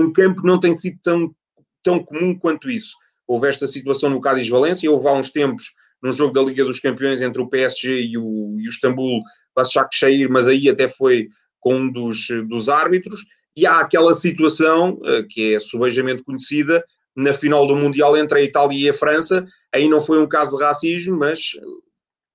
Em 0.00 0.12
campo 0.12 0.42
não 0.44 0.58
tem 0.58 0.74
sido 0.74 0.98
tão, 1.02 1.34
tão 1.82 2.02
comum 2.02 2.38
quanto 2.38 2.70
isso. 2.70 2.94
Houve 3.26 3.48
esta 3.48 3.68
situação 3.68 4.10
no 4.10 4.20
Cádiz 4.20 4.48
Valência, 4.48 4.90
houve 4.90 5.08
há 5.08 5.12
uns 5.12 5.30
tempos, 5.30 5.72
num 6.02 6.12
jogo 6.12 6.32
da 6.32 6.42
Liga 6.42 6.64
dos 6.64 6.80
Campeões 6.80 7.20
entre 7.20 7.40
o 7.40 7.48
PSG 7.48 8.02
e 8.02 8.18
o, 8.18 8.56
e 8.58 8.66
o 8.66 8.70
Istambul, 8.70 9.20
Başakşehir, 9.56 10.30
mas 10.30 10.46
aí 10.46 10.68
até 10.68 10.88
foi 10.88 11.28
com 11.60 11.74
um 11.74 11.92
dos, 11.92 12.26
dos 12.48 12.68
árbitros. 12.68 13.22
E 13.56 13.66
há 13.66 13.80
aquela 13.80 14.12
situação, 14.14 14.98
eh, 15.04 15.22
que 15.28 15.54
é 15.54 15.58
subejamente 15.58 16.22
conhecida, 16.24 16.84
na 17.16 17.32
final 17.32 17.66
do 17.66 17.76
Mundial 17.76 18.16
entre 18.16 18.38
a 18.38 18.42
Itália 18.42 18.86
e 18.86 18.88
a 18.88 18.94
França. 18.94 19.46
Aí 19.72 19.88
não 19.88 20.00
foi 20.00 20.18
um 20.18 20.28
caso 20.28 20.58
de 20.58 20.64
racismo, 20.64 21.18
mas 21.18 21.52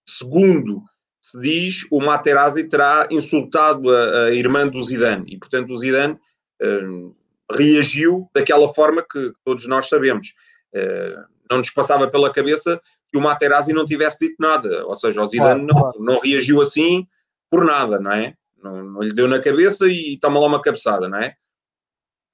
segundo 0.07 0.81
se 1.29 1.39
diz 1.39 1.87
o 1.91 2.01
Materazzi 2.01 2.67
terá 2.67 3.07
insultado 3.11 3.89
a, 3.89 4.25
a, 4.25 4.31
irmã 4.33 4.67
do 4.67 4.81
Zidane 4.83 5.25
e, 5.27 5.37
portanto, 5.37 5.71
o 5.71 5.77
Zidane 5.77 6.13
uh, 6.13 7.15
reagiu 7.51 8.29
daquela 8.33 8.67
forma 8.67 9.03
que, 9.03 9.29
que 9.29 9.39
todos 9.45 9.67
nós 9.67 9.87
sabemos. 9.87 10.33
Uh, 10.73 11.23
não 11.49 11.57
nos 11.57 11.69
passava 11.69 12.07
pela 12.07 12.31
cabeça 12.31 12.81
que 13.11 13.17
o 13.17 13.21
Materazzi 13.21 13.73
não 13.73 13.85
tivesse 13.85 14.27
dito 14.27 14.35
nada, 14.39 14.85
ou 14.85 14.95
seja, 14.95 15.21
o 15.21 15.25
Zidane 15.25 15.65
não, 15.65 15.91
não 15.99 16.19
reagiu 16.19 16.61
assim 16.61 17.07
por 17.49 17.65
nada, 17.65 17.99
não 17.99 18.11
é? 18.11 18.33
Não, 18.63 18.83
não 18.83 19.01
lhe 19.01 19.13
deu 19.13 19.27
na 19.27 19.39
cabeça 19.39 19.87
e 19.87 20.17
toma 20.19 20.39
lá 20.39 20.47
uma 20.47 20.61
cabeçada, 20.61 21.07
não 21.07 21.17
é? 21.17 21.35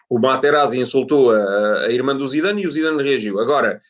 O 0.09 0.19
Materazzi 0.19 0.79
insultou 0.79 1.31
a, 1.31 1.85
a 1.85 1.91
irmã 1.91 2.15
do 2.15 2.27
Zidane 2.27 2.63
e 2.63 2.67
o 2.67 2.71
Zidane 2.71 3.01
reagiu. 3.01 3.39
Agora, 3.39 3.81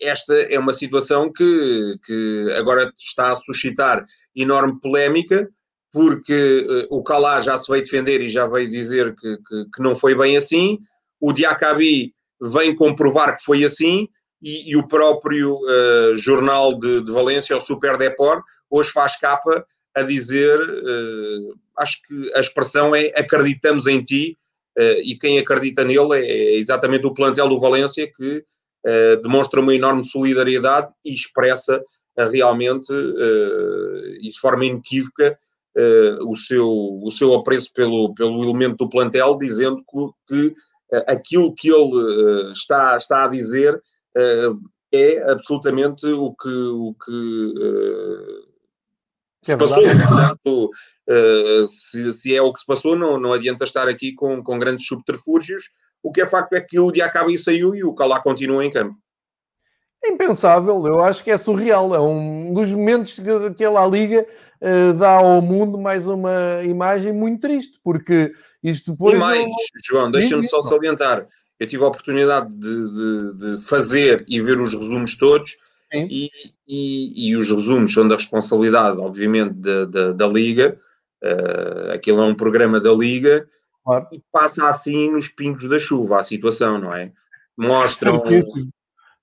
esta 0.00 0.34
é 0.34 0.58
uma 0.58 0.72
situação 0.72 1.30
que, 1.32 1.96
que 2.04 2.54
agora 2.56 2.90
está 2.96 3.30
a 3.30 3.36
suscitar 3.36 4.04
enorme 4.34 4.78
polémica, 4.80 5.48
porque 5.92 6.66
uh, 6.90 6.96
o 6.96 7.02
Calá 7.02 7.40
já 7.40 7.56
se 7.56 7.70
veio 7.70 7.82
defender 7.82 8.20
e 8.20 8.28
já 8.28 8.46
veio 8.46 8.70
dizer 8.70 9.14
que, 9.14 9.36
que, 9.38 9.64
que 9.74 9.82
não 9.82 9.96
foi 9.96 10.14
bem 10.16 10.36
assim, 10.36 10.78
o 11.20 11.32
Diacabi 11.32 12.14
vem 12.40 12.74
comprovar 12.74 13.36
que 13.36 13.44
foi 13.44 13.64
assim, 13.64 14.08
e, 14.42 14.70
e 14.70 14.76
o 14.76 14.88
próprio 14.88 15.56
uh, 15.56 16.16
jornal 16.16 16.78
de, 16.78 17.02
de, 17.02 17.12
Valência, 17.12 17.56
o 17.56 17.60
Super 17.60 17.98
Depor, 17.98 18.42
hoje 18.70 18.90
faz 18.90 19.18
capa 19.18 19.66
a 19.94 20.02
dizer, 20.02 20.58
uh, 20.60 21.58
acho 21.78 22.00
que 22.02 22.32
a 22.34 22.40
expressão 22.40 22.94
é 22.94 23.12
acreditamos 23.16 23.86
em 23.86 24.02
ti, 24.02 24.36
e 25.04 25.14
quem 25.18 25.38
acredita 25.38 25.84
nele 25.84 26.14
é, 26.14 26.24
é, 26.24 26.56
exatamente 26.56 27.06
o 27.06 27.12
plantel 27.12 27.48
do 27.48 27.60
Valência 27.60 28.10
que 28.10 28.42
demonstra 29.22 29.60
uma 29.60 29.74
enorme 29.74 30.02
solidariedade 30.04 30.88
e 31.04 31.12
expressa 31.12 31.82
realmente 32.28 32.92
uh, 32.92 34.16
e 34.20 34.30
de 34.30 34.40
forma 34.40 34.64
inequívoca 34.64 35.36
uh, 35.76 36.30
o, 36.30 36.36
seu, 36.36 36.68
o 36.68 37.10
seu 37.10 37.34
apreço 37.34 37.72
pelo, 37.72 38.14
pelo 38.14 38.42
elemento 38.42 38.76
do 38.76 38.88
plantel, 38.88 39.38
dizendo 39.38 39.76
que, 39.76 40.08
que 40.26 40.46
uh, 40.96 41.04
aquilo 41.06 41.54
que 41.54 41.70
ele 41.70 42.52
está, 42.52 42.96
está 42.96 43.24
a 43.24 43.28
dizer 43.28 43.80
é 44.92 45.30
absolutamente 45.30 46.04
o 46.04 46.34
que, 46.34 46.48
o 46.48 46.94
que 46.94 47.54
se 49.40 49.52
é 49.52 49.56
passou. 49.56 49.84
Portanto, 49.84 50.70
se, 51.68 52.12
se, 52.12 52.34
é 52.34 52.42
o 52.42 52.52
que 52.52 52.58
se 52.58 52.66
passou, 52.66 52.96
não, 52.96 53.20
não 53.20 53.32
adianta 53.32 53.62
estar 53.62 53.86
aqui 53.86 54.12
com, 54.12 54.42
com 54.42 54.58
grandes 54.58 54.88
subterfúgios. 54.88 55.70
O 56.02 56.12
que 56.12 56.22
é 56.22 56.26
facto 56.26 56.54
é 56.54 56.60
que 56.60 56.78
o 56.78 56.90
Diacabi 56.90 57.36
saiu 57.38 57.74
e 57.74 57.84
o 57.84 57.94
Calá 57.94 58.20
continua 58.20 58.64
em 58.64 58.70
campo. 58.70 58.96
É 60.02 60.08
impensável, 60.08 60.86
eu 60.86 61.02
acho 61.02 61.22
que 61.22 61.30
é 61.30 61.36
surreal. 61.36 61.94
É 61.94 62.00
um 62.00 62.54
dos 62.54 62.72
momentos 62.72 63.14
que 63.14 63.30
aquela 63.30 63.86
liga 63.86 64.26
uh, 64.60 64.94
dá 64.94 65.10
ao 65.10 65.42
mundo 65.42 65.76
mais 65.76 66.06
uma 66.06 66.62
imagem 66.64 67.12
muito 67.12 67.40
triste, 67.40 67.78
porque 67.84 68.32
isto 68.62 68.92
depois. 68.92 69.14
E 69.14 69.18
mais, 69.18 69.42
não... 69.42 69.50
João, 69.84 70.10
deixa-me 70.10 70.48
só 70.48 70.62
salientar. 70.62 71.26
Eu 71.58 71.66
tive 71.66 71.84
a 71.84 71.88
oportunidade 71.88 72.48
de, 72.54 72.90
de, 72.90 73.56
de 73.56 73.62
fazer 73.62 74.24
e 74.26 74.40
ver 74.40 74.58
os 74.58 74.72
resumos 74.72 75.14
todos, 75.18 75.58
e, 75.92 76.30
e, 76.66 77.28
e, 77.28 77.36
os 77.36 77.50
resumos 77.50 77.92
são 77.92 78.06
da 78.06 78.14
responsabilidade, 78.14 78.98
obviamente, 78.98 79.54
da, 79.54 79.84
da, 79.84 80.12
da 80.12 80.26
Liga. 80.26 80.78
Uh, 81.22 81.92
aquilo 81.92 82.20
é 82.22 82.24
um 82.24 82.34
programa 82.34 82.80
da 82.80 82.92
Liga 82.92 83.46
claro. 83.90 84.08
e 84.12 84.22
passa 84.32 84.68
assim 84.68 85.10
nos 85.10 85.28
pingos 85.28 85.68
da 85.68 85.78
chuva 85.78 86.20
a 86.20 86.22
situação, 86.22 86.78
não 86.78 86.94
é? 86.94 87.12
Mostram. 87.56 88.22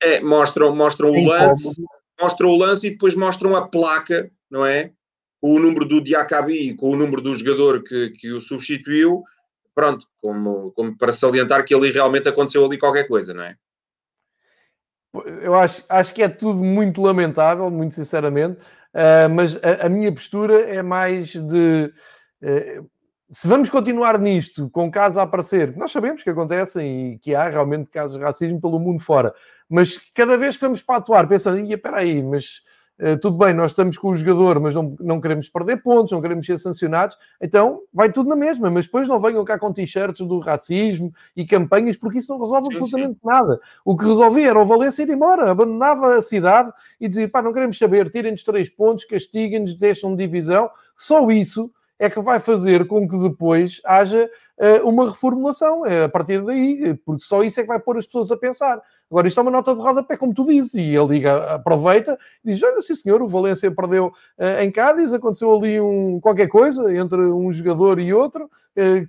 É, 0.01 0.19
mostram, 0.19 0.75
mostram 0.75 1.09
o 1.09 1.25
lance, 1.25 1.81
mostram 2.21 2.49
o 2.49 2.57
lance 2.57 2.87
e 2.87 2.89
depois 2.91 3.15
mostram 3.15 3.55
a 3.55 3.67
placa, 3.67 4.29
não 4.49 4.65
é? 4.65 4.91
Com 5.41 5.55
o 5.55 5.59
número 5.59 5.85
do 5.85 6.01
Diacabi, 6.01 6.75
com 6.75 6.91
o 6.91 6.95
número 6.95 7.21
do 7.21 7.33
jogador 7.33 7.83
que, 7.83 8.11
que 8.11 8.31
o 8.31 8.39
substituiu, 8.39 9.23
pronto, 9.73 10.07
como, 10.21 10.71
como 10.71 10.95
para 10.97 11.11
salientar 11.11 11.65
que 11.65 11.73
ali 11.73 11.91
realmente 11.91 12.27
aconteceu 12.27 12.65
ali 12.65 12.77
qualquer 12.77 13.07
coisa, 13.07 13.33
não 13.33 13.43
é? 13.43 13.55
Eu 15.41 15.55
acho, 15.55 15.83
acho 15.89 16.13
que 16.13 16.21
é 16.21 16.27
tudo 16.27 16.63
muito 16.63 17.01
lamentável, 17.01 17.69
muito 17.71 17.95
sinceramente, 17.95 18.59
uh, 18.93 19.29
mas 19.33 19.55
a, 19.63 19.85
a, 19.85 19.89
minha 19.89 20.11
postura 20.11 20.61
é 20.61 20.81
mais 20.81 21.33
de. 21.33 21.93
Uh, 22.41 22.89
se 23.29 23.47
vamos 23.47 23.69
continuar 23.69 24.17
nisto, 24.19 24.69
com 24.69 24.89
casos 24.89 25.17
a 25.17 25.23
aparecer, 25.23 25.75
nós 25.75 25.91
sabemos 25.91 26.23
que 26.23 26.29
acontecem 26.29 27.13
e 27.13 27.17
que 27.19 27.35
há 27.35 27.49
realmente 27.49 27.89
casos 27.89 28.17
de 28.17 28.23
racismo 28.23 28.61
pelo 28.61 28.79
mundo 28.79 28.99
fora, 28.99 29.33
mas 29.69 29.99
cada 30.13 30.37
vez 30.37 30.51
que 30.51 30.63
estamos 30.63 30.81
para 30.81 30.95
atuar, 30.95 31.27
pensando, 31.27 31.59
espera 31.59 31.97
aí, 31.97 32.23
mas 32.23 32.61
uh, 33.01 33.19
tudo 33.19 33.35
bem, 33.35 33.53
nós 33.53 33.71
estamos 33.71 33.97
com 33.97 34.11
o 34.11 34.15
jogador, 34.15 34.61
mas 34.61 34.73
não, 34.73 34.95
não 35.01 35.19
queremos 35.19 35.49
perder 35.49 35.83
pontos, 35.83 36.13
não 36.13 36.21
queremos 36.21 36.45
ser 36.45 36.57
sancionados, 36.57 37.17
então 37.41 37.81
vai 37.93 38.09
tudo 38.09 38.29
na 38.29 38.35
mesma, 38.37 38.71
mas 38.71 38.85
depois 38.85 39.09
não 39.09 39.19
venham 39.19 39.43
cá 39.43 39.59
com 39.59 39.73
t-shirts 39.73 40.25
do 40.25 40.39
racismo 40.39 41.13
e 41.35 41.45
campanhas, 41.45 41.97
porque 41.97 42.19
isso 42.19 42.31
não 42.31 42.39
resolve 42.39 42.69
absolutamente 42.71 43.19
nada. 43.25 43.59
O 43.83 43.97
que 43.97 44.05
resolvia 44.05 44.51
era 44.51 44.59
o 44.59 44.65
Valência 44.65 45.03
ir 45.03 45.09
embora, 45.09 45.51
abandonava 45.51 46.15
a 46.15 46.21
cidade 46.21 46.71
e 46.97 47.09
dizia, 47.09 47.27
pá, 47.27 47.41
não 47.41 47.51
queremos 47.51 47.77
saber, 47.77 48.09
tirem-nos 48.09 48.43
três 48.43 48.69
pontos, 48.69 49.03
castiguem-nos, 49.03 49.75
deixam 49.75 50.15
de 50.15 50.25
divisão, 50.25 50.69
só 50.95 51.29
isso 51.29 51.69
é 51.99 52.09
que 52.09 52.21
vai 52.21 52.39
fazer 52.39 52.85
com 52.87 53.07
que 53.07 53.17
depois 53.17 53.81
haja 53.83 54.29
uh, 54.57 54.87
uma 54.87 55.09
reformulação 55.09 55.81
uh, 55.81 56.05
a 56.05 56.09
partir 56.09 56.43
daí, 56.43 56.93
porque 57.05 57.23
só 57.23 57.43
isso 57.43 57.59
é 57.59 57.63
que 57.63 57.67
vai 57.67 57.79
pôr 57.79 57.97
as 57.97 58.05
pessoas 58.05 58.31
a 58.31 58.37
pensar. 58.37 58.81
Agora, 59.09 59.27
isto 59.27 59.39
é 59.39 59.41
uma 59.41 59.51
nota 59.51 59.73
de 59.73 59.81
rodapé, 59.81 60.17
como 60.17 60.33
tu 60.33 60.45
dizes, 60.45 60.73
e 60.73 60.97
a 60.97 61.03
Liga 61.03 61.55
aproveita 61.55 62.17
e 62.43 62.51
diz: 62.51 62.61
Olha, 62.61 62.81
sim 62.81 62.93
senhor, 62.93 63.21
o 63.21 63.27
Valência 63.27 63.71
perdeu 63.71 64.07
uh, 64.07 64.61
em 64.61 64.71
Cádiz, 64.71 65.13
aconteceu 65.13 65.55
ali 65.55 65.79
um, 65.79 66.19
qualquer 66.19 66.47
coisa 66.47 66.93
entre 66.95 67.19
um 67.19 67.51
jogador 67.51 67.99
e 67.99 68.13
outro, 68.13 68.49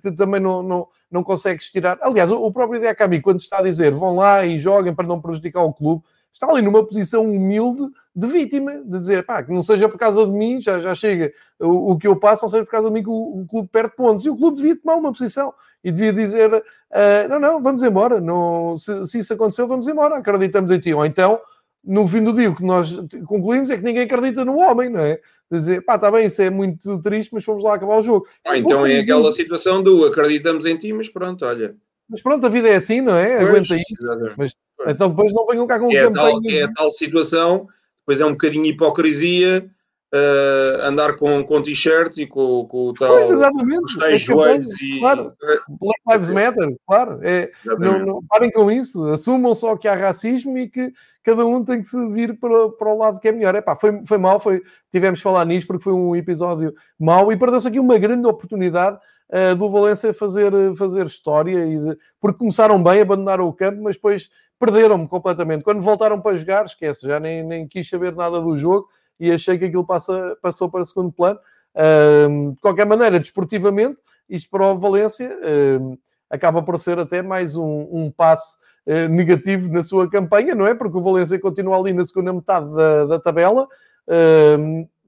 que 0.01 0.11
também 0.13 0.41
não, 0.41 0.63
não, 0.63 0.87
não 1.11 1.23
consegue 1.23 1.61
estirar. 1.61 1.99
Aliás, 2.01 2.31
o, 2.31 2.43
o 2.43 2.51
próprio 2.51 2.79
Diacami, 2.79 3.21
quando 3.21 3.39
está 3.39 3.59
a 3.59 3.63
dizer 3.63 3.91
vão 3.91 4.15
lá 4.15 4.43
e 4.43 4.57
joguem 4.57 4.95
para 4.95 5.05
não 5.05 5.21
prejudicar 5.21 5.61
o 5.61 5.71
clube, 5.71 6.03
está 6.31 6.49
ali 6.49 6.61
numa 6.61 6.85
posição 6.85 7.29
humilde 7.29 7.89
de 8.15 8.27
vítima, 8.27 8.77
de 8.83 8.99
dizer, 8.99 9.25
pá, 9.25 9.41
que 9.43 9.51
não 9.51 9.61
seja 9.61 9.87
por 9.87 9.97
causa 9.97 10.25
de 10.25 10.31
mim, 10.31 10.61
já, 10.61 10.79
já 10.79 10.93
chega 10.93 11.31
o, 11.59 11.91
o 11.91 11.97
que 11.97 12.07
eu 12.07 12.15
passo, 12.15 12.43
não 12.43 12.49
seja 12.49 12.65
por 12.65 12.71
causa 12.71 12.87
de 12.87 12.93
mim 12.93 13.03
que 13.03 13.09
o, 13.09 13.41
o, 13.41 13.45
clube 13.47 13.69
perde 13.71 13.95
pontos. 13.95 14.25
E 14.25 14.29
o 14.29 14.35
clube 14.35 14.57
devia 14.57 14.75
tomar 14.75 14.95
uma 14.95 15.11
posição 15.11 15.53
e 15.83 15.91
devia 15.91 16.11
dizer, 16.11 16.53
uh, 16.53 17.29
não, 17.29 17.39
não, 17.39 17.63
vamos 17.63 17.81
embora, 17.83 18.19
não, 18.19 18.75
se, 18.75 19.05
se, 19.05 19.19
isso 19.19 19.33
aconteceu, 19.33 19.67
vamos 19.67 19.87
embora, 19.87 20.17
acreditamos 20.17 20.71
em 20.71 20.79
ti. 20.79 20.93
Ou 20.93 21.05
então, 21.05 21.39
no 21.83 22.07
fim 22.07 22.23
do 22.23 22.33
dia, 22.33 22.49
o 22.49 22.55
que 22.55 22.63
nós 22.63 22.93
concluímos 23.25 23.69
é 23.69 23.77
que 23.77 23.83
ninguém 23.83 24.03
acredita 24.03 24.43
no 24.43 24.57
homem, 24.57 24.89
não 24.89 24.99
é? 24.99 25.19
Dizer, 25.51 25.81
pá, 25.81 25.95
está 25.95 26.11
bem, 26.11 26.27
isso 26.27 26.41
é 26.41 26.49
muito 26.49 27.01
triste, 27.01 27.33
mas 27.33 27.43
vamos 27.43 27.63
lá 27.63 27.75
acabar 27.75 27.97
o 27.97 28.01
jogo. 28.01 28.27
Ah, 28.45 28.57
então 28.57 28.85
é 28.85 28.99
aquela 28.99 29.31
situação 29.31 29.81
do 29.81 30.05
acreditamos 30.05 30.65
em 30.65 30.77
ti, 30.77 30.93
mas 30.93 31.09
pronto, 31.09 31.43
olha. 31.45 31.75
Mas 32.07 32.21
pronto, 32.21 32.45
a 32.45 32.49
vida 32.49 32.67
é 32.67 32.75
assim, 32.75 33.01
não 33.01 33.15
é? 33.15 33.37
Pois, 33.37 33.49
Aguenta 33.49 33.75
isso. 33.75 34.35
Mas, 34.37 34.53
então 34.87 35.09
depois 35.09 35.33
não 35.33 35.45
venham 35.45 35.67
cá 35.67 35.79
com 35.79 35.91
é 35.91 36.03
campanha. 36.03 36.13
Tal, 36.13 36.41
é 36.51 36.63
a 36.63 36.73
tal 36.73 36.91
situação, 36.91 37.67
depois 38.01 38.21
é 38.21 38.25
um 38.25 38.31
bocadinho 38.31 38.65
hipocrisia 38.65 39.69
uh, 40.13 40.81
andar 40.81 41.15
com, 41.15 41.43
com 41.43 41.61
t-shirt 41.61 42.17
e 42.17 42.27
com, 42.27 42.65
com 42.65 42.89
o 42.89 42.93
tal. 42.93 43.09
Pois, 43.09 43.31
exatamente. 43.31 43.83
Os 43.83 43.97
tais 43.97 44.13
é 44.13 44.17
joelhos 44.17 44.81
e. 44.81 44.99
Claro. 44.99 45.33
Black 45.67 46.01
Lives 46.07 46.31
Matter, 46.31 46.75
claro. 46.87 47.19
É, 47.21 47.51
não, 47.77 47.99
não, 48.05 48.23
parem 48.27 48.51
com 48.51 48.71
isso. 48.71 49.05
Assumam 49.05 49.53
só 49.55 49.75
que 49.77 49.87
há 49.87 49.95
racismo 49.95 50.57
e 50.57 50.67
que 50.67 50.91
cada 51.23 51.45
um 51.45 51.63
tem 51.63 51.81
que 51.81 51.87
se 51.87 52.09
vir 52.09 52.39
para, 52.39 52.69
para 52.69 52.93
o 52.93 52.97
lado 52.97 53.19
que 53.19 53.27
é 53.27 53.31
melhor. 53.31 53.55
Epá, 53.55 53.75
foi, 53.75 54.03
foi 54.05 54.17
mal, 54.17 54.39
foi, 54.39 54.61
tivemos 54.91 55.19
de 55.19 55.23
falar 55.23 55.45
nisto 55.45 55.67
porque 55.67 55.83
foi 55.83 55.93
um 55.93 56.15
episódio 56.15 56.73
mau 56.97 57.31
e 57.31 57.37
perdeu-se 57.37 57.67
aqui 57.67 57.79
uma 57.79 57.97
grande 57.97 58.27
oportunidade 58.27 58.97
uh, 59.29 59.55
do 59.55 59.69
Valência 59.69 60.13
fazer, 60.13 60.51
fazer 60.75 61.05
história 61.05 61.65
e 61.65 61.77
de, 61.77 61.97
porque 62.19 62.39
começaram 62.39 62.81
bem, 62.81 63.01
abandonaram 63.01 63.47
o 63.47 63.53
campo, 63.53 63.81
mas 63.83 63.95
depois 63.95 64.29
perderam-me 64.59 65.07
completamente. 65.07 65.63
Quando 65.63 65.81
voltaram 65.81 66.19
para 66.19 66.37
jogar, 66.37 66.65
esquece, 66.65 67.07
já 67.07 67.19
nem, 67.19 67.43
nem 67.43 67.67
quis 67.67 67.87
saber 67.87 68.13
nada 68.15 68.41
do 68.41 68.57
jogo 68.57 68.87
e 69.19 69.31
achei 69.31 69.57
que 69.57 69.65
aquilo 69.65 69.85
passa, 69.85 70.37
passou 70.41 70.69
para 70.69 70.85
segundo 70.85 71.11
plano. 71.11 71.39
Uh, 71.75 72.51
de 72.53 72.61
qualquer 72.61 72.85
maneira, 72.85 73.19
desportivamente, 73.19 73.97
isto 74.29 74.49
para 74.49 74.65
o 74.65 74.77
Valência 74.77 75.29
uh, 75.29 75.97
acaba 76.29 76.61
por 76.61 76.77
ser 76.77 76.99
até 76.99 77.21
mais 77.21 77.55
um, 77.55 77.87
um 77.91 78.11
passo 78.11 78.57
uh, 78.85 79.07
negativo 79.07 79.71
na 79.71 79.81
sua 79.81 80.09
campanha, 80.09 80.53
não 80.53 80.67
é? 80.67 80.73
Porque 80.73 80.97
o 80.97 81.01
Valência 81.01 81.39
continua 81.39 81.77
ali 81.77 81.93
na 81.93 82.03
segunda 82.03 82.33
metade 82.33 82.73
da, 82.73 83.05
da 83.05 83.19
tabela. 83.19 83.67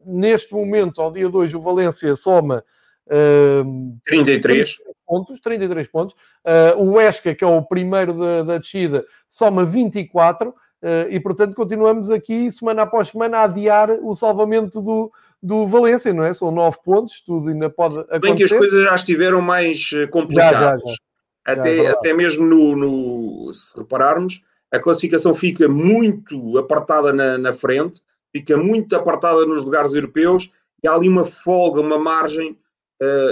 neste 0.05 0.53
momento, 0.53 1.01
ao 1.01 1.11
dia 1.11 1.29
2, 1.29 1.53
o 1.53 1.61
Valência 1.61 2.15
soma 2.15 2.63
33 4.05 4.77
pontos, 5.05 5.39
33 5.41 5.87
pontos. 5.87 6.15
Uh, 6.45 6.81
o 6.81 7.01
Esca, 7.01 7.35
que 7.35 7.43
é 7.43 7.47
o 7.47 7.61
primeiro 7.61 8.13
da, 8.13 8.43
da 8.43 8.57
descida, 8.57 9.05
soma 9.29 9.65
24 9.65 10.49
uh, 10.49 10.53
e, 11.09 11.19
portanto, 11.19 11.53
continuamos 11.55 12.09
aqui 12.09 12.49
semana 12.51 12.83
após 12.83 13.09
semana 13.09 13.39
a 13.39 13.43
adiar 13.43 13.91
o 14.01 14.13
salvamento 14.13 14.81
do, 14.81 15.11
do 15.41 15.67
Valência, 15.67 16.13
não 16.13 16.23
é? 16.23 16.31
São 16.33 16.51
9 16.51 16.77
pontos, 16.83 17.21
tudo 17.21 17.49
ainda 17.49 17.69
pode 17.69 17.99
acontecer. 17.99 18.19
Bem 18.19 18.35
que 18.35 18.43
as 18.43 18.51
coisas 18.51 18.83
já 18.83 18.95
estiveram 18.95 19.41
mais 19.41 19.91
eh, 19.93 20.07
complicadas. 20.07 20.59
Já, 20.59 20.77
já, 20.77 20.77
já. 20.77 20.95
Até, 21.43 21.87
até 21.87 22.13
mesmo 22.13 22.45
no, 22.45 22.75
no, 22.75 23.51
se 23.51 23.75
repararmos, 23.75 24.43
a 24.71 24.79
classificação 24.79 25.33
fica 25.33 25.67
muito 25.67 26.57
apartada 26.57 27.11
na, 27.11 27.37
na 27.37 27.51
frente, 27.51 28.01
fica 28.31 28.55
muito 28.55 28.95
apartada 28.95 29.45
nos 29.45 29.65
lugares 29.65 29.93
europeus 29.93 30.53
e 30.83 30.87
há 30.87 30.93
ali 30.93 31.09
uma 31.09 31.25
folga, 31.25 31.81
uma 31.81 31.97
margem 31.97 32.51
uh, 32.51 32.57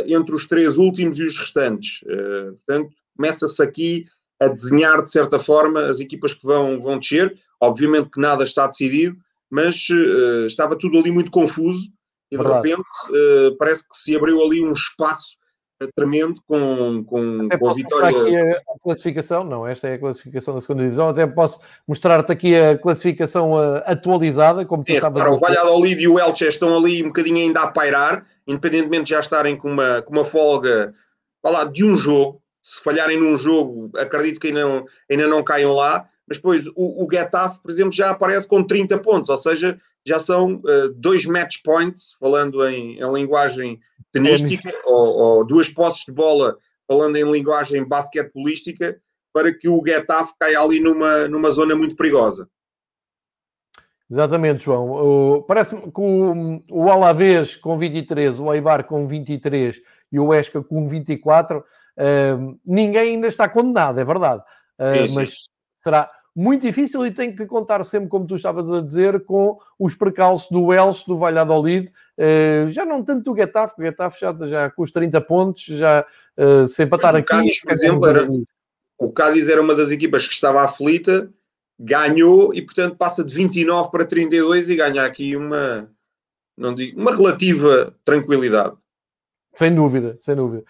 entre 0.07 0.36
os 0.36 0.45
três 0.45 0.78
últimos 0.78 1.20
e 1.20 1.24
os 1.24 1.38
restantes. 1.38 2.01
Uh, 2.03 2.53
portanto, 2.53 2.91
começa-se 3.15 3.61
aqui 3.61 4.05
a 4.41 4.47
desenhar, 4.47 5.03
de 5.03 5.11
certa 5.11 5.38
forma, 5.38 5.86
as 5.86 5.99
equipas 5.99 6.34
que 6.34 6.45
vão, 6.45 6.82
vão 6.82 6.97
descer. 6.97 7.38
Obviamente 7.61 8.09
que 8.09 8.20
nada 8.20 8.43
está 8.43 8.67
decidido, 8.67 9.17
mas 9.49 9.88
uh, 9.89 10.45
estava 10.45 10.78
tudo 10.78 10.97
ali 10.97 11.11
muito 11.11 11.32
confuso 11.32 11.91
e 12.32 12.38
de 12.38 12.43
Verdade. 12.43 12.70
repente 12.70 13.57
parece 13.57 13.88
que 13.89 13.97
se 13.97 14.15
abriu 14.15 14.43
ali 14.43 14.63
um 14.63 14.72
espaço 14.72 15.38
tremendo 15.95 16.41
com, 16.45 17.03
com, 17.05 17.47
com 17.47 17.69
a 17.69 17.73
vitória. 17.73 18.09
Aqui 18.09 18.36
a, 18.36 18.80
classificação, 18.84 19.43
não, 19.43 19.67
esta 19.67 19.88
é 19.88 19.93
a 19.93 19.99
classificação 19.99 20.55
da 20.55 20.61
segunda 20.61 20.84
divisão. 20.84 21.09
Até 21.09 21.25
posso 21.25 21.61
mostrar-te 21.88 22.32
aqui 22.32 22.55
a 22.55 22.77
classificação 22.77 23.53
uh, 23.53 23.82
atualizada, 23.86 24.65
como 24.65 24.84
tu 24.84 24.91
estavas 24.91 25.21
a 25.21 25.30
O 25.30 25.39
Valladolid 25.39 26.01
e 26.01 26.07
o 26.07 26.19
Elche 26.19 26.47
estão 26.47 26.75
ali 26.75 27.03
um 27.03 27.07
bocadinho 27.07 27.38
ainda 27.38 27.61
a 27.61 27.71
pairar, 27.71 28.25
independentemente 28.47 29.03
de 29.03 29.09
já 29.11 29.19
estarem 29.19 29.55
com 29.55 29.69
uma, 29.71 30.01
com 30.01 30.11
uma 30.11 30.25
folga 30.25 30.93
lá, 31.45 31.63
de 31.63 31.86
um 31.86 31.95
jogo. 31.95 32.41
Se 32.61 32.84
falharem 32.84 33.17
num 33.17 33.38
jogo, 33.38 33.89
acredito 33.95 34.39
que 34.39 34.47
ainda 34.47 34.63
não, 34.63 34.86
ainda 35.09 35.27
não 35.27 35.43
caiam 35.43 35.73
lá. 35.73 36.07
Mas 36.30 36.38
depois 36.38 36.67
o, 36.75 37.03
o 37.03 37.07
Getafe, 37.11 37.59
por 37.59 37.71
exemplo, 37.71 37.91
já 37.91 38.11
aparece 38.11 38.47
com 38.47 38.63
30 38.63 38.99
pontos, 38.99 39.30
ou 39.30 39.38
seja, 39.38 39.80
já 40.05 40.19
são 40.19 40.55
uh, 40.57 40.89
dois 40.95 41.25
match 41.25 41.57
points, 41.63 42.15
falando 42.19 42.65
em, 42.67 42.99
em 42.99 43.13
linguagem 43.13 43.80
tenística, 44.11 44.71
ou, 44.86 45.17
ou, 45.17 45.45
duas 45.45 45.71
posses 45.71 46.05
de 46.05 46.11
bola, 46.11 46.55
falando 46.88 47.15
em 47.15 47.30
linguagem 47.30 47.84
basquetebolística, 47.84 49.01
para 49.34 49.51
que 49.51 49.67
o 49.67 49.82
Getafe 49.84 50.34
caia 50.39 50.59
ali 50.59 50.80
numa, 50.80 51.27
numa 51.27 51.49
zona 51.49 51.75
muito 51.75 51.95
perigosa. 51.95 52.47
Exatamente, 54.09 54.63
João. 54.63 55.43
Parece-me 55.47 55.82
que 55.82 56.01
o, 56.01 56.63
o 56.69 56.89
Alavés 56.89 57.55
com 57.55 57.77
23, 57.77 58.39
o 58.39 58.53
Eibar 58.53 58.84
com 58.86 59.07
23 59.07 59.80
e 60.11 60.19
o 60.19 60.34
Esca 60.34 60.63
com 60.63 60.88
24, 60.88 61.59
uh, 61.59 62.59
ninguém 62.65 63.13
ainda 63.13 63.27
está 63.27 63.47
condenado, 63.47 63.99
é 63.99 64.05
verdade. 64.05 64.43
Uh, 64.80 65.01
sim, 65.01 65.07
sim. 65.07 65.15
Mas 65.15 65.49
será 65.84 66.09
muito 66.39 66.61
difícil 66.61 67.05
e 67.05 67.11
tem 67.11 67.35
que 67.35 67.45
contar 67.45 67.83
sempre, 67.83 68.07
como 68.07 68.25
tu 68.25 68.35
estavas 68.35 68.71
a 68.71 68.79
dizer, 68.79 69.25
com 69.25 69.59
os 69.77 69.93
precalços 69.93 70.49
do 70.49 70.73
Elche, 70.73 71.05
do 71.05 71.17
Valladolid, 71.17 71.89
uh, 71.89 72.69
já 72.69 72.85
não 72.85 73.03
tanto 73.03 73.25
do 73.25 73.37
Getafe, 73.37 73.75
o 73.77 73.83
Getafe 73.83 74.21
já, 74.21 74.33
já 74.47 74.69
com 74.69 74.83
os 74.83 74.89
30 74.89 75.19
pontos, 75.19 75.63
já 75.63 76.05
uh, 76.37 76.65
se 76.65 76.81
empatar 76.81 77.13
aqui... 77.13 77.27
Cádiz, 77.27 77.61
por 77.61 77.73
exemplo, 77.73 78.07
era, 78.07 78.25
o 78.97 79.11
Cádiz 79.11 79.49
era 79.49 79.61
uma 79.61 79.75
das 79.75 79.91
equipas 79.91 80.25
que 80.25 80.33
estava 80.33 80.61
aflita, 80.61 81.29
ganhou 81.77 82.53
e, 82.53 82.61
portanto, 82.61 82.95
passa 82.95 83.21
de 83.21 83.33
29 83.35 83.91
para 83.91 84.05
32 84.05 84.69
e 84.69 84.77
ganha 84.77 85.03
aqui 85.03 85.35
uma, 85.35 85.91
não 86.57 86.73
digo, 86.73 87.01
uma 87.01 87.13
relativa 87.13 87.93
tranquilidade. 88.05 88.77
Sem 89.55 89.75
dúvida, 89.75 90.15
sem 90.17 90.37
dúvida. 90.37 90.63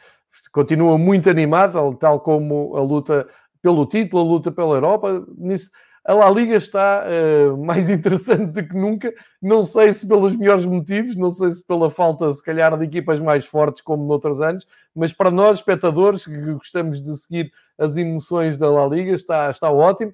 Continua 0.51 0.97
muito 0.97 1.29
animado, 1.29 1.95
tal 1.95 2.19
como 2.21 2.75
a 2.75 2.81
luta 2.81 3.27
pelo 3.61 3.85
título, 3.85 4.21
a 4.21 4.25
luta 4.25 4.51
pela 4.51 4.75
Europa. 4.75 5.25
Nisso, 5.37 5.69
a 6.05 6.13
La 6.13 6.29
Liga 6.29 6.55
está 6.55 7.05
uh, 7.05 7.57
mais 7.57 7.89
interessante 7.91 8.51
do 8.51 8.67
que 8.67 8.75
nunca. 8.75 9.13
Não 9.41 9.63
sei 9.63 9.93
se 9.93 10.07
pelos 10.07 10.35
melhores 10.35 10.65
motivos, 10.65 11.15
não 11.15 11.29
sei 11.29 11.53
se 11.53 11.63
pela 11.63 11.89
falta, 11.89 12.31
se 12.33 12.43
calhar, 12.43 12.75
de 12.77 12.85
equipas 12.85 13.21
mais 13.21 13.45
fortes 13.45 13.81
como 13.81 14.05
noutros 14.05 14.41
anos, 14.41 14.65
mas 14.95 15.13
para 15.13 15.29
nós, 15.29 15.57
espectadores, 15.57 16.25
que 16.25 16.53
gostamos 16.53 17.01
de 17.01 17.15
seguir 17.17 17.51
as 17.77 17.95
emoções 17.95 18.57
da 18.57 18.69
La 18.69 18.87
Liga, 18.87 19.13
está, 19.13 19.49
está 19.49 19.69
ótimo. 19.69 20.13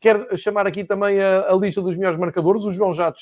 Quero 0.00 0.36
chamar 0.38 0.66
aqui 0.66 0.82
também 0.84 1.20
a, 1.20 1.52
a, 1.52 1.54
lista 1.54 1.82
dos 1.82 1.96
melhores 1.96 2.18
marcadores. 2.18 2.64
O 2.64 2.72
João 2.72 2.92
já 2.92 3.12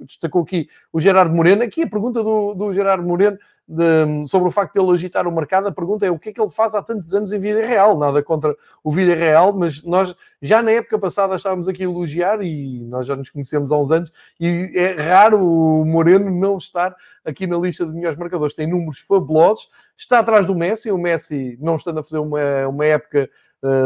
destacou 0.00 0.42
aqui 0.42 0.68
o 0.92 1.00
Gerardo 1.00 1.34
Moreno. 1.34 1.62
Aqui 1.62 1.82
a 1.82 1.88
pergunta 1.88 2.22
do, 2.22 2.54
do 2.54 2.74
Gerardo 2.74 3.02
Moreno 3.02 3.38
de, 3.66 4.28
sobre 4.28 4.48
o 4.48 4.50
facto 4.50 4.74
de 4.74 4.80
ele 4.80 4.92
agitar 4.92 5.26
o 5.26 5.34
mercado. 5.34 5.68
A 5.68 5.72
pergunta 5.72 6.04
é 6.04 6.10
o 6.10 6.18
que 6.18 6.28
é 6.28 6.32
que 6.32 6.40
ele 6.40 6.50
faz 6.50 6.74
há 6.74 6.82
tantos 6.82 7.14
anos 7.14 7.32
em 7.32 7.38
vida 7.38 7.66
real? 7.66 7.98
Nada 7.98 8.22
contra 8.22 8.54
o 8.84 8.90
vida 8.90 9.14
real, 9.14 9.52
mas 9.52 9.82
nós 9.82 10.14
já 10.42 10.62
na 10.62 10.72
época 10.72 10.98
passada 10.98 11.36
estávamos 11.36 11.66
aqui 11.68 11.82
a 11.82 11.86
elogiar 11.86 12.42
e 12.42 12.84
nós 12.84 13.06
já 13.06 13.16
nos 13.16 13.30
conhecemos 13.30 13.72
há 13.72 13.78
uns 13.78 13.90
anos. 13.90 14.12
E 14.38 14.72
é 14.74 14.92
raro 15.00 15.42
o 15.42 15.84
Moreno 15.86 16.30
não 16.30 16.58
estar 16.58 16.94
aqui 17.24 17.46
na 17.46 17.56
lista 17.56 17.86
de 17.86 17.92
melhores 17.92 18.18
marcadores. 18.18 18.54
Tem 18.54 18.66
números 18.66 18.98
fabulosos. 18.98 19.70
Está 19.96 20.18
atrás 20.18 20.44
do 20.44 20.54
Messi. 20.54 20.90
O 20.90 20.98
Messi, 20.98 21.56
não 21.60 21.76
estando 21.76 22.00
a 22.00 22.02
fazer 22.02 22.18
uma, 22.18 22.68
uma 22.68 22.84
época 22.84 23.30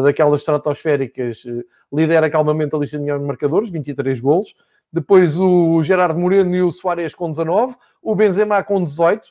daquelas 0.02 0.40
estratosféricas, 0.40 1.44
uh, 1.44 1.64
lidera 1.92 2.30
calmamente 2.30 2.74
a 2.74 2.78
lista 2.78 2.96
de 2.96 3.04
melhores 3.04 3.26
marcadores, 3.26 3.70
23 3.70 4.18
golos. 4.20 4.54
Depois 4.92 5.38
o 5.38 5.82
Gerardo 5.82 6.18
Moreno 6.18 6.54
e 6.54 6.62
o 6.62 6.70
Soares 6.70 7.14
com 7.14 7.30
19, 7.30 7.76
o 8.02 8.14
Benzema 8.14 8.62
com 8.62 8.82
18, 8.82 9.26
uh, 9.26 9.30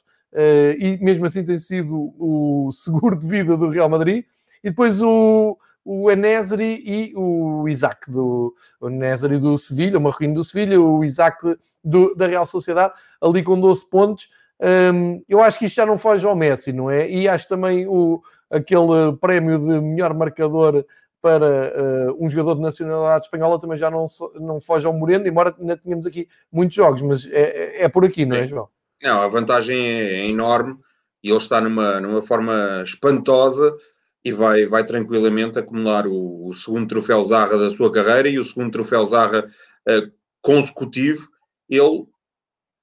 e 0.80 1.00
mesmo 1.02 1.26
assim 1.26 1.44
tem 1.44 1.58
sido 1.58 2.14
o 2.20 2.70
seguro 2.74 3.18
de 3.18 3.28
vida 3.28 3.58
do 3.58 3.70
Real 3.70 3.90
Madrid. 3.90 4.26
E 4.64 4.70
depois 4.70 5.02
o, 5.02 5.58
o 5.84 6.12
Enesri 6.12 6.82
e 6.86 7.14
o 7.16 7.68
Isaac 7.68 8.10
do 8.10 8.54
o 8.80 8.90
Enesri 8.90 9.38
do 9.38 9.58
Sevilha, 9.58 9.98
o 9.98 10.02
Marroquino 10.02 10.36
do 10.36 10.44
Sevilha, 10.44 10.80
o 10.80 11.04
Isaac 11.04 11.58
do, 11.84 12.16
da 12.16 12.28
Real 12.28 12.46
Sociedade, 12.46 12.94
ali 13.22 13.44
com 13.44 13.60
12 13.60 13.90
pontos. 13.90 14.30
Um, 14.60 15.22
eu 15.28 15.42
acho 15.42 15.60
que 15.60 15.66
isto 15.66 15.76
já 15.76 15.86
não 15.86 15.98
foge 15.98 16.26
ao 16.26 16.36
Messi, 16.36 16.72
não 16.72 16.90
é? 16.90 17.10
E 17.10 17.28
acho 17.28 17.48
também 17.48 17.86
o, 17.88 18.22
aquele 18.50 19.16
prémio 19.20 19.60
de 19.60 19.82
melhor 19.82 20.14
marcador 20.14 20.86
para 21.22 21.74
uh, 22.12 22.24
um 22.24 22.30
jogador 22.30 22.56
de 22.56 22.62
nacionalidade 22.62 23.26
espanhola 23.26 23.60
também 23.60 23.78
já 23.78 23.90
não, 23.90 24.06
não 24.36 24.62
foge 24.62 24.86
ao 24.86 24.94
Moreno, 24.94 25.28
embora 25.28 25.56
ainda 25.60 25.76
tenhamos 25.76 26.06
aqui 26.06 26.28
muitos 26.52 26.76
jogos, 26.76 27.02
mas 27.02 27.26
é, 27.32 27.82
é, 27.82 27.84
é 27.84 27.90
por 27.90 28.06
aqui, 28.06 28.26
não 28.26 28.36
é, 28.36 28.46
João? 28.46 28.70
Não, 29.02 29.22
a 29.22 29.28
vantagem 29.28 29.78
é 29.78 30.28
enorme 30.28 30.78
e 31.24 31.30
ele 31.30 31.38
está 31.38 31.60
numa, 31.60 32.00
numa 32.00 32.22
forma 32.22 32.82
espantosa 32.84 33.76
e 34.24 34.32
vai, 34.32 34.68
vai 34.68 34.84
tranquilamente 34.84 35.58
acumular 35.58 36.06
o, 36.06 36.48
o, 36.48 36.54
segundo 36.54 36.88
troféu 36.88 37.24
Zarra 37.24 37.58
da 37.58 37.70
sua 37.72 37.92
carreira 37.92 38.30
e 38.30 38.38
o 38.38 38.46
segundo 38.46 38.72
troféu 38.72 39.06
Zarra 39.06 39.46
uh, 39.90 40.12
consecutivo. 40.42 41.28
Ele 41.68 42.06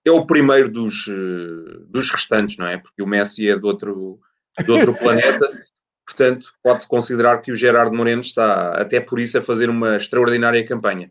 é 0.05 0.11
o 0.11 0.27
primeiro 0.27 0.69
dos, 0.69 1.07
uh, 1.07 1.87
dos 1.89 2.11
restantes, 2.11 2.57
não 2.57 2.67
é? 2.67 2.79
Porque 2.79 3.03
o 3.03 3.07
Messi 3.07 3.49
é 3.49 3.57
do 3.57 3.69
outro, 3.69 4.19
do 4.65 4.75
outro 4.75 4.95
planeta. 4.99 5.47
Portanto, 6.05 6.53
pode-se 6.63 6.89
considerar 6.89 7.39
que 7.41 7.53
o 7.53 7.57
Gerardo 7.57 7.97
Moreno 7.97 8.21
está, 8.21 8.75
até 8.75 9.01
por 9.01 9.21
isso, 9.21 9.39
a 9.39 9.43
fazer 9.43 9.71
uma 9.71 9.97
extraordinária 9.97 10.65
campanha. 10.65 11.11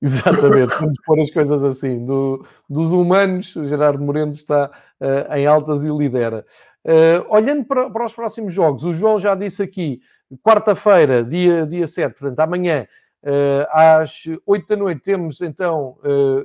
Exatamente, 0.00 0.76
vamos 0.78 0.98
pôr 1.04 1.20
as 1.20 1.30
coisas 1.30 1.64
assim. 1.64 2.04
Do, 2.04 2.46
dos 2.68 2.92
humanos, 2.92 3.56
o 3.56 3.66
Gerardo 3.66 4.02
Moreno 4.02 4.32
está 4.32 4.70
uh, 5.00 5.34
em 5.34 5.46
altas 5.46 5.84
e 5.84 5.88
lidera. 5.88 6.44
Uh, 6.84 7.26
olhando 7.28 7.64
para, 7.64 7.90
para, 7.90 8.06
os 8.06 8.14
próximos 8.14 8.52
jogos, 8.52 8.84
o 8.84 8.92
João 8.92 9.18
já 9.18 9.34
disse 9.34 9.62
aqui, 9.62 10.00
quarta-feira, 10.42 11.24
dia, 11.24 11.66
dia 11.66 11.88
7, 11.88 12.14
portanto, 12.18 12.40
amanhã, 12.40 12.86
uh, 13.24 13.66
às 13.70 14.22
8 14.44 14.68
da 14.68 14.76
noite, 14.76 15.02
temos 15.02 15.40
então 15.40 15.96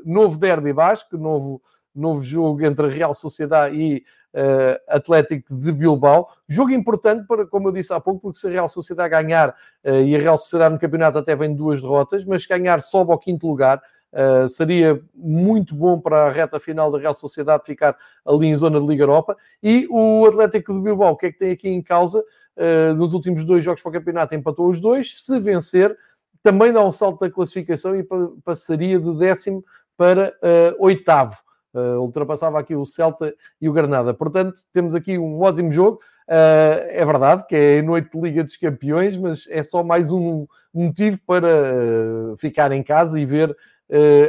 novo 0.05 0.37
Derby 0.37 0.73
Basco, 0.73 1.17
novo, 1.17 1.61
novo 1.93 2.23
jogo 2.23 2.65
entre 2.65 2.87
a 2.87 2.89
Real 2.89 3.13
Sociedade 3.13 3.75
e 3.75 4.03
uh, 4.33 4.79
Atlético 4.87 5.55
de 5.55 5.71
Bilbao. 5.71 6.27
Jogo 6.47 6.71
importante, 6.71 7.25
para, 7.27 7.45
como 7.45 7.69
eu 7.69 7.71
disse 7.71 7.93
há 7.93 7.99
pouco, 7.99 8.21
porque 8.21 8.39
se 8.39 8.47
a 8.47 8.51
Real 8.51 8.69
Sociedade 8.69 9.09
ganhar, 9.09 9.49
uh, 9.83 10.01
e 10.01 10.15
a 10.15 10.19
Real 10.19 10.37
Sociedade 10.37 10.73
no 10.73 10.79
campeonato 10.79 11.17
até 11.17 11.35
vem 11.35 11.55
duas 11.55 11.81
derrotas, 11.81 12.25
mas 12.25 12.45
ganhar 12.45 12.81
sobe 12.81 13.11
ao 13.11 13.19
quinto 13.19 13.47
lugar, 13.47 13.81
Uh, 14.13 14.45
seria 14.49 15.01
muito 15.15 15.73
bom 15.73 15.97
para 15.97 16.25
a 16.25 16.29
reta 16.29 16.59
final 16.59 16.91
da 16.91 16.99
Real 16.99 17.13
Sociedade 17.13 17.63
ficar 17.65 17.95
ali 18.25 18.47
em 18.47 18.55
zona 18.57 18.77
de 18.77 18.85
Liga 18.85 19.03
Europa. 19.03 19.37
E 19.63 19.87
o 19.89 20.25
Atlético 20.25 20.73
de 20.73 20.81
Bilbao, 20.81 21.13
o 21.13 21.15
que 21.15 21.27
é 21.27 21.31
que 21.31 21.39
tem 21.39 21.51
aqui 21.51 21.69
em 21.69 21.81
causa? 21.81 22.21
Uh, 22.57 22.93
nos 22.93 23.13
últimos 23.13 23.45
dois 23.45 23.63
jogos 23.63 23.81
para 23.81 23.89
o 23.89 23.93
campeonato 23.93 24.35
empatou 24.35 24.67
os 24.67 24.81
dois. 24.81 25.23
Se 25.23 25.39
vencer, 25.39 25.97
também 26.43 26.73
dá 26.73 26.83
um 26.83 26.91
salto 26.91 27.21
da 27.21 27.31
classificação 27.31 27.95
e 27.95 28.05
passaria 28.43 28.99
de 28.99 29.17
décimo 29.17 29.63
para 29.95 30.33
uh, 30.43 30.83
oitavo. 30.83 31.37
Uh, 31.73 32.01
ultrapassava 32.01 32.59
aqui 32.59 32.75
o 32.75 32.83
Celta 32.83 33.33
e 33.59 33.69
o 33.69 33.71
Granada. 33.71 34.13
Portanto, 34.13 34.61
temos 34.73 34.93
aqui 34.93 35.17
um 35.17 35.39
ótimo 35.39 35.71
jogo. 35.71 36.01
Uh, 36.27 36.83
é 36.89 37.05
verdade 37.05 37.45
que 37.47 37.55
é 37.55 37.81
noite 37.81 38.11
de 38.11 38.19
Liga 38.19 38.43
dos 38.43 38.57
Campeões, 38.57 39.17
mas 39.17 39.47
é 39.49 39.63
só 39.63 39.81
mais 39.81 40.11
um 40.11 40.45
motivo 40.73 41.17
para 41.25 41.47
uh, 41.47 42.37
ficar 42.37 42.73
em 42.73 42.83
casa 42.83 43.19
e 43.19 43.25
ver, 43.25 43.55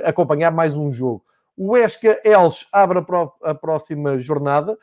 acompanhar 0.04 0.50
mais 0.50 0.74
um 0.74 0.90
jogo. 0.90 1.24
O 1.56 1.76
Esca 1.76 2.20
Elche 2.24 2.66
abre 2.72 2.98
a, 2.98 3.50
a 3.50 3.54
próxima 3.54 4.18
jornada. 4.18 4.76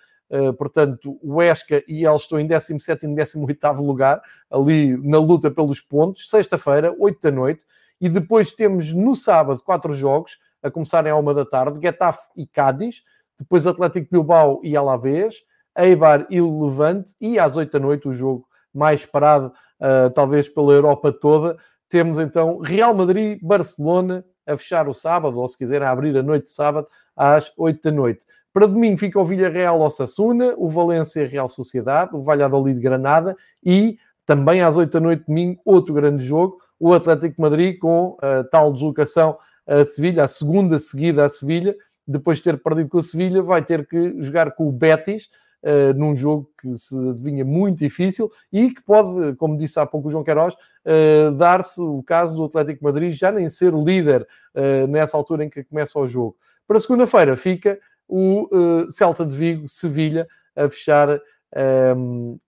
portanto, 0.57 1.19
o 1.21 1.41
Esca 1.41 1.83
e 1.85 2.05
Elche 2.05 2.23
estão 2.23 2.39
em 2.39 2.47
17 2.47 3.05
e 3.05 3.15
18 3.15 3.81
lugar, 3.81 4.21
ali 4.49 4.95
na 4.97 5.17
luta 5.17 5.51
pelos 5.51 5.81
pontos. 5.81 6.29
Sexta-feira, 6.29 6.95
8 6.97 7.19
da 7.21 7.31
noite. 7.31 7.65
E 7.99 8.07
depois 8.07 8.53
temos 8.53 8.93
no 8.93 9.15
sábado 9.15 9.61
quatro 9.61 9.93
jogos 9.93 10.37
a 10.61 10.69
começarem 10.69 11.11
à 11.11 11.15
uma 11.15 11.33
da 11.33 11.45
tarde, 11.45 11.79
Getafe 11.81 12.27
e 12.35 12.45
Cádiz, 12.45 13.03
depois 13.37 13.65
Atlético 13.65 14.07
Bilbao 14.11 14.59
e 14.63 14.75
Alavés, 14.75 15.35
Eibar 15.77 16.27
e 16.29 16.41
Levante, 16.41 17.13
e 17.21 17.39
às 17.39 17.55
oito 17.55 17.71
da 17.71 17.79
noite 17.79 18.07
o 18.07 18.13
jogo 18.13 18.45
mais 18.73 19.01
esperado, 19.01 19.53
uh, 19.79 20.09
talvez 20.11 20.49
pela 20.49 20.73
Europa 20.73 21.11
toda, 21.11 21.57
temos 21.87 22.19
então 22.19 22.59
Real 22.59 22.93
Madrid-Barcelona 22.93 24.25
a 24.45 24.57
fechar 24.57 24.87
o 24.87 24.93
sábado, 24.93 25.39
ou 25.39 25.47
se 25.47 25.57
quiserem 25.57 25.87
abrir 25.87 26.17
a 26.17 26.23
noite 26.23 26.45
de 26.45 26.51
sábado, 26.51 26.87
às 27.15 27.51
oito 27.57 27.83
da 27.83 27.91
noite. 27.91 28.25
Para 28.51 28.65
domingo 28.65 28.97
fica 28.97 29.19
o 29.19 29.25
Villarreal 29.25 29.79
Osasuna, 29.79 30.55
o 30.57 30.67
Valência 30.67 31.27
Real 31.27 31.47
Sociedade, 31.47 32.15
o 32.15 32.21
Valladolid 32.21 32.79
Granada 32.79 33.37
e 33.63 33.97
também 34.25 34.61
às 34.61 34.75
oito 34.75 34.91
da 34.91 34.99
noite 34.99 35.25
domingo 35.27 35.61
outro 35.63 35.93
grande 35.93 36.23
jogo, 36.23 36.57
o 36.79 36.93
Atlético 36.93 37.41
Madrid 37.41 37.77
com 37.77 38.17
a 38.21 38.43
tal 38.43 38.71
deslocação 38.73 39.37
a 39.69 39.85
Sevilha, 39.85 40.23
a 40.23 40.27
segunda 40.27 40.79
seguida 40.79 41.25
a 41.25 41.29
Sevilha, 41.29 41.75
depois 42.07 42.39
de 42.39 42.45
ter 42.45 42.57
perdido 42.57 42.89
com 42.89 42.97
a 42.97 43.03
Sevilha, 43.03 43.43
vai 43.43 43.63
ter 43.63 43.87
que 43.87 44.21
jogar 44.21 44.51
com 44.51 44.67
o 44.67 44.71
Betis, 44.71 45.29
Uh, 45.61 45.93
num 45.93 46.15
jogo 46.15 46.49
que 46.61 46.73
se 46.77 46.95
adivinha 47.09 47.43
muito 47.43 47.79
difícil 47.79 48.31
e 48.49 48.71
que 48.71 48.81
pode, 48.81 49.35
como 49.35 49.57
disse 49.57 49.77
há 49.77 49.85
pouco 49.85 50.07
o 50.07 50.09
João 50.09 50.23
Queiroz, 50.23 50.53
uh, 50.53 51.31
dar-se 51.33 51.81
o 51.81 52.01
caso 52.01 52.33
do 52.33 52.45
Atlético 52.45 52.81
Madrid 52.81 53.11
já 53.11 53.29
nem 53.29 53.49
ser 53.49 53.73
líder 53.73 54.25
uh, 54.55 54.87
nessa 54.87 55.17
altura 55.17 55.43
em 55.43 55.49
que 55.49 55.65
começa 55.65 55.99
o 55.99 56.07
jogo. 56.07 56.37
Para 56.65 56.79
segunda-feira 56.79 57.35
fica 57.35 57.77
o 58.07 58.47
Celta 58.87 59.25
de 59.25 59.35
Vigo, 59.35 59.67
Sevilha, 59.67 60.29
a 60.55 60.69
fechar 60.69 61.19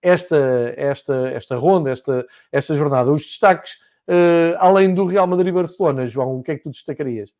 esta, 0.00 0.72
esta, 0.74 1.28
esta 1.32 1.56
ronda, 1.56 1.90
esta, 1.90 2.26
esta 2.50 2.74
jornada. 2.74 3.12
Os 3.12 3.24
destaques 3.24 3.78
uh, 4.08 4.56
além 4.58 4.94
do 4.94 5.06
Real 5.06 5.26
Madrid-Barcelona, 5.26 6.06
João, 6.06 6.38
o 6.38 6.42
que 6.42 6.52
é 6.52 6.56
que 6.56 6.64
tu 6.64 6.70
destacarias? 6.70 7.30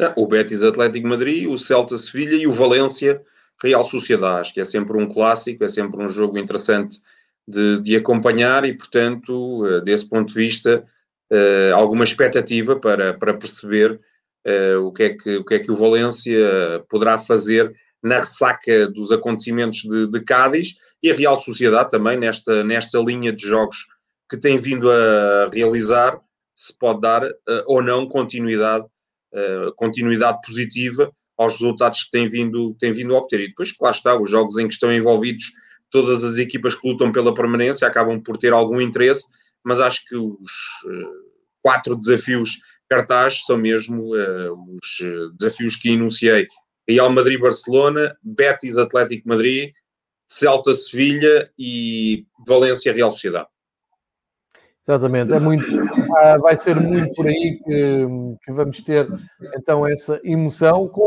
Ah, 0.00 0.12
o 0.16 0.26
Betis 0.26 0.62
Atlético 0.62 1.06
Madrid, 1.06 1.48
o 1.48 1.56
Celta 1.56 1.96
Sevilha 1.96 2.34
e 2.34 2.46
o 2.46 2.52
Valência 2.52 3.22
Real 3.62 3.84
Sociedade. 3.84 4.40
Acho 4.40 4.54
que 4.54 4.60
é 4.60 4.64
sempre 4.64 5.00
um 5.00 5.06
clássico, 5.06 5.62
é 5.64 5.68
sempre 5.68 6.02
um 6.02 6.08
jogo 6.08 6.38
interessante 6.38 7.00
de, 7.46 7.80
de 7.80 7.96
acompanhar 7.96 8.64
e, 8.64 8.72
portanto, 8.72 9.64
uh, 9.64 9.80
desse 9.82 10.08
ponto 10.08 10.28
de 10.28 10.34
vista, 10.34 10.84
uh, 11.32 11.74
alguma 11.74 12.04
expectativa 12.04 12.76
para, 12.76 13.14
para 13.14 13.34
perceber 13.34 14.00
o, 14.82 14.92
que 14.92 15.02
é 15.04 15.08
que, 15.08 15.36
o 15.36 15.44
que 15.44 15.54
é 15.54 15.58
que 15.58 15.72
o 15.72 15.74
Valência 15.74 16.38
poderá 16.90 17.16
fazer 17.16 17.74
na 18.02 18.16
ressaca 18.16 18.86
dos 18.86 19.10
acontecimentos 19.10 19.78
de, 19.78 20.06
de 20.06 20.20
Cádiz 20.20 20.74
e 21.02 21.10
a 21.10 21.14
Real 21.14 21.40
Sociedade 21.40 21.88
também 21.88 22.18
nesta, 22.18 22.62
nesta 22.62 22.98
linha 22.98 23.32
de 23.32 23.46
jogos 23.46 23.86
que 24.28 24.38
tem 24.38 24.58
vindo 24.58 24.90
a 24.90 25.50
realizar, 25.52 26.20
se 26.54 26.76
pode 26.78 27.00
dar 27.00 27.24
uh, 27.24 27.32
ou 27.66 27.82
não 27.82 28.06
continuidade, 28.06 28.84
uh, 29.32 29.74
continuidade 29.76 30.38
positiva 30.46 31.12
aos 31.36 31.54
resultados 31.54 32.04
que 32.04 32.10
tem 32.12 32.28
vindo, 32.28 32.74
tem 32.78 32.92
vindo 32.92 33.14
a 33.14 33.18
obter. 33.18 33.40
E 33.40 33.48
depois, 33.48 33.72
claro 33.72 33.94
está, 33.94 34.18
os 34.18 34.30
jogos 34.30 34.56
em 34.56 34.68
que 34.68 34.74
estão 34.74 34.92
envolvidos 34.92 35.52
todas 35.90 36.24
as 36.24 36.36
equipas 36.36 36.74
que 36.74 36.88
lutam 36.88 37.12
pela 37.12 37.34
permanência 37.34 37.86
acabam 37.86 38.20
por 38.20 38.36
ter 38.36 38.52
algum 38.52 38.80
interesse, 38.80 39.26
mas 39.64 39.80
acho 39.80 40.04
que 40.06 40.16
os 40.16 40.50
uh, 40.86 41.10
quatro 41.62 41.96
desafios 41.96 42.58
cartaz 42.88 43.40
são 43.46 43.56
mesmo 43.56 44.10
os 44.12 45.34
desafios 45.38 45.74
que 45.74 45.90
enunciei. 45.90 46.46
Real 46.86 47.10
Madrid-Barcelona, 47.10 48.14
Betis 48.22 48.76
Atlético 48.76 49.26
Madrid, 49.26 49.72
Celta-Sevilha 50.28 51.50
e 51.58 52.26
Valência-Real 52.46 53.10
Sociedade. 53.10 53.48
Exatamente, 54.86 55.32
é 55.32 55.40
muito, 55.40 55.64
ah, 56.18 56.36
vai 56.36 56.56
ser 56.58 56.78
muito 56.78 57.14
por 57.14 57.26
aí 57.26 57.58
que, 57.64 58.06
que, 58.44 58.52
vamos 58.52 58.82
ter 58.82 59.08
então 59.56 59.86
essa 59.86 60.20
emoção 60.22 60.86
com 60.86 61.02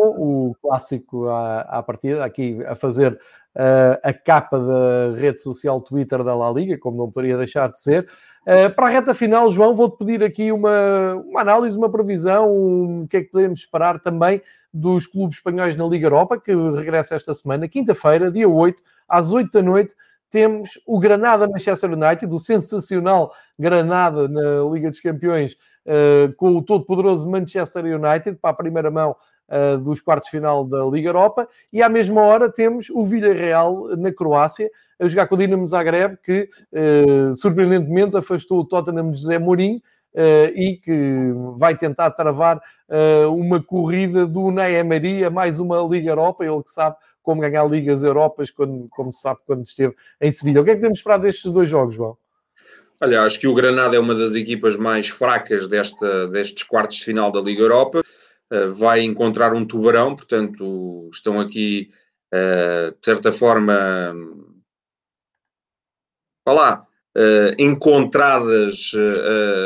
o 0.50 0.56
clássico 0.60 1.28
à, 1.28 1.62
à 1.62 1.84
partida, 1.84 2.26
aqui 2.26 2.60
a 2.66 2.74
fazer 2.74 3.14
uh, 3.58 4.00
a 4.02 4.12
capa 4.14 4.58
da 4.58 5.16
rede 5.16 5.44
social 5.44 5.80
Twitter 5.82 6.24
da 6.24 6.36
La 6.36 6.52
Liga, 6.52 6.78
como 6.78 6.98
não 6.98 7.12
poderia 7.12 7.38
deixar 7.38 7.72
de 7.72 7.80
ser. 7.80 8.08
Uh, 8.44 8.74
para 8.74 8.88
a 8.88 8.90
reta 8.90 9.14
final, 9.14 9.52
João, 9.52 9.76
vou-te 9.76 9.98
pedir 9.98 10.24
aqui 10.24 10.52
uma, 10.52 11.16
uma 11.28 11.42
análise, 11.42 11.78
uma 11.78 11.92
previsão, 11.92 12.50
um, 12.50 13.04
o 13.04 13.08
que 13.08 13.18
é 13.18 13.22
que 13.22 13.32
podemos 13.32 13.60
esperar 13.60 14.00
também 14.00 14.42
dos 14.74 15.06
clubes 15.06 15.38
espanhóis 15.38 15.76
na 15.76 15.86
Liga 15.86 16.08
Europa, 16.08 16.40
que 16.40 16.52
regressa 16.54 17.16
esta 17.16 17.34
semana, 17.34 17.68
quinta-feira, 17.68 18.32
dia 18.32 18.48
8, 18.48 18.82
às 19.08 19.32
8 19.32 19.52
da 19.52 19.62
noite, 19.62 19.94
temos 20.30 20.80
o 20.86 21.00
Granada 21.00 21.48
Manchester 21.48 21.92
United, 21.92 22.34
o 22.34 22.40
sensacional 22.40 23.32
Granada 23.58 24.28
na 24.28 24.62
Liga 24.72 24.90
dos 24.90 25.00
Campeões, 25.00 25.54
uh, 25.86 26.34
com 26.36 26.56
o 26.56 26.62
todo-poderoso 26.62 27.30
Manchester 27.30 27.86
United 27.86 28.38
para 28.42 28.52
a 28.52 28.54
primeira 28.54 28.92
mão 28.92 29.16
uh, 29.50 29.78
dos 29.78 30.02
quartos 30.02 30.30
final 30.30 30.66
da 30.66 30.84
Liga 30.86 31.10
Europa, 31.10 31.48
e 31.72 31.82
à 31.82 31.90
mesma 31.90 32.22
hora 32.22 32.52
temos 32.52 32.90
o 32.90 33.06
Villarreal 33.06 33.96
na 33.98 34.12
Croácia, 34.12 34.70
a 35.00 35.08
jogar 35.08 35.28
com 35.28 35.36
o 35.36 35.38
Dinamo 35.38 35.68
Zagreb, 35.68 36.18
que 36.24 36.50
uh, 36.72 37.34
surpreendentemente 37.34 38.18
afastou 38.18 38.60
o 38.60 38.66
Tottenham 38.66 39.12
de 39.12 39.20
José 39.20 39.40
Mourinho, 39.40 39.82
e 40.56 40.78
que 40.84 41.32
vai 41.58 41.78
tentar 41.78 42.10
travar 42.10 42.60
uma 43.30 43.62
corrida 43.62 44.26
do 44.26 44.46
Unai 44.46 44.82
Maria, 44.82 45.30
mais 45.30 45.60
uma 45.60 45.80
Liga 45.82 46.10
Europa, 46.10 46.44
ele 46.44 46.64
que 46.64 46.72
sabe 46.72 46.96
como 47.28 47.42
ganhar 47.42 47.70
Ligas 47.70 48.04
Europas, 48.04 48.50
quando, 48.50 48.88
como 48.88 49.12
se 49.12 49.20
sabe, 49.20 49.42
quando 49.46 49.66
esteve 49.66 49.94
em 50.22 50.32
Sevilha. 50.32 50.62
O 50.62 50.64
que 50.64 50.72
é 50.72 50.76
que 50.76 50.82
temos 50.82 51.00
esperado 51.00 51.24
destes 51.24 51.52
dois 51.52 51.70
jogos, 51.70 51.94
João? 51.94 52.18
Olha, 53.02 53.24
acho 53.24 53.38
que 53.38 53.50
o 53.50 53.54
Granada 53.54 53.98
é 53.98 54.00
uma 54.00 54.16
das 54.16 54.34
equipas 54.34 54.78
mais 54.78 55.10
fracas 55.10 55.68
desta, 55.68 56.30
destes 56.30 56.64
quartos 56.64 56.96
de 56.96 57.04
final 57.04 57.30
da 57.30 57.42
Liga 57.42 57.62
Europa. 57.62 58.02
Uh, 58.50 58.72
vai 58.72 59.02
encontrar 59.02 59.54
um 59.54 59.66
tubarão, 59.66 60.16
portanto, 60.16 61.10
estão 61.12 61.38
aqui, 61.38 61.90
uh, 62.34 62.96
de 62.98 63.04
certa 63.04 63.34
forma, 63.34 64.16
vá 66.48 66.54
lá, 66.54 66.88
uh, 67.18 67.62
encontradas 67.62 68.94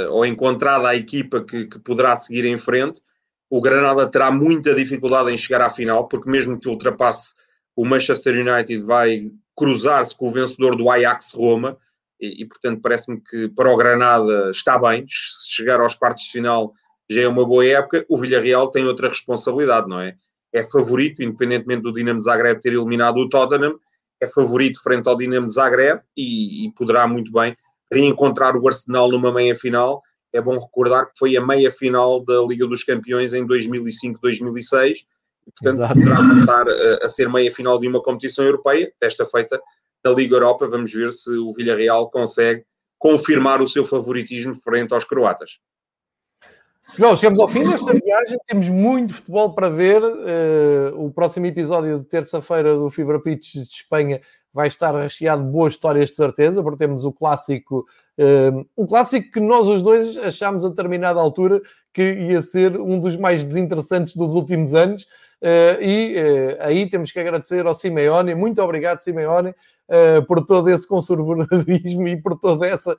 ou 0.10 0.26
encontrada 0.26 0.90
a 0.90 0.96
equipa 0.96 1.44
que, 1.44 1.68
que 1.68 1.78
poderá 1.78 2.16
seguir 2.16 2.46
em 2.46 2.58
frente. 2.58 3.04
O 3.52 3.62
Granada 3.62 4.10
terá 4.10 4.32
muita 4.32 4.74
dificuldade 4.74 5.30
em 5.30 5.38
chegar 5.38 5.62
à 5.62 5.70
final, 5.70 6.08
porque 6.08 6.28
mesmo 6.28 6.60
que 6.60 6.68
ultrapasse 6.68 7.36
o 7.76 7.86
Manchester 7.86 8.36
United 8.36 8.84
vai 8.84 9.32
cruzar-se 9.56 10.16
com 10.16 10.28
o 10.28 10.32
vencedor 10.32 10.76
do 10.76 10.90
Ajax 10.90 11.34
Roma 11.34 11.78
e, 12.20 12.44
e 12.44 12.46
portanto 12.46 12.82
parece-me 12.82 13.20
que 13.22 13.50
para 13.50 13.72
o 13.72 13.78
Granada 13.78 14.50
está 14.50 14.78
bem, 14.78 15.06
se 15.08 15.54
chegar 15.56 15.80
aos 15.80 15.96
quartos 15.96 16.24
de 16.24 16.32
final 16.32 16.74
já 17.10 17.24
é 17.24 17.28
uma 17.28 17.46
boa 17.46 17.66
época, 17.66 18.06
o 18.08 18.18
Villarreal 18.18 18.72
tem 18.72 18.86
outra 18.86 19.10
responsabilidade, 19.10 19.88
não 19.90 20.00
é? 20.00 20.16
É 20.54 20.64
favorito, 20.64 21.22
independentemente 21.22 21.82
do 21.82 21.92
Dinamo 21.92 22.22
Zagreb 22.22 22.62
ter 22.62 22.74
eliminado 22.74 23.18
o 23.18 23.28
Tottenham, 23.28 23.78
é 24.22 24.28
favorito 24.28 24.82
frente 24.82 25.10
ao 25.10 25.18
Dinamo 25.18 25.50
Zagreb 25.50 26.02
e, 26.16 26.66
e 26.66 26.72
poderá 26.74 27.08
muito 27.08 27.32
bem 27.32 27.56
reencontrar 27.92 28.56
o 28.56 28.68
Arsenal 28.68 29.10
numa 29.10 29.34
meia-final. 29.34 30.02
É 30.34 30.40
bom 30.40 30.58
recordar 30.58 31.08
que 31.08 31.20
foi 31.20 31.36
a 31.36 31.46
meia-final 31.46 32.24
da 32.24 32.42
Liga 32.48 32.66
dos 32.66 32.84
Campeões 32.84 33.34
em 33.34 33.46
2005-2006 33.46 34.94
e, 34.94 35.06
portanto, 35.52 35.82
Exato. 35.82 35.94
poderá 35.94 36.22
voltar 36.22 36.68
a, 36.68 37.06
a 37.06 37.10
ser 37.10 37.30
meia-final 37.30 37.80
de 37.80 37.88
uma 37.88 38.02
competição 38.02 38.46
europeia, 38.46 38.92
desta 39.00 39.26
feita 39.26 39.62
na 40.04 40.12
Liga 40.12 40.36
Europa. 40.36 40.68
Vamos 40.68 40.92
ver 40.92 41.12
se 41.12 41.30
o 41.38 41.54
Villarreal 41.54 42.10
consegue 42.10 42.64
confirmar 42.98 43.62
o 43.62 43.68
seu 43.68 43.86
favoritismo 43.86 44.56
frente 44.56 44.94
aos 44.94 45.04
croatas. 45.04 45.60
João, 46.98 47.16
chegamos 47.16 47.40
ao 47.40 47.48
fim 47.48 47.64
desta 47.64 47.94
viagem, 47.94 48.38
temos 48.46 48.68
muito 48.68 49.14
futebol 49.14 49.56
para 49.56 49.70
ver. 49.70 50.04
Uh, 50.04 51.06
o 51.06 51.12
próximo 51.12 51.46
episódio 51.46 52.00
de 52.00 52.06
terça-feira 52.06 52.76
do 52.76 52.90
Fibra 52.90 53.20
Pitch 53.20 53.54
de 53.54 53.62
Espanha 53.62 54.22
vai 54.54 54.68
estar 54.68 54.94
recheado 54.94 55.44
de 55.44 55.50
boas 55.50 55.74
histórias 55.74 56.10
de 56.10 56.18
certeza, 56.18 56.62
porque 56.62 56.80
temos 56.80 57.06
o 57.06 57.14
clássico, 57.14 57.88
uh, 58.20 58.68
um 58.78 58.86
clássico 58.86 59.32
que 59.32 59.40
nós 59.40 59.68
os 59.70 59.82
dois 59.82 60.18
achámos 60.18 60.66
a 60.66 60.70
determinada 60.70 61.20
altura 61.20 61.62
que 61.94 62.04
ia 62.04 62.42
ser 62.42 62.78
um 62.78 63.00
dos 63.00 63.16
mais 63.16 63.42
desinteressantes 63.42 64.16
dos 64.16 64.36
últimos 64.36 64.74
anos. 64.74 65.08
Uh, 65.42 65.82
e 65.82 66.58
aí 66.60 66.88
temos 66.88 67.12
que 67.12 67.20
agradecer 67.20 67.66
ao 67.66 67.74
Simeone, 67.74 68.36
muito 68.36 68.62
obrigado 68.62 69.00
Simeone, 69.00 69.56
uh, 69.92 70.26
por 70.26 70.46
todo 70.46 70.70
esse 70.70 70.88
conservadorismo 70.88 72.08
e 72.08 72.16
por 72.16 72.40
toda 72.40 72.66
essa 72.66 72.94
uh, 72.94 72.98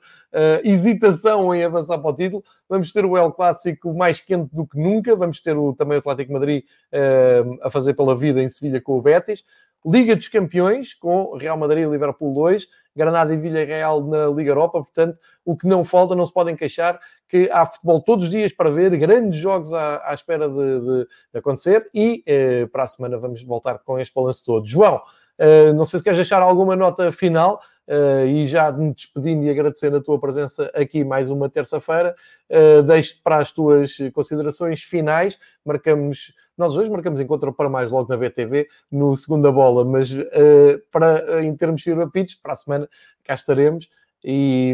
hesitação 0.63 1.53
em 1.53 1.63
avançar 1.63 1.97
para 1.97 2.11
o 2.11 2.15
título. 2.15 2.43
Vamos 2.69 2.91
ter 2.91 3.03
o 3.03 3.17
El 3.17 3.31
Clássico 3.31 3.93
mais 3.93 4.19
quente 4.19 4.55
do 4.55 4.65
que 4.65 4.79
nunca, 4.79 5.15
vamos 5.15 5.41
ter 5.41 5.57
o, 5.57 5.73
também 5.73 5.97
o 5.97 5.99
Atlético 5.99 6.33
Madrid 6.33 6.63
uh, 6.93 7.57
a 7.61 7.69
fazer 7.69 7.95
pela 7.95 8.15
vida 8.15 8.41
em 8.41 8.49
Sevilha 8.49 8.79
com 8.79 8.97
o 8.97 9.01
Betis. 9.01 9.43
Liga 9.85 10.15
dos 10.15 10.29
Campeões, 10.29 10.93
com 10.93 11.35
Real 11.35 11.57
Madrid 11.57 11.85
e 11.85 11.91
Liverpool 11.91 12.33
2, 12.33 12.67
Granada 12.95 13.33
e 13.33 13.37
Villarreal 13.37 14.03
na 14.05 14.27
Liga 14.27 14.51
Europa, 14.51 14.83
portanto, 14.83 15.17
o 15.45 15.57
que 15.57 15.67
não 15.67 15.83
falta, 15.83 16.15
não 16.15 16.25
se 16.25 16.33
podem 16.33 16.55
queixar, 16.55 16.99
que 17.27 17.49
há 17.51 17.65
futebol 17.65 18.01
todos 18.01 18.25
os 18.25 18.31
dias 18.31 18.53
para 18.53 18.69
ver, 18.69 18.95
grandes 18.97 19.39
jogos 19.39 19.73
à, 19.73 20.09
à 20.09 20.13
espera 20.13 20.47
de, 20.47 20.79
de, 20.79 21.07
acontecer 21.33 21.89
e 21.93 22.23
eh, 22.25 22.67
para 22.67 22.83
a 22.83 22.87
semana 22.87 23.17
vamos 23.17 23.43
voltar 23.43 23.79
com 23.79 23.99
este 23.99 24.13
balanço 24.13 24.45
todo. 24.45 24.67
João, 24.67 25.01
Uh, 25.39 25.73
não 25.73 25.83
sei 25.83 25.99
se 25.99 26.03
queres 26.03 26.17
deixar 26.17 26.41
alguma 26.41 26.75
nota 26.75 27.11
final 27.11 27.59
uh, 27.87 28.25
e 28.25 28.47
já 28.47 28.71
me 28.71 28.93
despedindo 28.93 29.43
e 29.43 29.49
agradecendo 29.49 29.97
a 29.97 30.01
tua 30.01 30.19
presença 30.19 30.71
aqui 30.75 31.03
mais 31.03 31.29
uma 31.29 31.49
terça-feira, 31.49 32.15
uh, 32.49 32.83
deixo-te 32.83 33.21
para 33.21 33.37
as 33.39 33.51
tuas 33.51 33.97
considerações 34.13 34.83
finais. 34.83 35.37
Marcamos, 35.65 36.33
nós 36.57 36.75
hoje 36.75 36.89
marcamos 36.89 37.19
encontro 37.19 37.53
para 37.53 37.69
mais 37.69 37.91
logo 37.91 38.09
na 38.09 38.17
BTV, 38.17 38.67
no 38.91 39.15
segunda 39.15 39.51
bola, 39.51 39.83
mas 39.83 40.11
uh, 40.11 40.81
para, 40.91 41.43
em 41.43 41.55
termos 41.55 41.81
de 41.81 41.93
para 42.41 42.53
a 42.53 42.55
semana 42.55 42.89
cá 43.23 43.33
estaremos. 43.33 43.89
E, 44.25 44.73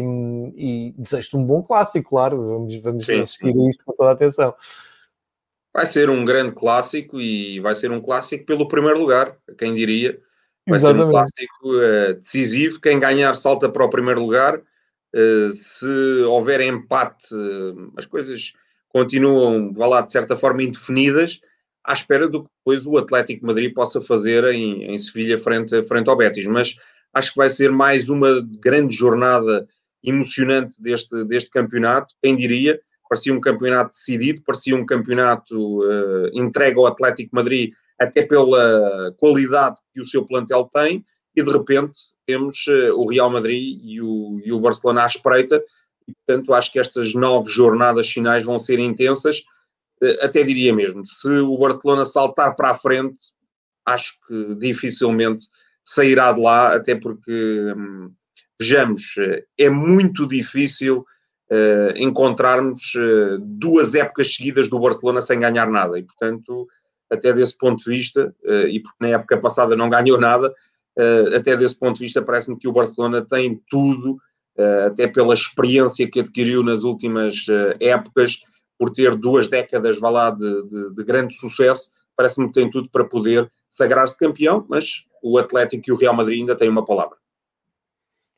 e 0.54 0.94
desejo-te 0.96 1.36
um 1.36 1.44
bom 1.44 1.62
clássico, 1.62 2.10
claro. 2.10 2.46
Vamos, 2.46 2.76
vamos 2.80 3.06
sim, 3.06 3.20
assistir 3.20 3.52
sim. 3.52 3.66
a 3.66 3.68
isto 3.68 3.84
com 3.84 3.92
toda 3.92 4.10
a 4.10 4.12
atenção. 4.12 4.54
Vai 5.74 5.86
ser 5.86 6.08
um 6.08 6.24
grande 6.24 6.52
clássico 6.52 7.20
e 7.20 7.58
vai 7.60 7.74
ser 7.74 7.90
um 7.90 8.00
clássico 8.00 8.44
pelo 8.46 8.68
primeiro 8.68 9.00
lugar, 9.00 9.36
quem 9.58 9.74
diria 9.74 10.20
Vai 10.66 10.76
Exatamente. 10.76 11.02
ser 11.02 11.08
um 11.08 11.10
clássico 11.10 11.76
uh, 11.76 12.14
decisivo. 12.14 12.80
Quem 12.80 12.98
ganhar 12.98 13.34
salta 13.34 13.68
para 13.68 13.84
o 13.84 13.90
primeiro 13.90 14.20
lugar. 14.20 14.60
Uh, 15.12 15.50
se 15.52 16.22
houver 16.28 16.60
empate, 16.60 17.34
uh, 17.34 17.92
as 17.96 18.06
coisas 18.06 18.52
continuam, 18.88 19.72
vá 19.72 19.86
lá, 19.86 20.00
de 20.02 20.12
certa 20.12 20.36
forma 20.36 20.62
indefinidas, 20.62 21.40
à 21.84 21.92
espera 21.92 22.28
do 22.28 22.42
que 22.42 22.50
depois 22.58 22.86
o 22.86 22.98
Atlético 22.98 23.46
Madrid 23.46 23.72
possa 23.72 24.00
fazer 24.00 24.44
em, 24.44 24.84
em 24.84 24.98
Sevilha 24.98 25.38
frente, 25.38 25.82
frente 25.84 26.08
ao 26.08 26.16
Betis. 26.16 26.46
Mas 26.46 26.76
acho 27.14 27.32
que 27.32 27.38
vai 27.38 27.50
ser 27.50 27.70
mais 27.70 28.08
uma 28.08 28.46
grande 28.60 28.94
jornada 28.94 29.66
emocionante 30.02 30.80
deste, 30.80 31.24
deste 31.24 31.50
campeonato. 31.50 32.14
Quem 32.22 32.36
diria? 32.36 32.80
Parecia 33.08 33.34
um 33.34 33.40
campeonato 33.40 33.90
decidido, 33.90 34.42
parecia 34.46 34.76
um 34.76 34.86
campeonato 34.86 35.80
uh, 35.80 36.30
entregue 36.32 36.78
ao 36.78 36.86
Atlético 36.86 37.34
Madrid 37.34 37.72
até 37.98 38.22
pela 38.22 39.12
qualidade 39.18 39.80
que 39.92 40.00
o 40.00 40.06
seu 40.06 40.24
plantel 40.24 40.70
tem, 40.72 41.04
e 41.36 41.42
de 41.42 41.50
repente 41.50 41.92
temos 42.24 42.66
uh, 42.68 42.94
o 42.94 43.08
Real 43.08 43.28
Madrid 43.28 43.80
e 43.82 44.00
o, 44.00 44.40
e 44.44 44.52
o 44.52 44.60
Barcelona 44.60 45.02
à 45.02 45.06
espreita, 45.06 45.62
e 46.06 46.12
portanto 46.14 46.54
acho 46.54 46.72
que 46.72 46.78
estas 46.78 47.12
nove 47.12 47.50
jornadas 47.50 48.08
finais 48.08 48.44
vão 48.44 48.58
ser 48.58 48.78
intensas, 48.78 49.42
até 50.22 50.42
diria 50.42 50.74
mesmo, 50.74 51.06
se 51.06 51.28
o 51.28 51.58
Barcelona 51.58 52.04
saltar 52.04 52.54
para 52.56 52.70
a 52.70 52.74
frente, 52.74 53.18
acho 53.86 54.14
que 54.26 54.54
dificilmente 54.56 55.46
sairá 55.84 56.32
de 56.32 56.40
lá, 56.40 56.74
até 56.74 56.94
porque, 56.94 57.74
hum, 57.76 58.10
vejamos, 58.60 59.14
é 59.58 59.68
muito 59.68 60.26
difícil 60.26 60.98
uh, 61.50 61.96
encontrarmos 61.96 62.92
duas 63.40 63.94
épocas 63.94 64.34
seguidas 64.34 64.68
do 64.68 64.78
Barcelona 64.78 65.20
sem 65.20 65.40
ganhar 65.40 65.70
nada, 65.70 65.98
e 65.98 66.02
portanto 66.02 66.66
até 67.10 67.32
desse 67.32 67.58
ponto 67.58 67.82
de 67.84 67.90
vista, 67.90 68.32
uh, 68.44 68.68
e 68.68 68.80
porque 68.80 68.96
na 69.00 69.08
época 69.08 69.38
passada 69.38 69.74
não 69.74 69.90
ganhou 69.90 70.18
nada, 70.18 70.48
uh, 70.48 71.36
até 71.36 71.56
desse 71.56 71.78
ponto 71.78 71.96
de 71.96 72.04
vista 72.04 72.22
parece-me 72.22 72.56
que 72.56 72.68
o 72.68 72.72
Barcelona 72.72 73.20
tem 73.20 73.60
tudo, 73.68 74.12
uh, 74.56 74.86
até 74.86 75.08
pela 75.08 75.34
experiência 75.34 76.08
que 76.08 76.20
adquiriu 76.20 76.62
nas 76.62 76.84
últimas 76.84 77.46
épocas, 77.80 78.42
por 78.80 78.90
ter 78.90 79.14
duas 79.14 79.46
décadas, 79.46 80.00
vá 80.00 80.08
lá, 80.08 80.30
de, 80.30 80.62
de, 80.66 80.94
de 80.94 81.04
grande 81.04 81.34
sucesso, 81.34 81.90
parece-me 82.16 82.46
que 82.46 82.54
tem 82.54 82.70
tudo 82.70 82.88
para 82.88 83.04
poder 83.04 83.46
sagrar-se 83.68 84.18
campeão, 84.18 84.64
mas 84.70 85.04
o 85.22 85.36
Atlético 85.36 85.84
e 85.86 85.92
o 85.92 85.96
Real 85.96 86.14
Madrid 86.14 86.40
ainda 86.40 86.56
têm 86.56 86.70
uma 86.70 86.82
palavra. 86.82 87.18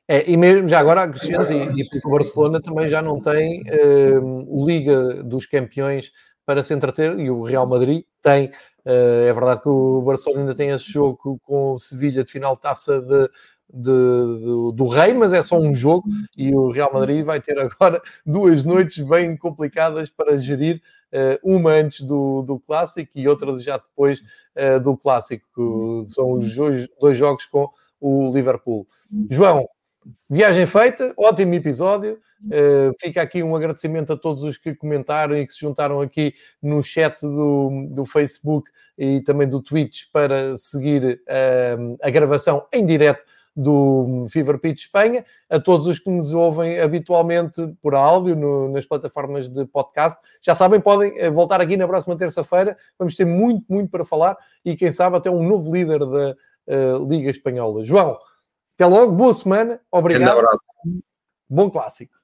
É, 0.09 0.29
e 0.29 0.37
mesmo 0.37 0.69
já 0.69 0.81
agora 0.81 1.05
acrescento, 1.05 1.53
e, 1.53 1.81
e 1.81 2.01
o 2.05 2.11
Barcelona 2.11 2.61
também 2.61 2.89
já 2.89 3.01
não 3.01 3.21
tem 3.21 3.63
uh, 3.63 4.67
Liga 4.67 5.23
dos 5.23 5.47
Campeões 5.47 6.11
para 6.45 6.61
se 6.65 6.75
entreter, 6.75 7.17
e 7.21 7.31
o 7.31 7.45
Real 7.45 7.67
Madrid 7.69 8.03
tem. 8.21 8.49
Uh, 8.85 9.29
é 9.29 9.33
verdade 9.33 9.63
que 9.63 9.69
o 9.69 10.03
Barcelona 10.03 10.41
ainda 10.41 10.57
tem 10.57 10.71
esse 10.71 10.91
jogo 10.91 11.39
com 11.45 11.75
o 11.75 11.79
Sevilha 11.79 12.25
de 12.25 12.33
final 12.33 12.57
de 12.57 12.63
taça 12.63 13.01
de, 13.01 13.31
de, 13.73 14.39
de, 14.39 14.77
do 14.77 14.87
Rei, 14.89 15.15
mas 15.15 15.33
é 15.33 15.43
só 15.43 15.59
um 15.59 15.75
jogo 15.75 16.09
e 16.37 16.55
o 16.55 16.71
Real 16.71 16.93
Madrid 16.93 17.25
vai 17.25 17.41
ter 17.41 17.59
agora 17.59 18.03
duas 18.25 18.65
noites 18.65 18.99
bem 18.99 19.37
complicadas 19.37 20.11
para 20.11 20.37
gerir, 20.37 20.83
uh, 21.13 21.39
uma 21.43 21.71
antes 21.71 22.03
do, 22.03 22.43
do 22.43 22.59
Clássico 22.59 23.13
e 23.15 23.27
outra 23.27 23.57
já 23.59 23.79
depois 23.79 24.21
uh, 24.21 24.81
do 24.81 24.97
Clássico. 24.97 26.05
São 26.09 26.33
os 26.33 26.55
dois, 26.55 26.89
dois 27.01 27.17
jogos 27.17 27.47
com 27.47 27.71
o 28.01 28.33
Liverpool. 28.33 28.87
João, 29.31 29.67
Viagem 30.29 30.67
feita, 30.67 31.15
ótimo 31.17 31.55
episódio. 31.55 32.19
Uh, 32.45 32.93
fica 33.01 33.23
aqui 33.23 33.43
um 33.43 33.55
agradecimento 33.55 34.13
a 34.13 34.17
todos 34.17 34.43
os 34.43 34.59
que 34.59 34.75
comentaram 34.75 35.37
e 35.37 35.47
que 35.47 35.55
se 35.55 35.61
juntaram 35.61 36.01
aqui 36.01 36.35
no 36.61 36.83
chat 36.83 37.21
do, 37.21 37.87
do 37.91 38.05
Facebook 38.05 38.69
e 38.99 39.21
também 39.21 39.49
do 39.49 39.63
Twitch 39.63 40.05
para 40.13 40.57
seguir 40.57 41.21
uh, 41.23 41.97
a 42.03 42.11
gravação 42.11 42.67
em 42.73 42.85
direto 42.85 43.23
do 43.55 44.27
Fever 44.31 44.59
Pitch 44.59 44.85
Espanha, 44.85 45.25
a 45.49 45.61
todos 45.61 45.87
os 45.87 45.99
que 45.99 46.11
nos 46.11 46.33
ouvem 46.33 46.81
habitualmente 46.81 47.61
por 47.83 47.95
áudio 47.95 48.35
no, 48.35 48.69
nas 48.71 48.87
plataformas 48.87 49.49
de 49.49 49.67
podcast. 49.67 50.19
Já 50.41 50.55
sabem, 50.55 50.81
podem 50.81 51.19
eh, 51.19 51.31
voltar 51.31 51.61
aqui 51.61 51.77
na 51.77 51.87
próxima 51.87 52.17
terça-feira. 52.17 52.77
Vamos 52.99 53.15
ter 53.15 53.25
muito, 53.25 53.65
muito 53.69 53.91
para 53.91 54.05
falar 54.05 54.37
e 54.65 54.77
quem 54.77 54.91
sabe 54.91 55.17
até 55.17 55.31
um 55.31 55.47
novo 55.47 55.73
líder 55.73 55.99
da 56.01 56.37
uh, 56.69 57.09
Liga 57.09 57.31
Espanhola. 57.31 57.85
João, 57.85 58.17
até 58.75 58.87
logo, 58.87 59.13
boa 59.13 59.35
semana, 59.35 59.81
obrigado. 59.91 60.37
Um 60.37 60.39
abraço. 60.39 60.65
Bom 61.49 61.71
clássico. 61.71 62.22